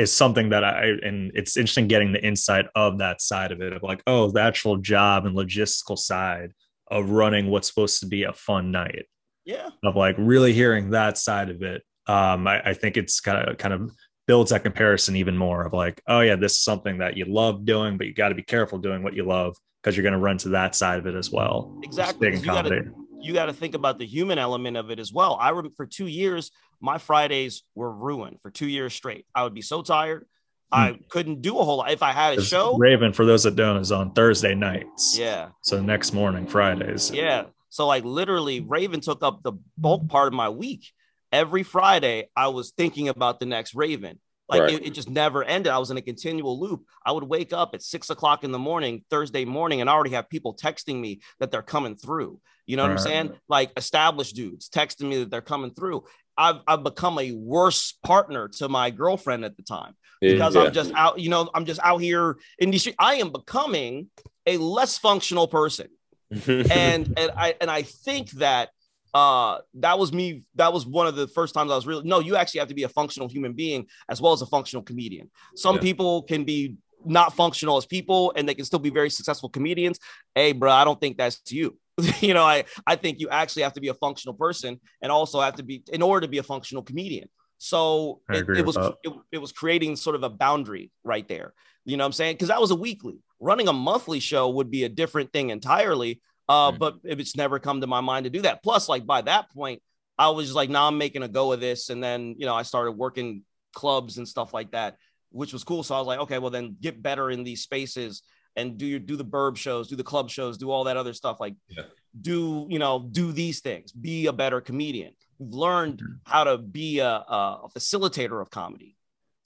[0.00, 3.72] is something that I and it's interesting getting the insight of that side of it
[3.72, 6.52] of like, oh, the actual job and logistical side
[6.90, 9.06] of running what's supposed to be a fun night.
[9.44, 11.82] Yeah, Of like really hearing that side of it.
[12.06, 13.90] Um, I, I think it's kind of kind of
[14.26, 17.64] builds that comparison even more of like, oh yeah, this is something that you love
[17.64, 20.18] doing, but you got to be careful doing what you love because you're going to
[20.18, 21.78] run to that side of it as well.
[21.82, 22.90] Exactly, big you gotta- comedy.
[23.20, 25.36] You got to think about the human element of it as well.
[25.40, 29.26] I remember for two years, my Fridays were ruined for two years straight.
[29.34, 30.26] I would be so tired.
[30.72, 31.02] I hmm.
[31.08, 31.90] couldn't do a whole lot.
[31.90, 35.16] If I had a show, Raven, for those that don't, is on Thursday nights.
[35.18, 37.10] yeah, So next morning, Fridays.
[37.10, 37.44] yeah.
[37.70, 40.86] So like literally, Raven took up the bulk part of my week.
[41.32, 44.18] Every Friday, I was thinking about the next Raven.
[44.48, 44.74] Like Right.
[44.74, 45.72] it, it just never ended.
[45.72, 46.84] I was in a continual loop.
[47.06, 50.10] I would wake up at six o'clock in the morning, Thursday morning, and I already
[50.10, 52.40] have people texting me that they're coming through.
[52.70, 53.32] You know what I'm saying?
[53.48, 56.04] Like established dudes texting me that they're coming through.
[56.38, 60.62] I've, I've become a worse partner to my girlfriend at the time because Yeah.
[60.62, 62.94] I'm just out, you know, I'm just out here in the street.
[62.98, 64.08] I am becoming
[64.46, 65.88] a less functional person.
[66.70, 68.68] And and I and I think that
[69.12, 72.20] uh that was me that was one of the first times I was really no,
[72.20, 75.28] you actually have to be a functional human being as well as a functional comedian.
[75.56, 75.82] Some Yeah.
[75.88, 79.98] people can be not functional as people and they can still be very successful comedians.
[80.34, 81.76] Hey, bro, I don't think that's you.
[82.20, 85.40] you know, I I think you actually have to be a functional person and also
[85.40, 87.28] have to be in order to be a functional comedian.
[87.58, 91.52] So it, it was it, it was creating sort of a boundary right there.
[91.84, 92.34] You know what I'm saying?
[92.34, 93.18] Because that was a weekly.
[93.38, 96.20] Running a monthly show would be a different thing entirely.
[96.48, 96.78] Uh, Mhm.
[96.78, 98.62] but it's never come to my mind to do that.
[98.62, 99.80] Plus, like by that point,
[100.18, 101.90] I was just like, nah, I'm making a go of this.
[101.90, 104.96] And then, you know, I started working clubs and stuff like that,
[105.30, 105.82] which was cool.
[105.82, 108.22] So I was like, okay, well then get better in these spaces
[108.56, 111.12] and do your do the burb shows, do the club shows, do all that other
[111.14, 111.38] stuff.
[111.40, 111.84] Like Yeah.
[112.20, 115.14] do, you know, do these things, be a better comedian.
[115.38, 116.12] We've learned Mm-hmm.
[116.30, 118.96] how to be a, a facilitator of comedy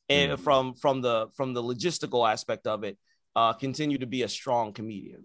[0.09, 2.99] and from from the from the logistical aspect of it,
[3.37, 5.25] uh, continue to be a strong comedian.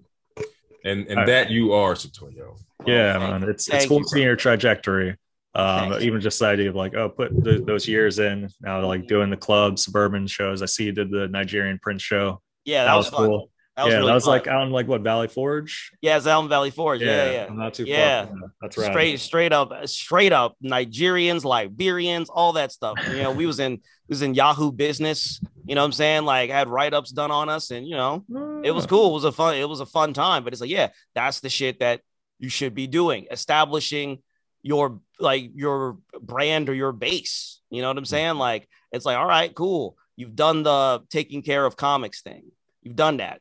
[0.86, 2.58] and and I- that you are, Setoiyo.
[2.86, 3.44] Yeah, Oh, man.
[3.44, 5.18] It's it's thank cool you, seeing your trajectory.
[5.56, 8.86] Um, Thank even just the idea of like, oh, put th- those years in now,
[8.86, 10.62] like doing the club suburban shows.
[10.62, 12.42] I see you did the Nigerian Prince show.
[12.66, 13.26] Yeah, That, was, fun.
[13.28, 13.50] cool.
[13.80, 14.32] That was yeah, really that was fun.
[14.34, 15.94] like out in like what Valley Forge.
[16.02, 17.00] yeah, it's Elm Valley Forge.
[17.00, 17.46] Yeah, yeah.
[17.50, 18.26] I'm not too Yeah.
[18.26, 18.28] far.
[18.28, 18.50] From that.
[18.60, 18.92] That's right.
[18.92, 22.98] Straight, straight up, straight up Nigerians, Liberians, all that stuff.
[23.08, 23.80] You know, we was in we
[24.10, 25.40] was in Yahoo business.
[25.66, 26.26] You know what I'm saying?
[26.26, 28.26] Like had write-ups done on us, and you know,
[28.66, 28.88] it was ah.
[28.88, 29.12] cool.
[29.12, 30.44] It was a fun, it was a fun time.
[30.44, 32.02] But it's like, yeah, that's the shit that
[32.38, 33.28] you should be doing.
[33.32, 34.22] Establishing
[34.62, 37.62] your like your brand or your base.
[37.70, 38.08] You know what I'm mm.
[38.08, 38.36] saying?
[38.36, 39.96] Like it's like, all right, cool.
[40.18, 42.52] You've done the taking care of comics thing.
[42.82, 43.40] You've done that.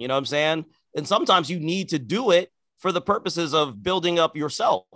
[0.00, 0.64] You know what I'm saying?
[0.96, 4.86] And sometimes you need to do it for the purposes of building up yourself.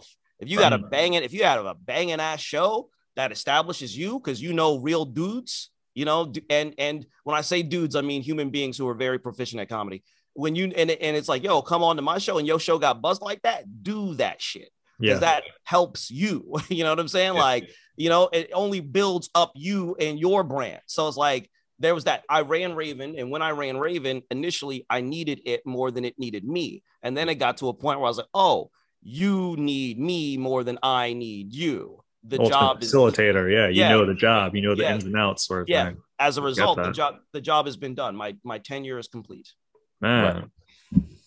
[0.40, 4.18] If you got a banging, if you have a banging ass show that establishes you
[4.18, 8.22] because you know real dudes, you know, and and when I say dudes, I mean
[8.22, 10.02] human beings who are very proficient at comedy.
[10.32, 12.78] When you and, and it's like, yo, come on to my show and your show
[12.78, 15.26] got buzzed like that, do that shit because Yeah.
[15.26, 16.56] that helps you.
[16.68, 17.35] you know what I'm saying?
[17.35, 20.81] Like, you know, it only builds up you and your brand.
[20.86, 21.48] So it's like
[21.78, 25.66] there was that I ran Raven, and when I ran Raven, initially I needed it
[25.66, 26.82] more than it needed me.
[27.02, 28.70] And then it got to a point where I was like, oh,
[29.02, 32.02] you need me more than I need you.
[32.26, 33.52] The Ultimate job is facilitator.
[33.52, 33.88] Yeah, you Yeah.
[33.90, 34.55] know the job.
[34.55, 34.94] You know the Yeah.
[34.94, 35.84] ins and outs sort of Yeah.
[35.90, 35.98] thing.
[36.20, 38.14] as a result, the job the job has been done.
[38.16, 39.52] My my tenure is complete.
[40.01, 40.51] Man,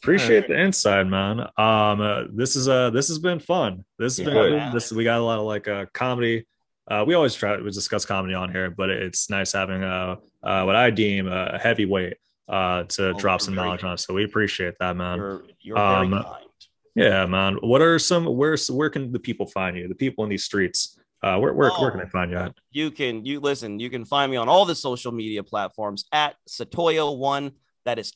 [0.02, 1.42] appreciate the insight, man.
[1.42, 3.84] Um, uh, this is uh this has been fun.
[4.00, 4.34] This has Yeah.
[4.34, 4.72] been Yeah.
[4.74, 4.92] this.
[4.92, 6.46] We got a lot of like uh comedy.
[6.90, 10.64] Uh, we always try to discuss comedy on here, but it's nice having uh, uh
[10.64, 12.16] what I deem a heavyweight
[12.48, 14.06] uh to Oh, drop some knowledge on us.
[14.06, 15.18] So we appreciate that, man.
[15.18, 16.44] You're you're Um, very kind.
[16.96, 17.58] Yeah, man.
[17.62, 19.88] What are some where's where can the people find you?
[19.88, 20.98] The people in these streets.
[21.24, 22.04] Uh, where where, where can Oh.
[22.04, 22.54] they find you at?
[22.72, 26.36] you can you listen you can find me on all the social media platforms at
[26.48, 27.52] setoiyo one
[27.86, 28.14] that is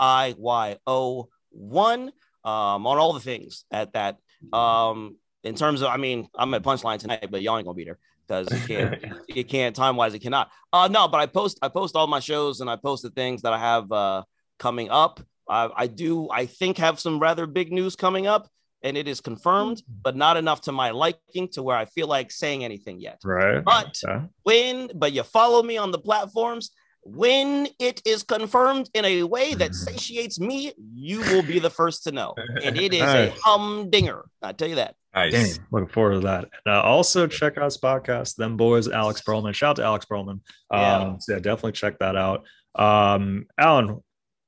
[0.00, 2.12] s-e-t-o-i-y-o one
[2.44, 4.16] um on all the things at that
[4.54, 7.84] um in terms of i mean i'm at punchline tonight but y'all ain't gonna be
[7.84, 7.98] there
[8.30, 10.50] because it can't it can't time wise it cannot.
[10.72, 13.42] Uh no, but I post I post all my shows and I post the things
[13.42, 14.22] that I have uh
[14.58, 15.20] coming up.
[15.48, 18.48] I, I do I think have some rather big news coming up
[18.82, 22.30] and it is confirmed, but not enough to my liking to where I feel like
[22.30, 23.18] saying anything yet.
[23.22, 23.62] Right.
[23.62, 24.00] But
[24.44, 26.70] when but you follow me on the platforms
[27.02, 32.04] when it is confirmed in a way that satiates me you will be the first
[32.04, 35.32] to know and it is a humdinger i tell you that Nice.
[35.32, 36.48] Dang, looking forward to that.
[36.64, 39.54] Uh, also check out his podcast, Them Boys, Alex Perlman.
[39.54, 40.40] Shout out to Alex Perlman.
[40.72, 40.96] Yeah.
[40.98, 42.44] Um, so yeah, definitely check that out.
[42.76, 44.00] Um, Alan,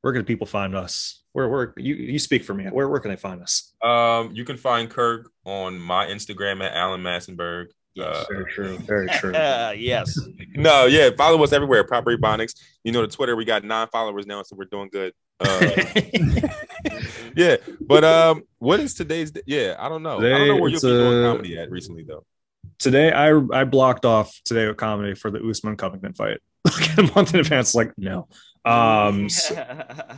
[0.02, 1.22] where can people find us?
[1.32, 2.64] Where where you you speak for me?
[2.66, 3.72] Where where can they find us?
[3.82, 7.68] Um, you can find Kirk on my Instagram at Alan Massenberg.
[8.01, 8.78] Uh, Very true.
[8.78, 9.35] Very true.
[9.35, 10.19] uh, yes
[10.55, 11.85] no, yeah, follow us everywhere.
[11.85, 12.55] Proper Ebonics.
[12.85, 13.36] You know the Twitter.
[13.36, 15.12] We got nine followers now, so we're doing good.
[15.40, 15.73] Uh,
[17.36, 19.32] yeah, but um, what is today's?
[19.47, 20.19] Yeah, I don't know.
[20.19, 22.24] I don't know where you'll Today, be doing comedy at recently though.
[22.78, 26.39] today I I blocked off today with comedy for the Usman Covington fight.
[26.64, 28.28] Like a month in advance, like no.
[28.64, 29.55] Um so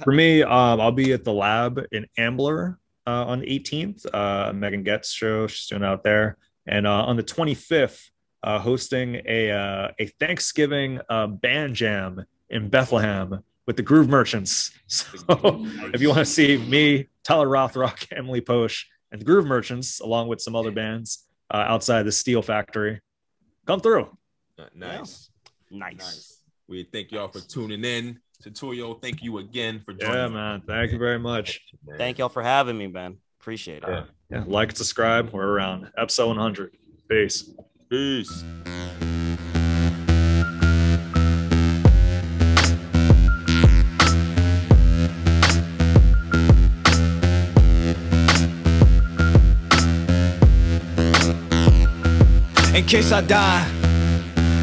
[0.04, 4.06] for me, um, I'll be at the lab in Ambler uh, on the 18th.
[4.12, 6.36] Uh, Megan Getz show she's doing out there,
[6.66, 8.10] and uh, on the 25th,
[8.42, 14.70] uh, hosting a uh, a Thanksgiving uh, band jam in Bethlehem with the Groove Merchants.
[14.86, 15.64] So
[15.94, 20.28] if you want to see me, Tyler Rothrock, Emily Posh, and the Groove Merchants, along
[20.28, 23.00] with some other bands uh, outside the Steel Factory,
[23.66, 24.16] come through.
[24.74, 25.30] Nice,
[25.70, 26.40] nice nice.
[26.68, 28.20] We thank y'all for tuning in.
[28.42, 30.14] Tutorial, thank you again for joining.
[30.14, 30.62] Yeah, man.
[30.66, 31.60] Thank you very much.
[31.96, 34.04] thank y'all for having me man appreciate it Yeah.
[34.34, 35.30] Yeah, like, subscribe.
[35.32, 36.76] We're around episode 100.
[37.08, 37.50] Peace.
[37.88, 38.42] Peace.
[52.74, 53.70] in case I die.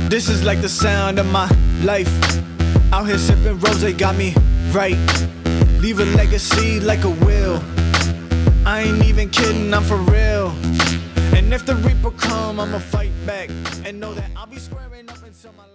[0.09, 1.49] This is like the sound of my
[1.81, 2.11] life.
[2.91, 4.35] Out here sipping rose got me
[4.73, 4.97] right.
[5.79, 7.63] Leave a legacy like a will.
[8.65, 10.49] I ain't even kidding, I'm for real.
[11.35, 13.49] And if the reaper come, I'ma fight back
[13.85, 15.70] and know that I'll be squaring up until my.